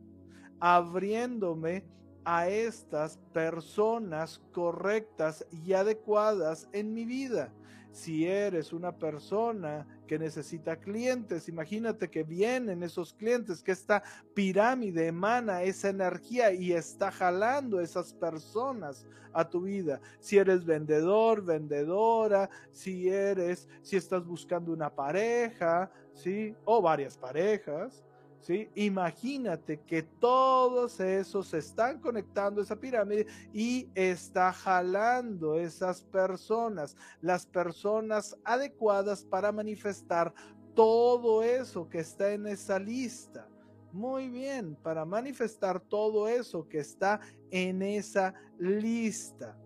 [0.60, 1.84] abriéndome
[2.24, 7.52] a estas personas correctas y adecuadas en mi vida.
[7.92, 14.02] Si eres una persona que necesita clientes, imagínate que vienen esos clientes, que esta
[14.34, 20.00] pirámide emana esa energía y está jalando esas personas a tu vida.
[20.20, 26.54] Si eres vendedor, vendedora, si eres, si estás buscando una pareja, ¿sí?
[26.64, 28.05] O varias parejas,
[28.74, 38.36] Imagínate que todos esos están conectando esa pirámide y está jalando esas personas, las personas
[38.44, 40.32] adecuadas para manifestar
[40.74, 43.48] todo eso que está en esa lista.
[43.92, 47.20] Muy bien, para manifestar todo eso que está
[47.50, 49.56] en esa lista.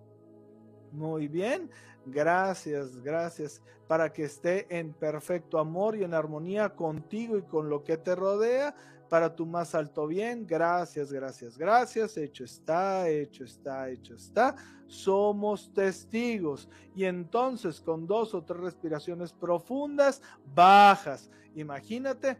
[0.93, 1.71] Muy bien,
[2.07, 7.85] gracias, gracias, para que esté en perfecto amor y en armonía contigo y con lo
[7.85, 8.75] que te rodea,
[9.11, 10.47] para tu más alto bien.
[10.47, 12.17] Gracias, gracias, gracias.
[12.17, 14.55] Hecho está, hecho está, hecho está.
[14.87, 16.69] Somos testigos.
[16.95, 20.23] Y entonces con dos o tres respiraciones profundas,
[20.55, 21.29] bajas.
[21.57, 22.39] Imagínate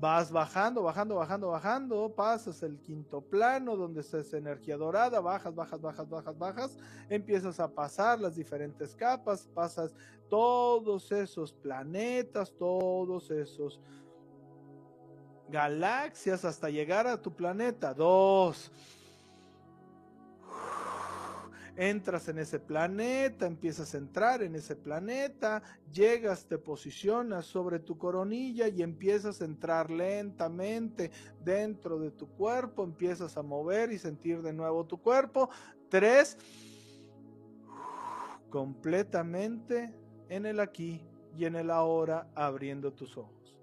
[0.00, 5.80] vas bajando, bajando, bajando, bajando, pasas el quinto plano donde esa energía dorada, bajas, bajas,
[5.80, 9.92] bajas, bajas, bajas, empiezas a pasar las diferentes capas, pasas
[10.28, 13.80] todos esos planetas, todos esos
[15.48, 17.92] galaxias hasta llegar a tu planeta.
[17.92, 18.70] Dos
[21.78, 27.96] entras en ese planeta, empiezas a entrar en ese planeta, llegas, te posicionas sobre tu
[27.96, 34.42] coronilla y empiezas a entrar lentamente dentro de tu cuerpo, empiezas a mover y sentir
[34.42, 35.50] de nuevo tu cuerpo.
[35.88, 36.36] Tres,
[38.50, 39.94] completamente
[40.28, 41.06] en el aquí
[41.36, 43.56] y en el ahora, abriendo tus ojos.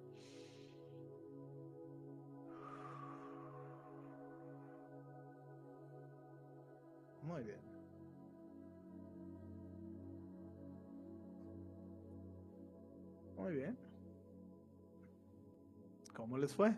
[7.21, 7.64] Muy bien.
[13.45, 13.77] Muy bien.
[16.15, 16.73] ¿Cómo les fue?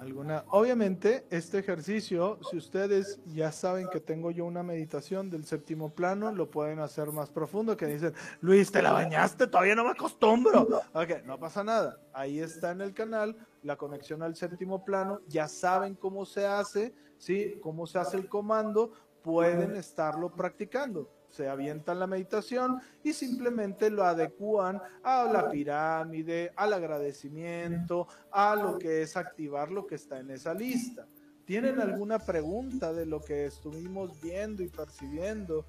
[0.00, 5.94] Alguna, obviamente, este ejercicio, si ustedes ya saben que tengo yo una meditación del séptimo
[5.94, 9.90] plano, lo pueden hacer más profundo, que dicen, Luis, te la bañaste, todavía no me
[9.90, 10.62] acostumbro.
[10.94, 12.00] Ok, no pasa nada.
[12.12, 16.92] Ahí está en el canal la conexión al séptimo plano, ya saben cómo se hace,
[17.18, 17.60] ¿sí?
[17.62, 18.90] Cómo se hace el comando,
[19.22, 26.74] pueden estarlo practicando se avientan la meditación y simplemente lo adecúan a la pirámide, al
[26.74, 31.06] agradecimiento, a lo que es activar lo que está en esa lista.
[31.46, 35.64] ¿Tienen alguna pregunta de lo que estuvimos viendo y percibiendo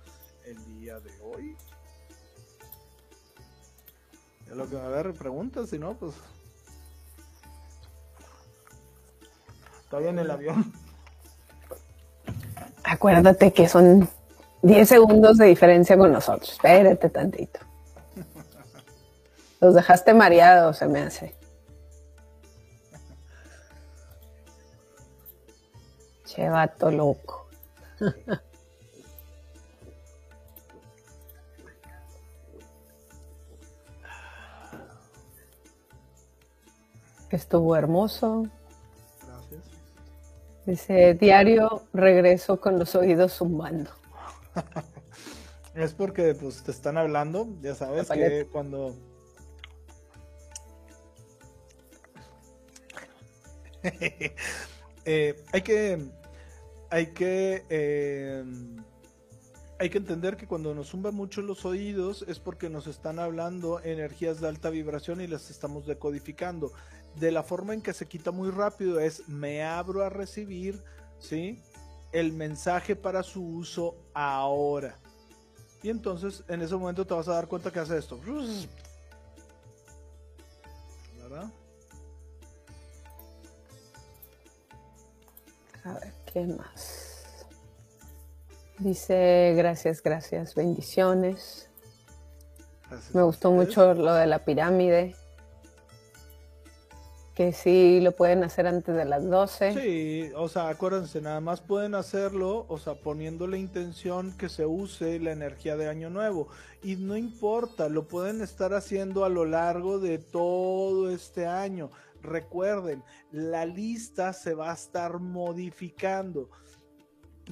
[0.46, 1.56] el día de hoy?
[4.48, 6.14] Ya lo que a haber preguntas, si no, pues
[9.82, 10.74] estoy en el avión.
[12.84, 14.10] Acuérdate que son
[14.64, 16.54] 10 segundos de diferencia con nosotros.
[16.54, 17.60] Espérate tantito.
[19.60, 21.36] Los dejaste mareados, se me hace.
[26.26, 27.50] Che vato loco.
[37.30, 38.48] Estuvo hermoso.
[39.20, 39.64] Gracias.
[40.66, 44.03] Dice, diario regreso con los oídos zumbando.
[45.76, 48.96] Es porque pues te están hablando, ya sabes que cuando
[55.06, 56.00] eh, hay que
[56.90, 58.44] hay que eh,
[59.80, 63.82] hay que entender que cuando nos zumban mucho los oídos es porque nos están hablando
[63.82, 66.72] energías de alta vibración y las estamos decodificando.
[67.16, 70.82] De la forma en que se quita muy rápido es me abro a recibir,
[71.20, 71.62] ¿sí?
[72.14, 74.96] El mensaje para su uso ahora.
[75.82, 78.20] Y entonces en ese momento te vas a dar cuenta que hace esto.
[81.22, 81.52] ¿Verdad?
[85.84, 87.46] A ver, ¿qué más?
[88.78, 91.70] Dice, gracias, gracias, bendiciones.
[93.14, 95.16] Me gustó mucho lo de la pirámide
[97.34, 99.74] que sí lo pueden hacer antes de las 12.
[99.74, 104.66] Sí, o sea, acuérdense, nada más pueden hacerlo, o sea, poniendo la intención que se
[104.66, 106.50] use la energía de Año Nuevo.
[106.84, 111.90] Y no importa, lo pueden estar haciendo a lo largo de todo este año.
[112.22, 116.50] recuerden, la lista se va a estar modificando.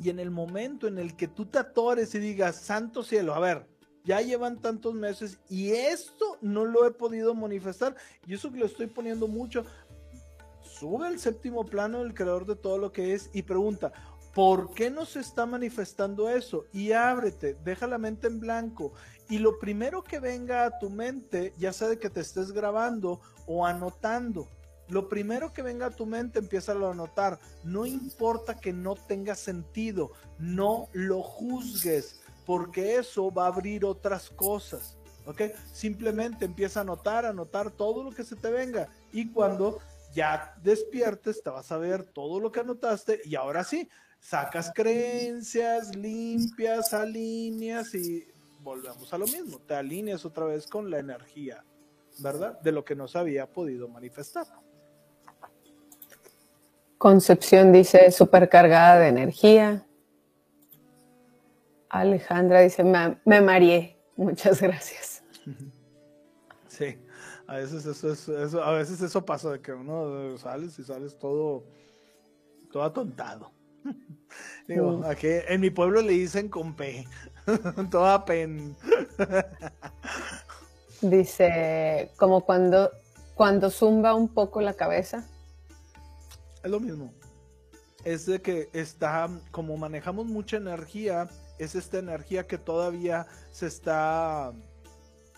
[0.01, 3.39] Y en el momento en el que tú te atores y digas, santo cielo, a
[3.39, 3.67] ver,
[4.03, 7.95] ya llevan tantos meses y esto no lo he podido manifestar.
[8.27, 9.65] Y eso que lo estoy poniendo mucho.
[10.63, 13.91] Sube al séptimo plano el creador de todo lo que es y pregunta,
[14.33, 16.65] ¿por qué no se está manifestando eso?
[16.73, 18.93] Y ábrete, deja la mente en blanco.
[19.29, 23.21] Y lo primero que venga a tu mente, ya sea de que te estés grabando
[23.45, 24.49] o anotando,
[24.87, 27.39] lo primero que venga a tu mente, empieza a anotar.
[27.63, 34.29] No importa que no tenga sentido, no lo juzgues porque eso va a abrir otras
[34.29, 34.97] cosas.
[35.25, 35.41] ¿Ok?
[35.71, 38.89] Simplemente empieza a anotar, anotar todo lo que se te venga.
[39.13, 39.79] Y cuando
[40.13, 43.21] ya despiertes, te vas a ver todo lo que anotaste.
[43.25, 43.87] Y ahora sí,
[44.19, 48.27] sacas creencias, limpias, alineas y
[48.61, 49.59] volvemos a lo mismo.
[49.59, 51.63] Te alineas otra vez con la energía,
[52.19, 52.59] ¿verdad?
[52.61, 54.47] De lo que no se había podido manifestar.
[56.97, 59.87] Concepción dice supercargada de energía.
[61.91, 63.97] Alejandra dice, me, me mareé.
[64.15, 65.23] Muchas gracias.
[66.67, 66.97] Sí,
[67.47, 71.17] a veces eso, es, eso, a veces eso pasa de que uno sales y sales
[71.19, 71.65] todo,
[72.71, 73.51] todo atontado.
[74.67, 75.03] Digo, mm.
[75.05, 77.05] aquí en mi pueblo le dicen con P,
[77.91, 78.75] toda pen.
[81.01, 82.89] Dice, como cuando,
[83.35, 85.27] cuando zumba un poco la cabeza.
[86.63, 87.11] Es lo mismo.
[88.05, 91.27] Es de que está, como manejamos mucha energía,
[91.63, 94.51] es esta energía que todavía se está,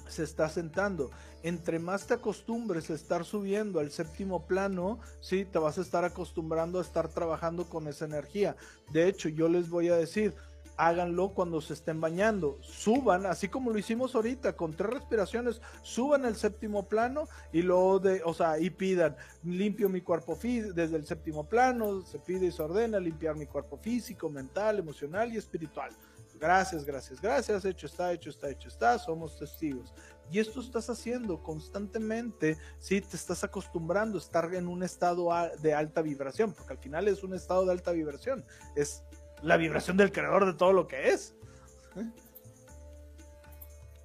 [0.08, 1.12] se está sentando.
[1.44, 6.06] Entre más te acostumbres a estar subiendo al séptimo plano, sí, te vas a estar
[6.06, 8.56] acostumbrando a estar trabajando con esa energía.
[8.92, 10.34] De hecho, yo les voy a decir,
[10.78, 12.58] háganlo cuando se estén bañando.
[12.62, 18.00] Suban, así como lo hicimos ahorita, con tres respiraciones, suban al séptimo plano y luego
[18.00, 22.52] de, o sea, y pidan, limpio mi cuerpo desde el séptimo plano, se pide y
[22.52, 25.92] se ordena limpiar mi cuerpo físico, mental, emocional y espiritual.
[26.40, 27.66] Gracias, gracias, gracias.
[27.66, 29.00] Hecho está, hecho está, hecho está.
[29.00, 29.94] Somos testigos.
[30.32, 35.30] Y esto estás haciendo constantemente, si te estás acostumbrando a estar en un estado
[35.62, 38.46] de alta vibración, porque al final es un estado de alta vibración.
[38.76, 39.04] Es
[39.42, 41.36] la vibración del creador de todo lo que es.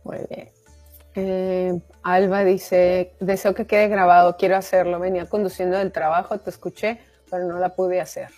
[0.05, 0.51] Muy bien.
[1.15, 5.01] Eh, Alba dice, deseo que quede grabado, quiero hacerlo.
[5.01, 7.01] Venía conduciendo del trabajo, te escuché,
[7.31, 8.29] pero no la pude hacer.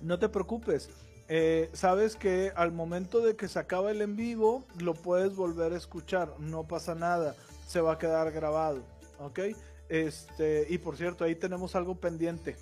[0.00, 0.90] No te preocupes.
[1.28, 5.72] Eh, sabes que al momento de que se acaba el en vivo, lo puedes volver
[5.72, 7.34] a escuchar, no pasa nada,
[7.66, 8.82] se va a quedar grabado,
[9.18, 9.40] ¿ok?
[9.88, 12.56] Este, y por cierto, ahí tenemos algo pendiente,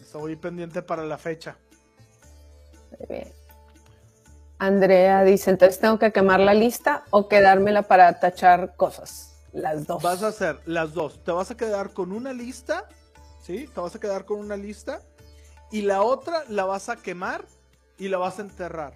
[0.00, 1.56] estoy pendiente para la fecha.
[4.58, 10.02] Andrea dice, entonces tengo que quemar la lista o quedármela para tachar cosas, las dos.
[10.02, 12.88] Vas a hacer las dos, te vas a quedar con una lista,
[13.42, 13.68] ¿sí?
[13.74, 15.02] Te vas a quedar con una lista
[15.70, 17.44] y la otra la vas a quemar
[17.98, 18.94] y la vas a enterrar.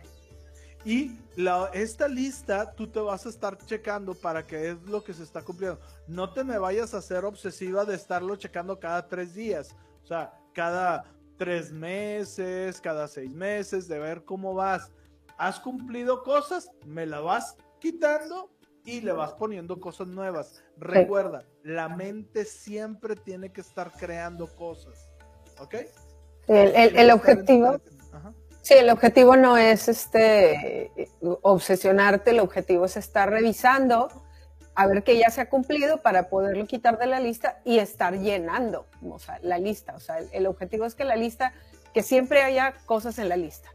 [0.84, 5.12] Y la, esta lista tú te vas a estar checando para que es lo que
[5.12, 5.80] se está cumpliendo.
[6.06, 9.74] No te me vayas a hacer obsesiva de estarlo checando cada tres días.
[10.02, 11.04] O sea, cada
[11.36, 14.90] tres meses, cada seis meses, de ver cómo vas.
[15.36, 16.70] ¿Has cumplido cosas?
[16.86, 18.50] Me la vas quitando
[18.84, 20.62] y le vas poniendo cosas nuevas.
[20.78, 25.10] Recuerda, la mente siempre tiene que estar creando cosas.
[25.58, 25.74] ¿Ok?
[26.46, 27.78] El, el objetivo.
[28.62, 30.92] Sí, el objetivo no es este
[31.42, 34.08] obsesionarte, el objetivo es estar revisando
[34.78, 38.16] a ver que ya se ha cumplido para poderlo quitar de la lista y estar
[38.16, 39.96] llenando o sea, la lista.
[39.96, 41.52] O sea, el, objetivo es que la lista,
[41.92, 43.68] que siempre haya cosas en la lista.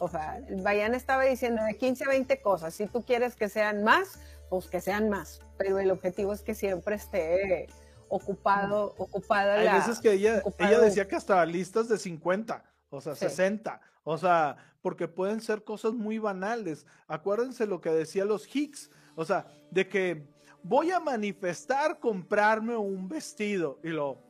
[0.00, 2.74] O sea, Bayan estaba diciendo de 15 a 20 cosas.
[2.74, 4.18] Si tú quieres que sean más,
[4.50, 5.40] pues que sean más.
[5.58, 7.68] Pero el objetivo es que siempre esté
[8.08, 13.14] ocupado, ocupada Hay veces que ella, ella decía que hasta listas de 50, o sea,
[13.14, 13.80] 60.
[14.04, 16.86] O sea, porque pueden ser cosas muy banales.
[17.06, 20.28] Acuérdense lo que decía los Hicks, o sea, de que
[20.62, 24.27] voy a manifestar comprarme un vestido y lo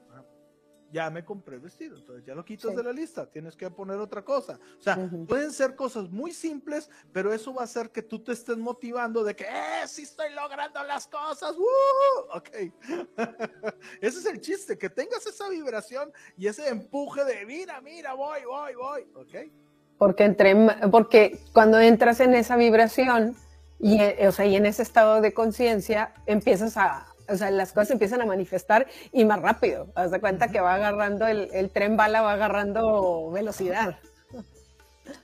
[0.91, 3.99] ya me compré el vestido, entonces ya lo quitas de la lista, tienes que poner
[3.99, 4.59] otra cosa.
[4.79, 8.33] O sea, pueden ser cosas muy simples, pero eso va a hacer que tú te
[8.33, 11.55] estés motivando de que, ¡eh, sí estoy logrando las cosas!
[11.57, 12.37] ¡Uh!
[12.37, 12.49] Ok.
[14.01, 18.41] ese es el chiste, que tengas esa vibración y ese empuje de, mira, mira, voy,
[18.45, 19.51] voy, voy, ¿ok?
[19.99, 20.55] Porque, entre,
[20.91, 23.37] porque cuando entras en esa vibración
[23.81, 27.91] y, o sea, y en ese estado de conciencia, empiezas a, o sea, las cosas
[27.91, 29.89] empiezan a manifestar y más rápido.
[29.95, 33.99] Haz de cuenta que va agarrando, el, tren bala va agarrando velocidad.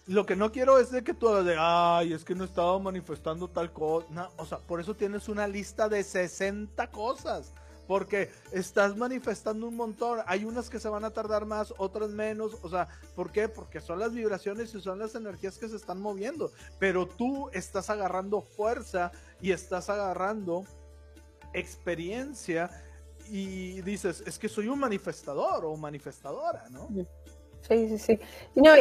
[0.07, 3.49] Lo que no quiero es de que tú de, ay, es que no estaba manifestando
[3.49, 4.31] tal cosa.
[4.37, 7.53] o sea, por eso tienes una lista de 60 cosas.
[7.87, 10.21] porque estás manifestando un montón.
[10.27, 12.57] Hay unas que se van a tardar más, otras menos.
[12.63, 13.47] O sea, ¿por qué?
[13.47, 16.51] Porque son las vibraciones y son las energías que se están moviendo.
[16.79, 19.13] Pero tú estás agarrando fuerza
[19.43, 20.65] y estás agarrando
[21.55, 22.71] experiencia
[23.31, 26.89] y dices, es que soy un manifestador o manifestadora, ¿no?
[27.69, 28.21] Sí, sí, sí.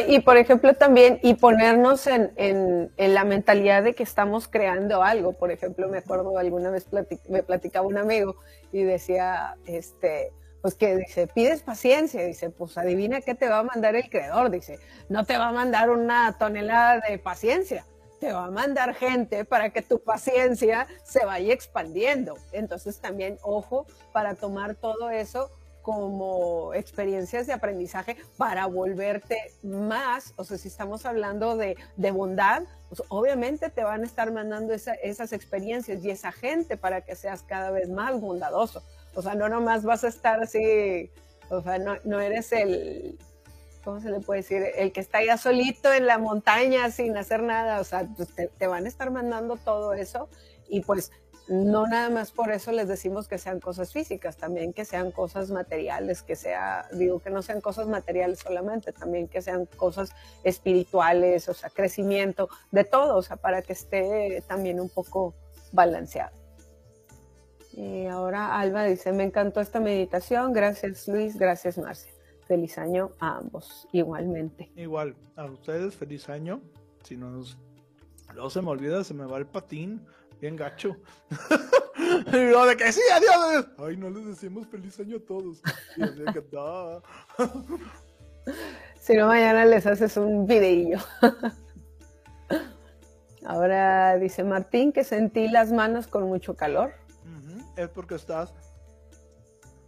[0.08, 5.32] y por ejemplo también, y ponernos en, en, la mentalidad de que estamos creando algo.
[5.32, 6.86] Por ejemplo, me acuerdo alguna vez
[7.28, 8.36] me platicaba un amigo
[8.72, 10.32] y decía, este,
[10.64, 14.50] pues que dice, pides paciencia, dice, pues adivina qué te va a mandar el creador,
[14.50, 14.78] dice,
[15.10, 17.84] no te va a mandar una tonelada de paciencia,
[18.24, 22.38] te va a mandar gente para que tu paciencia se vaya expandiendo.
[22.52, 25.50] Entonces también, ojo, para tomar todo eso
[25.82, 32.62] como experiencias de aprendizaje para volverte más, o sea, si estamos hablando de, de bondad,
[32.88, 37.42] pues obviamente te van a estar mandando esas experiencias y esa gente para que seas
[37.42, 38.82] cada vez más bondadoso.
[39.14, 41.10] O sea, no nomás vas a estar así,
[41.50, 43.18] o sea, no, no eres el,
[43.84, 44.62] ¿cómo se le puede decir?
[44.76, 48.48] El que está ya solito en la montaña sin hacer nada, o sea, pues te,
[48.48, 50.28] te van a estar mandando todo eso
[50.68, 51.12] y pues
[51.46, 55.50] no nada más por eso les decimos que sean cosas físicas, también que sean cosas
[55.50, 60.10] materiales, que sea, digo que no sean cosas materiales solamente, también que sean cosas
[60.42, 65.34] espirituales, o sea, crecimiento, de todo, o sea, para que esté también un poco
[65.72, 66.34] balanceado.
[67.72, 72.13] Y ahora Alba dice, me encantó esta meditación, gracias Luis, gracias Marcia.
[72.46, 74.70] Feliz año a ambos, igualmente.
[74.76, 76.60] Igual, a ustedes feliz año.
[77.02, 77.42] Si no,
[78.34, 80.04] no se me olvida, se me va el patín
[80.40, 80.96] bien gacho.
[82.32, 83.68] y lo de que sí, adiós.
[83.78, 85.62] Ay, no les decimos feliz año a todos.
[89.00, 90.98] Si no, mañana les haces un videillo.
[93.46, 96.92] Ahora dice Martín que sentí las manos con mucho calor.
[97.76, 98.54] Es porque estás.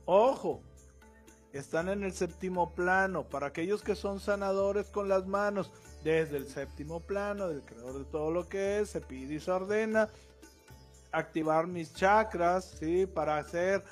[0.04, 0.60] Ojo,
[1.56, 3.24] están en el séptimo plano.
[3.24, 5.72] Para aquellos que son sanadores con las manos,
[6.02, 9.50] desde el séptimo plano, del creador de todo lo que es, se pide y se
[9.50, 10.08] ordena
[11.12, 13.06] activar mis chakras, ¿sí?
[13.06, 13.82] Para hacer,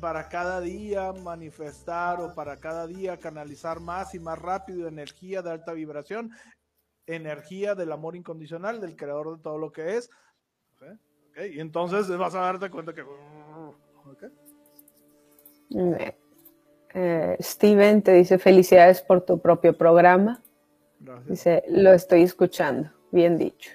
[0.00, 5.50] para cada día manifestar o para cada día canalizar más y más rápido energía de
[5.50, 6.30] alta vibración,
[7.06, 10.10] energía del amor incondicional, del creador de todo lo que es.
[11.36, 13.04] Y entonces vas a darte cuenta que...
[16.94, 20.42] Eh, Steven te dice felicidades por tu propio programa.
[21.26, 22.90] Dice, lo estoy escuchando.
[23.10, 23.72] Bien dicho.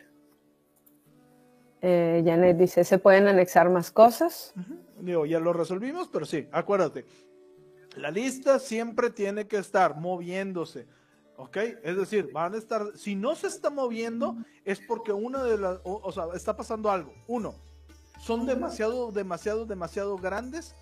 [1.81, 4.53] Eh, Janet dice, ¿se pueden anexar más cosas?
[4.99, 7.05] Digo, ya lo resolvimos, pero sí, acuérdate,
[7.95, 10.87] la lista siempre tiene que estar moviéndose,
[11.35, 11.57] ¿ok?
[11.83, 15.79] Es decir, van a estar, si no se está moviendo, es porque una de las,
[15.83, 17.13] o, sea, está pasando algo.
[17.27, 17.53] Uno,
[18.19, 20.75] son demasiado, demasiado, demasiado grandes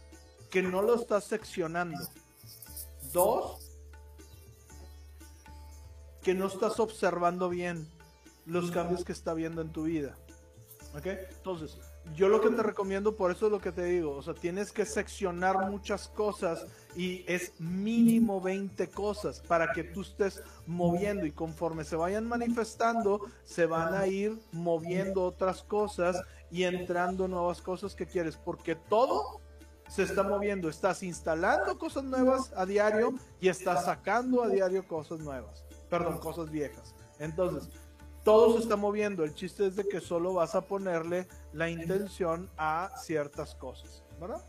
[0.49, 1.99] que no lo estás seccionando.
[3.15, 3.71] Dos,
[6.21, 7.87] que no estás observando bien
[8.45, 10.17] los cambios que está viendo en tu vida.
[10.97, 11.05] ¿Ok?
[11.05, 11.77] Entonces,
[12.13, 14.73] yo lo que te recomiendo, por eso es lo que te digo, o sea, tienes
[14.73, 16.67] que seccionar muchas cosas
[16.97, 23.21] y es mínimo 20 cosas para que tú estés moviendo y conforme se vayan manifestando,
[23.45, 26.21] se van a ir moviendo otras cosas
[26.51, 29.44] y entrando nuevas cosas que quieres, porque todo
[29.87, 35.19] se está moviendo, estás instalando cosas nuevas a diario y estás sacando a diario cosas
[35.19, 36.95] nuevas, perdón, cosas viejas.
[37.19, 37.69] Entonces,
[38.23, 39.23] todo se está moviendo.
[39.23, 44.41] El chiste es de que solo vas a ponerle la intención a ciertas cosas, ¿verdad?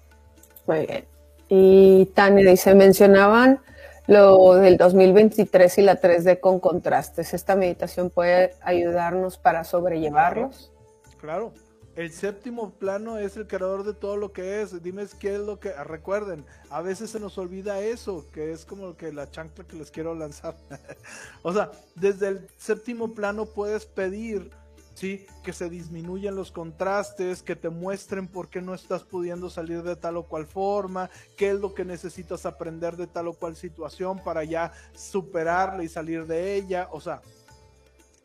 [0.67, 1.07] Muy bien.
[1.49, 3.61] Y Tania dice, mencionaban
[4.07, 7.35] lo del 2023 y la 3D con contrastes.
[7.35, 10.73] ¿Esta meditación puede ayudarnos para sobrellevarlos?
[11.21, 11.53] claro.
[11.97, 14.83] El séptimo plano es el creador de todo lo que es.
[14.83, 15.73] Dime qué es lo que.
[15.73, 19.91] Recuerden, a veces se nos olvida eso, que es como que la chancla que les
[19.91, 20.55] quiero lanzar.
[21.43, 24.51] o sea, desde el séptimo plano puedes pedir,
[24.93, 25.25] ¿sí?
[25.43, 29.97] Que se disminuyan los contrastes, que te muestren por qué no estás pudiendo salir de
[29.97, 31.09] tal o cual forma,
[31.39, 35.89] qué es lo que necesitas aprender de tal o cual situación para ya superarla y
[35.89, 36.89] salir de ella.
[36.93, 37.23] O sea,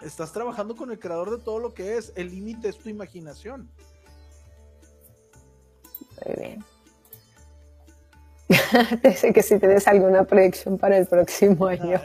[0.01, 2.11] Estás trabajando con el creador de todo lo que es.
[2.15, 3.69] El límite es tu imaginación.
[6.25, 6.65] Muy bien.
[9.03, 11.99] Dice que si tienes alguna predicción para el próximo año.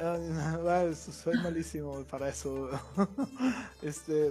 [0.95, 2.69] soy malísimo para eso.
[3.83, 4.31] este,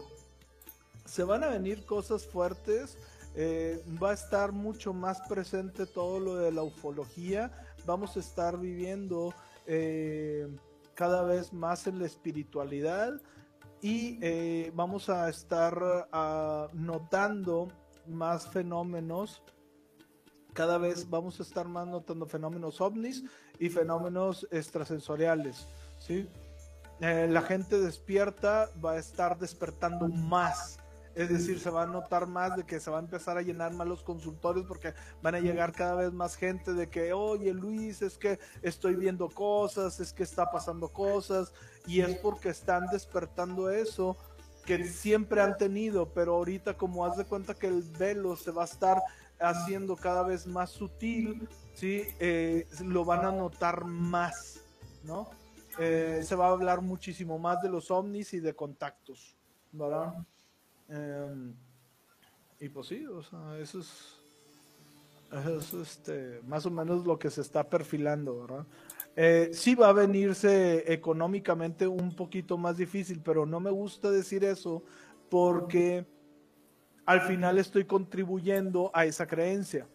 [1.06, 2.98] se van a venir cosas fuertes.
[3.36, 7.52] Eh, va a estar mucho más presente todo lo de la ufología.
[7.86, 9.34] Vamos a estar viviendo
[9.66, 10.48] eh,
[10.94, 13.20] cada vez más en la espiritualidad
[13.86, 17.68] y eh, vamos a estar ah, notando
[18.08, 19.44] más fenómenos
[20.54, 23.24] cada vez vamos a estar más notando fenómenos ovnis
[23.60, 25.68] y fenómenos extrasensoriales,
[26.00, 26.28] ¿sí?
[27.00, 30.80] Eh, la gente despierta va a estar despertando más.
[31.16, 33.74] Es decir, se va a notar más de que se va a empezar a llenar
[33.74, 38.02] más los consultorios porque van a llegar cada vez más gente de que, oye Luis,
[38.02, 41.54] es que estoy viendo cosas, es que está pasando cosas,
[41.88, 44.18] y es porque están despertando eso
[44.66, 48.64] que siempre han tenido, pero ahorita como haz de cuenta que el velo se va
[48.64, 49.02] a estar
[49.40, 52.04] haciendo cada vez más sutil, ¿sí?
[52.20, 54.62] Eh, lo van a notar más,
[55.04, 55.30] ¿no?
[55.78, 59.38] Eh, se va a hablar muchísimo más de los ovnis y de contactos,
[59.72, 60.26] ¿verdad?
[60.90, 61.54] Em,
[62.60, 64.20] y pues sí, o sea, eso es,
[65.32, 68.66] eso este, más o menos lo que se está perfilando, ¿verdad?
[69.16, 74.44] Eh, sí va a venirse económicamente un poquito más difícil, pero no me gusta decir
[74.44, 74.84] eso
[75.30, 76.06] porque
[77.06, 79.88] al final estoy contribuyendo a esa creencia.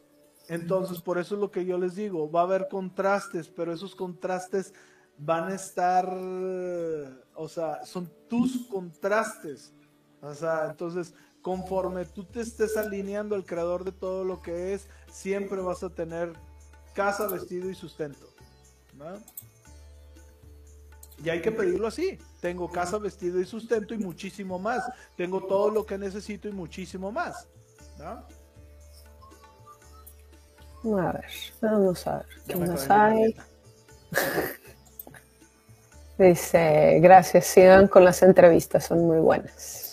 [0.49, 3.95] Entonces, por eso es lo que yo les digo, va a haber contrastes, pero esos
[3.95, 4.73] contrastes
[5.17, 6.09] van a estar,
[7.35, 9.73] o sea, son tus contrastes.
[10.23, 14.87] O sea, entonces, conforme tú te estés alineando al creador de todo lo que es,
[15.11, 16.33] siempre vas a tener
[16.95, 18.27] casa, vestido y sustento.
[21.23, 22.19] Y hay que pedirlo así.
[22.41, 24.85] Tengo casa, vestido y sustento y muchísimo más.
[25.17, 27.47] Tengo todo lo que necesito y muchísimo más.
[30.85, 31.27] A ver,
[31.61, 33.37] vamos a ver qué más hay.
[36.19, 39.90] Dice, gracias, sigan con las entrevistas, son muy buenas.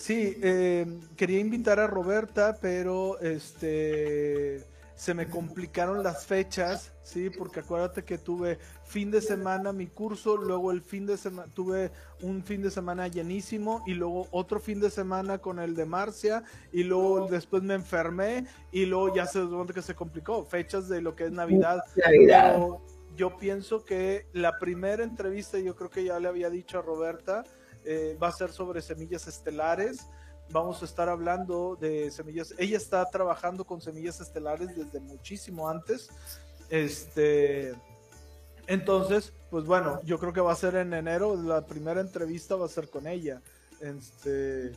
[0.00, 4.64] Sí, eh, quería invitar a Roberta, pero este
[4.94, 10.36] se me complicaron las fechas, sí, porque acuérdate que tuve fin de semana mi curso,
[10.36, 11.90] luego el fin de semana tuve
[12.20, 16.44] un fin de semana llenísimo y luego otro fin de semana con el de Marcia
[16.70, 21.00] y luego después me enfermé y luego ya se donde que se complicó, fechas de
[21.00, 21.82] lo que es Navidad.
[21.96, 22.58] Navidad
[23.16, 27.44] yo pienso que la primera entrevista, yo creo que ya le había dicho a Roberta,
[27.84, 30.06] eh, va a ser sobre semillas estelares.
[30.50, 32.54] Vamos a estar hablando de semillas.
[32.58, 36.08] Ella está trabajando con semillas estelares desde muchísimo antes.
[36.68, 37.74] Este,
[38.66, 41.36] entonces, pues bueno, yo creo que va a ser en enero.
[41.36, 43.42] La primera entrevista va a ser con ella.
[43.80, 44.72] Este,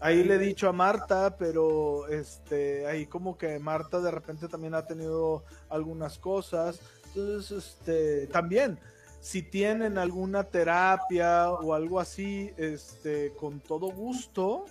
[0.00, 4.74] ahí le he dicho a Marta, pero este, ahí como que Marta de repente también
[4.74, 6.80] ha tenido algunas cosas.
[7.06, 8.78] Entonces, este, también,
[9.20, 14.64] si tienen alguna terapia o algo así, este, con todo gusto,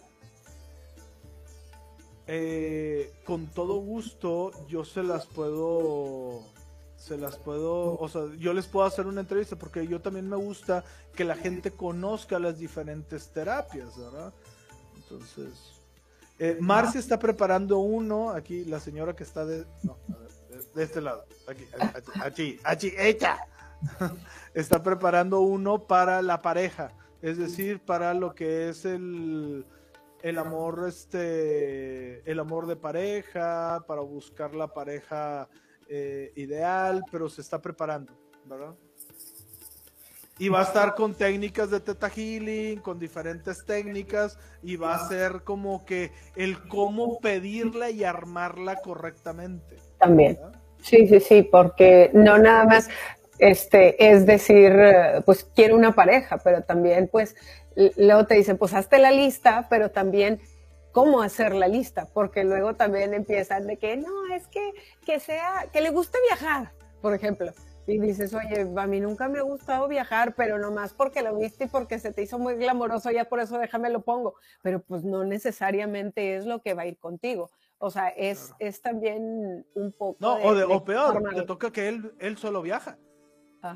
[2.28, 6.42] eh, con todo gusto, yo se las puedo,
[6.96, 10.38] se las puedo, o sea, yo les puedo hacer una entrevista porque yo también me
[10.38, 10.84] gusta
[11.16, 14.34] que la gente conozca las diferentes terapias, ¿verdad?
[14.96, 15.82] Entonces,
[16.40, 20.28] eh, Marcia está preparando uno, aquí la señora que está de, no, a ver
[20.74, 21.66] de este lado, aquí,
[22.22, 23.38] aquí, aquí, ¡echa!
[24.54, 26.92] Está preparando uno para la pareja,
[27.22, 29.66] es decir, para lo que es el,
[30.22, 35.48] el amor, este, el amor de pareja, para buscar la pareja
[35.90, 38.14] eh, ideal, pero se está preparando,
[38.46, 38.76] ¿verdad?
[40.40, 45.08] Y va a estar con técnicas de Teta Healing, con diferentes técnicas, y va a
[45.08, 49.78] ser como que el cómo pedirla y armarla correctamente.
[49.98, 50.38] También.
[50.82, 52.88] Sí, sí, sí, porque no nada más
[53.40, 57.36] este, es decir, eh, pues quiero una pareja, pero también pues
[57.96, 60.40] luego te dicen, pues hazte la lista, pero también
[60.92, 64.74] cómo hacer la lista, porque luego también empiezan de que no, es que,
[65.06, 67.54] que sea, que le guste viajar, por ejemplo.
[67.86, 71.66] Y dices, oye, a mí nunca me ha gustado viajar, pero nomás porque lo viste
[71.66, 74.36] y porque se te hizo muy glamoroso, ya por eso déjame lo pongo.
[74.62, 77.50] Pero pues no necesariamente es lo que va a ir contigo.
[77.78, 80.18] O sea, es, es también un poco.
[80.20, 82.98] No, o, o, peor, te toca que él, él solo viaja.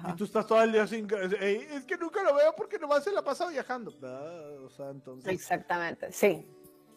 [0.10, 1.08] Y tú estás todo el día sin.
[1.12, 3.94] Es que nunca lo veo porque nomás se la pasa viajando.
[4.04, 5.32] Ah, o sea, entonces...
[5.34, 6.48] Exactamente, sí.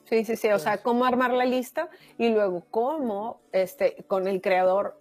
[0.04, 0.48] Sí, sí, sí.
[0.50, 1.88] O sea, cómo armar la lista
[2.18, 5.00] y luego cómo este, con el creador,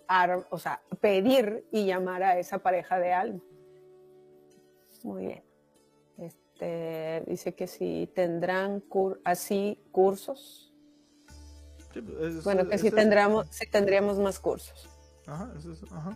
[0.50, 3.42] o sea, pedir y llamar a esa pareja de alma.
[5.04, 5.44] Muy bien.
[6.18, 8.82] Este, dice que si tendrán
[9.26, 10.74] así cursos
[12.44, 14.90] bueno, que si, tendríamos, si tendríamos más cursos.
[15.26, 15.50] Ajá,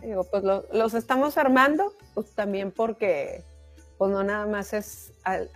[0.02, 3.42] Digo, pues los estamos armando, pues también porque,
[3.96, 5.50] pues no nada más es al,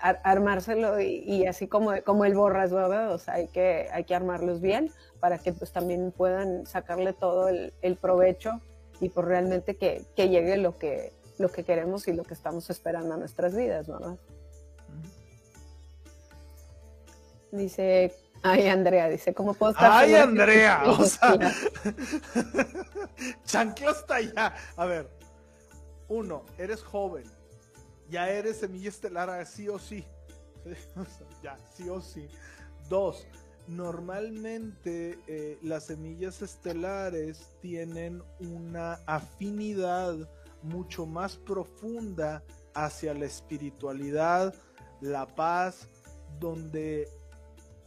[0.00, 3.12] armárselo y, así como, como el borras, ¿verdad?
[3.12, 7.48] O sea, hay que, hay que armarlos bien para que pues también puedan sacarle todo
[7.48, 8.60] el, provecho
[9.00, 13.14] y pues realmente que, llegue lo que, lo que queremos y lo que estamos esperando
[13.14, 14.18] a nuestras vidas, ¿verdad?
[17.52, 19.90] Dice, Ay, Andrea, dice, ¿cómo puedo estar?
[19.90, 21.36] Ay, Andrea, o sea,
[23.44, 24.54] chancla hasta allá.
[24.76, 25.10] A ver,
[26.08, 27.24] uno, eres joven,
[28.08, 30.04] ya eres semilla estelar, sí o sí.
[31.42, 32.28] ya, sí o sí.
[32.88, 33.26] Dos,
[33.66, 40.16] normalmente eh, las semillas estelares tienen una afinidad
[40.62, 42.42] mucho más profunda
[42.74, 44.54] hacia la espiritualidad,
[45.00, 45.88] la paz,
[46.38, 47.08] donde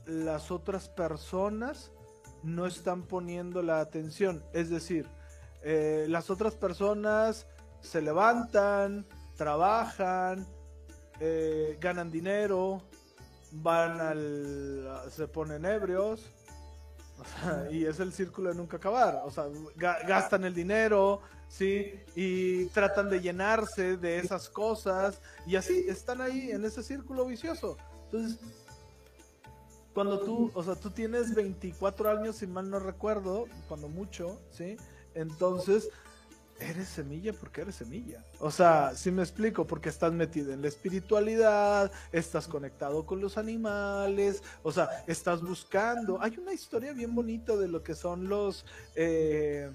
[0.09, 1.91] las otras personas
[2.43, 4.43] no están poniendo la atención.
[4.53, 5.07] Es decir,
[5.61, 7.47] eh, las otras personas
[7.81, 9.05] se levantan,
[9.35, 10.47] trabajan,
[11.19, 12.81] eh, ganan dinero,
[13.51, 14.89] van al.
[15.09, 16.29] se ponen ebrios.
[17.69, 19.21] y es el círculo de nunca acabar.
[19.25, 19.45] O sea,
[19.75, 21.93] gastan el dinero, ¿sí?
[22.15, 25.21] Y tratan de llenarse de esas cosas.
[25.45, 27.77] Y así están ahí en ese círculo vicioso.
[28.05, 28.39] Entonces,
[29.99, 34.77] cuando tú, o sea, tú tienes 24 años, si mal no recuerdo, cuando mucho, ¿sí?
[35.13, 35.89] Entonces,
[36.57, 38.23] eres semilla porque eres semilla.
[38.39, 43.37] O sea, si me explico, porque estás metido en la espiritualidad, estás conectado con los
[43.37, 46.21] animales, o sea, estás buscando.
[46.21, 48.65] Hay una historia bien bonita de lo que son los...
[48.95, 49.69] Eh,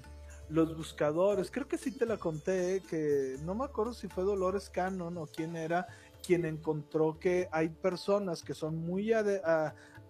[0.47, 4.69] los buscadores, creo que sí te la conté, que no me acuerdo si fue Dolores
[4.69, 5.87] Cannon o quién era
[6.25, 9.13] quien encontró que hay personas que son muy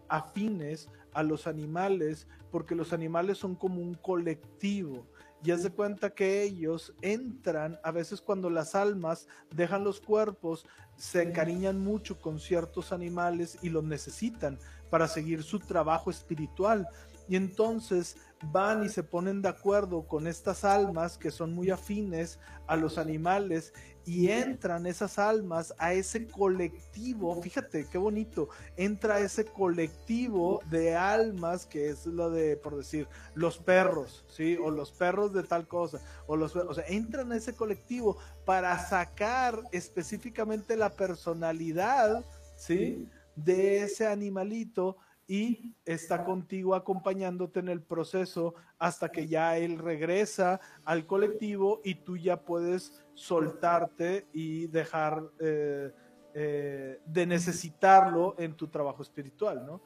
[0.10, 5.07] afines a los animales, porque los animales son como un colectivo
[5.45, 10.65] y haz de cuenta que ellos entran, a veces cuando las almas dejan los cuerpos,
[10.98, 14.57] se encariñan mucho con ciertos animales y los necesitan
[14.90, 16.88] para seguir su trabajo espiritual.
[17.27, 18.18] Y entonces
[18.52, 22.98] van y se ponen de acuerdo con estas almas que son muy afines a los
[22.98, 23.72] animales
[24.06, 31.65] y entran esas almas a ese colectivo, fíjate qué bonito, entra ese colectivo de almas
[31.65, 34.57] que es lo de, por decir, los perros, ¿sí?
[34.64, 38.77] O los perros de tal cosa, o los, o sea, entran a ese colectivo para
[38.80, 42.23] sacar específicamente la personalidad,
[42.56, 43.10] ¿sí?
[43.36, 50.60] De ese animalito y está contigo acompañándote en el proceso hasta que ya él regresa
[50.84, 55.91] al colectivo y tú ya puedes soltarte y dejar eh,
[56.33, 59.81] eh, de necesitarlo en tu trabajo espiritual, ¿no?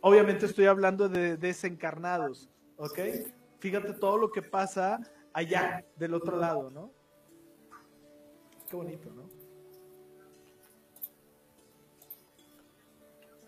[0.00, 2.98] Obviamente estoy hablando de desencarnados, ¿ok?
[3.60, 4.98] Fíjate todo lo que pasa
[5.32, 6.90] allá, del otro lado, ¿no?
[8.68, 9.42] Qué bonito, ¿no?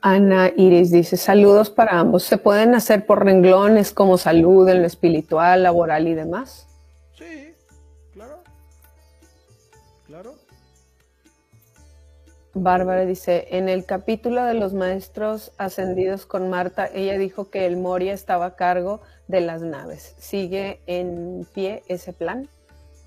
[0.06, 2.24] Ana Iris dice, saludos para ambos.
[2.24, 6.68] ¿Se pueden hacer por renglones como salud en lo espiritual, laboral y demás?
[7.16, 7.53] Sí,
[12.54, 17.76] Bárbara dice, en el capítulo de los maestros ascendidos con Marta, ella dijo que el
[17.76, 20.14] Moria estaba a cargo de las naves.
[20.18, 22.48] ¿Sigue en pie ese plan?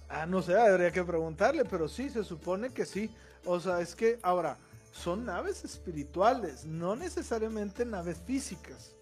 [0.10, 3.10] Ah, no sé, habría que preguntarle, pero sí, se supone que sí.
[3.46, 4.58] O sea, es que ahora,
[4.92, 8.96] son naves espirituales, no necesariamente naves físicas.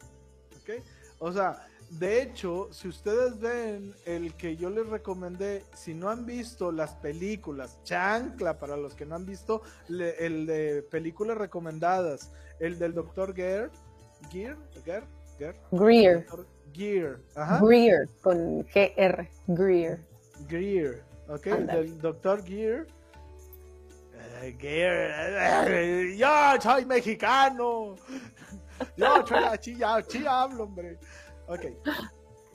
[0.62, 0.84] ¿Ok?
[1.20, 1.68] O sea,
[2.00, 6.96] de hecho, si ustedes ven el que yo les recomendé, si no han visto las
[6.96, 13.34] películas, chancla para los que no han visto, el de películas recomendadas, el del Dr.
[13.34, 13.72] Gear,
[14.32, 15.04] Gear, Gear,
[15.38, 16.26] Gear, Greer.
[16.74, 17.60] Gear, ajá.
[17.64, 20.00] Greer, con G-R, Greer.
[20.50, 22.44] Greer, ok, del Dr.
[22.44, 22.88] Gear
[26.18, 27.96] yo soy mexicano.
[28.98, 30.98] Yo soy aquí, ya, hablo, hombre.
[31.48, 31.66] Ok.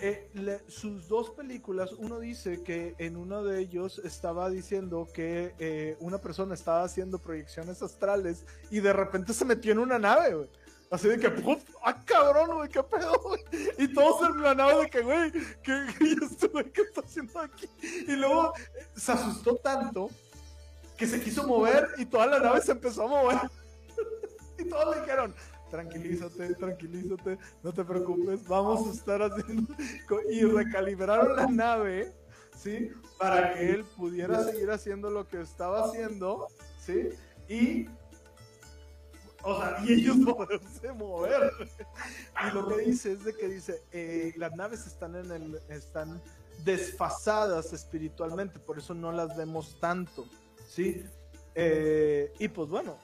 [0.02, 5.96] Eh, sus dos películas, uno dice que en uno de ellos estaba diciendo que eh,
[6.00, 10.48] una persona estaba haciendo proyecciones astrales y de repente se metió en una nave, güey.
[10.90, 11.62] Así de que, ¡puf!
[11.84, 12.68] ¡ah, cabrón, güey!
[12.70, 13.40] ¿Qué pedo, güey?
[13.78, 15.30] Y todos en la nave de que, güey,
[15.62, 15.86] ¿qué,
[16.72, 17.68] ¿qué está haciendo aquí?
[18.08, 20.08] Y luego eh, se asustó tanto
[20.96, 23.38] que se quiso mover y toda la nave se empezó a mover.
[24.58, 25.34] y todos le dijeron,
[25.70, 29.74] tranquilízate, tranquilízate, no te preocupes, vamos a estar haciendo...
[30.30, 32.12] Y recalibraron la nave,
[32.56, 32.90] ¿sí?
[33.18, 36.48] Para que él pudiera seguir haciendo lo que estaba haciendo,
[36.78, 37.10] ¿sí?
[37.48, 37.88] Y...
[39.42, 41.52] O sea, y ellos poderse mover.
[42.46, 45.60] Y lo que dice es de que dice, eh, las naves están en el...
[45.68, 46.20] están
[46.64, 50.26] desfasadas espiritualmente, por eso no las vemos tanto.
[50.68, 51.04] ¿sí?
[51.54, 52.96] Eh, y pues bueno,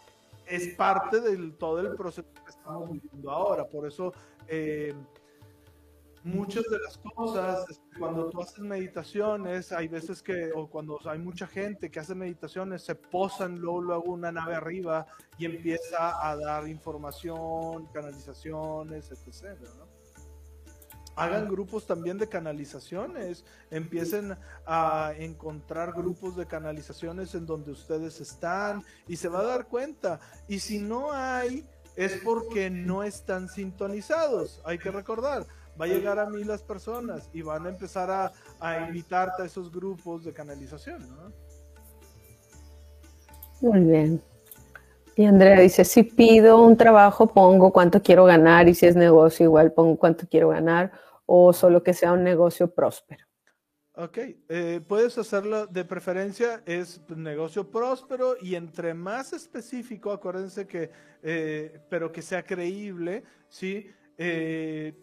[0.46, 2.26] es parte de todo el proceso
[2.66, 4.12] estamos viviendo ahora, por eso
[4.48, 4.92] eh,
[6.24, 11.20] muchas de las cosas, este, cuando tú haces meditaciones, hay veces que, o cuando hay
[11.20, 15.06] mucha gente que hace meditaciones, se posan luego, luego una nave arriba
[15.38, 19.56] y empieza a dar información, canalizaciones, etc.
[21.14, 24.36] Hagan grupos también de canalizaciones, empiecen
[24.66, 30.20] a encontrar grupos de canalizaciones en donde ustedes están y se va a dar cuenta.
[30.46, 31.64] Y si no hay,
[31.96, 35.46] es porque no están sintonizados, hay que recordar
[35.80, 39.46] va a llegar a mí las personas y van a empezar a, a invitarte a
[39.46, 41.32] esos grupos de canalización, ¿no?
[43.60, 44.22] Muy bien.
[45.14, 49.44] Y Andrea dice, si pido un trabajo, pongo cuánto quiero ganar y si es negocio,
[49.44, 50.92] igual pongo cuánto quiero ganar
[51.24, 53.25] o solo que sea un negocio próspero.
[53.98, 54.18] Ok,
[54.50, 60.90] eh, puedes hacerlo de preferencia, es negocio próspero y entre más específico, acuérdense que,
[61.22, 63.90] eh, pero que sea creíble, ¿sí?
[64.18, 64.94] Eh,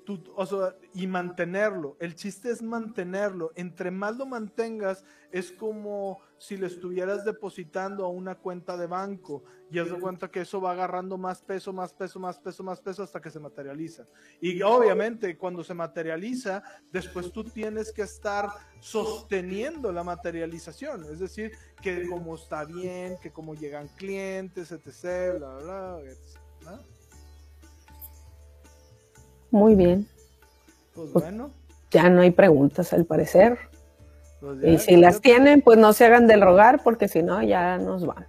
[0.94, 1.98] y mantenerlo.
[2.00, 3.52] El chiste es mantenerlo.
[3.56, 9.44] Entre más lo mantengas, es como si le estuvieras depositando a una cuenta de banco
[9.72, 12.82] y haz de cuenta que eso va agarrando más peso, más peso, más peso, más
[12.82, 14.06] peso hasta que se materializa.
[14.42, 18.50] Y obviamente cuando se materializa, después tú tienes que estar
[18.80, 21.04] sosteniendo la materialización.
[21.12, 25.38] Es decir, que como está bien, que como llegan clientes, etc.
[25.38, 26.00] Bla, bla,
[26.62, 26.80] bla,
[29.54, 30.08] muy bien.
[30.96, 31.52] Pues, pues bueno.
[31.92, 33.60] Ya no hay preguntas al parecer.
[34.42, 37.78] Pues y si las tienen, pues no se hagan del rogar porque si no ya
[37.78, 38.26] nos vamos.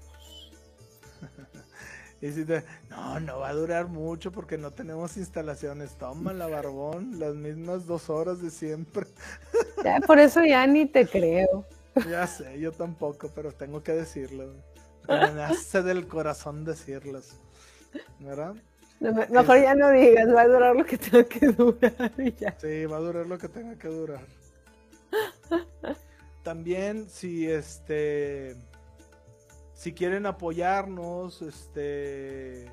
[2.20, 2.44] y si
[2.90, 5.94] no, no va a durar mucho porque no tenemos instalaciones.
[5.96, 9.06] Toma la barbón, las mismas dos horas de siempre.
[9.84, 11.64] ya, por eso ya ni te creo.
[12.08, 14.52] ya sé, yo tampoco, pero tengo que decirlo.
[15.08, 17.40] Me nace del corazón decirlas.
[18.20, 18.54] ¿Verdad?
[19.00, 22.56] Mejor ya no digas, va a durar lo que tenga que durar y ya.
[22.58, 24.24] Sí, va a durar lo que tenga que durar.
[26.42, 28.56] También si este
[29.74, 32.64] si quieren apoyarnos este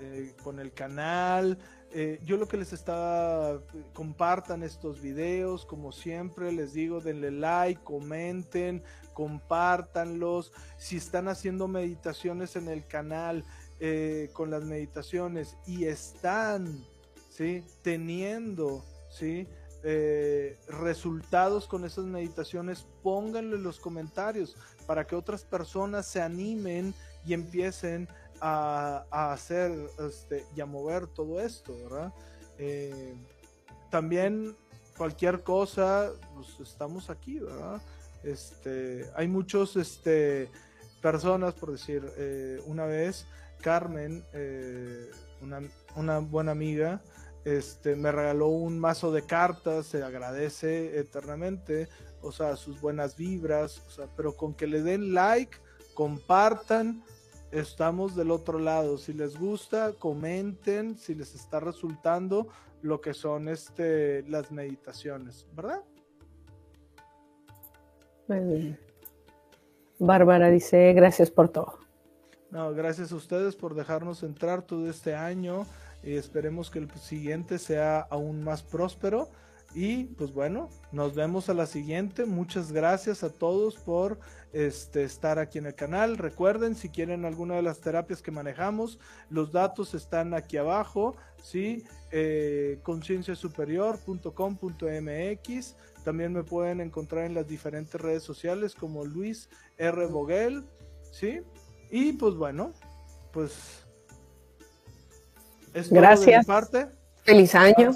[0.00, 1.58] eh, con el canal,
[1.92, 3.60] eh, yo lo que les estaba
[3.92, 8.82] compartan estos videos, como siempre les digo, denle like, comenten,
[9.14, 10.52] compártanlos.
[10.76, 13.44] Si están haciendo meditaciones en el canal,
[13.78, 16.82] eh, con las meditaciones y están
[17.28, 17.62] ¿sí?
[17.82, 19.46] teniendo ¿sí?
[19.82, 26.94] Eh, resultados con esas meditaciones, pónganlo en los comentarios para que otras personas se animen
[27.26, 28.08] y empiecen
[28.40, 32.14] a, hacer este, y a mover todo esto, ¿verdad?
[32.56, 33.14] Eh,
[33.90, 34.56] también
[34.96, 37.82] cualquier cosa, pues estamos aquí, ¿verdad?
[38.22, 40.48] Este, hay muchos, este,
[41.02, 42.02] personas, por decir,
[42.66, 43.26] una vez
[43.60, 45.10] Carmen, eh,
[45.94, 47.02] una, buena amiga,
[47.44, 51.88] este, me regaló un mazo de cartas, se agradece eternamente,
[52.22, 55.56] o sea, sus buenas vibras, o sea, pero con que le den like,
[55.94, 57.04] compartan,
[57.52, 58.98] estamos del otro lado.
[58.98, 62.48] Si les gusta, comenten si les está resultando
[62.82, 65.82] lo que son este, las meditaciones, ¿verdad?
[69.98, 71.85] Bárbara dice, gracias por todo.
[72.56, 75.66] Gracias a ustedes por dejarnos entrar todo este año
[76.02, 79.28] y esperemos que el siguiente sea aún más próspero.
[79.74, 82.24] Y pues bueno, nos vemos a la siguiente.
[82.24, 84.18] Muchas gracias a todos por
[84.54, 86.16] este, estar aquí en el canal.
[86.16, 91.14] Recuerden, si quieren alguna de las terapias que manejamos, los datos están aquí abajo.
[91.42, 91.84] ¿sí?
[92.10, 95.76] Eh, concienciasuperior.com.mx.
[96.04, 100.06] También me pueden encontrar en las diferentes redes sociales como Luis R.
[100.06, 100.64] Boguel.
[101.10, 101.42] ¿sí?
[101.90, 102.72] Y pues bueno,
[103.32, 103.86] pues.
[105.74, 106.46] Es Gracias.
[106.46, 106.88] parte.
[107.22, 107.92] Feliz año.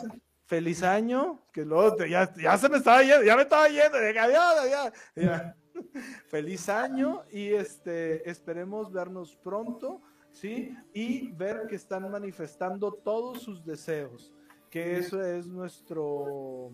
[0.47, 1.41] Feliz año.
[1.53, 3.97] Que luego ya, ya, se me estaba yendo, ya me estaba yendo.
[3.99, 5.57] Adiós, ya.
[6.29, 10.03] Feliz año y este esperemos vernos pronto,
[10.33, 10.77] ¿sí?
[10.93, 14.33] Y ver que están manifestando todos sus deseos,
[14.69, 16.73] que eso es nuestro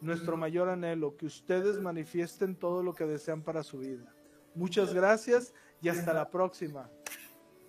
[0.00, 4.14] nuestro mayor anhelo, que ustedes manifiesten todo lo que desean para su vida.
[4.54, 6.88] Muchas gracias y hasta la próxima.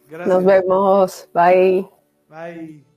[0.10, 0.28] Gracias.
[0.28, 1.30] Nos vemos.
[1.34, 1.90] Bye.
[2.30, 2.95] Bye.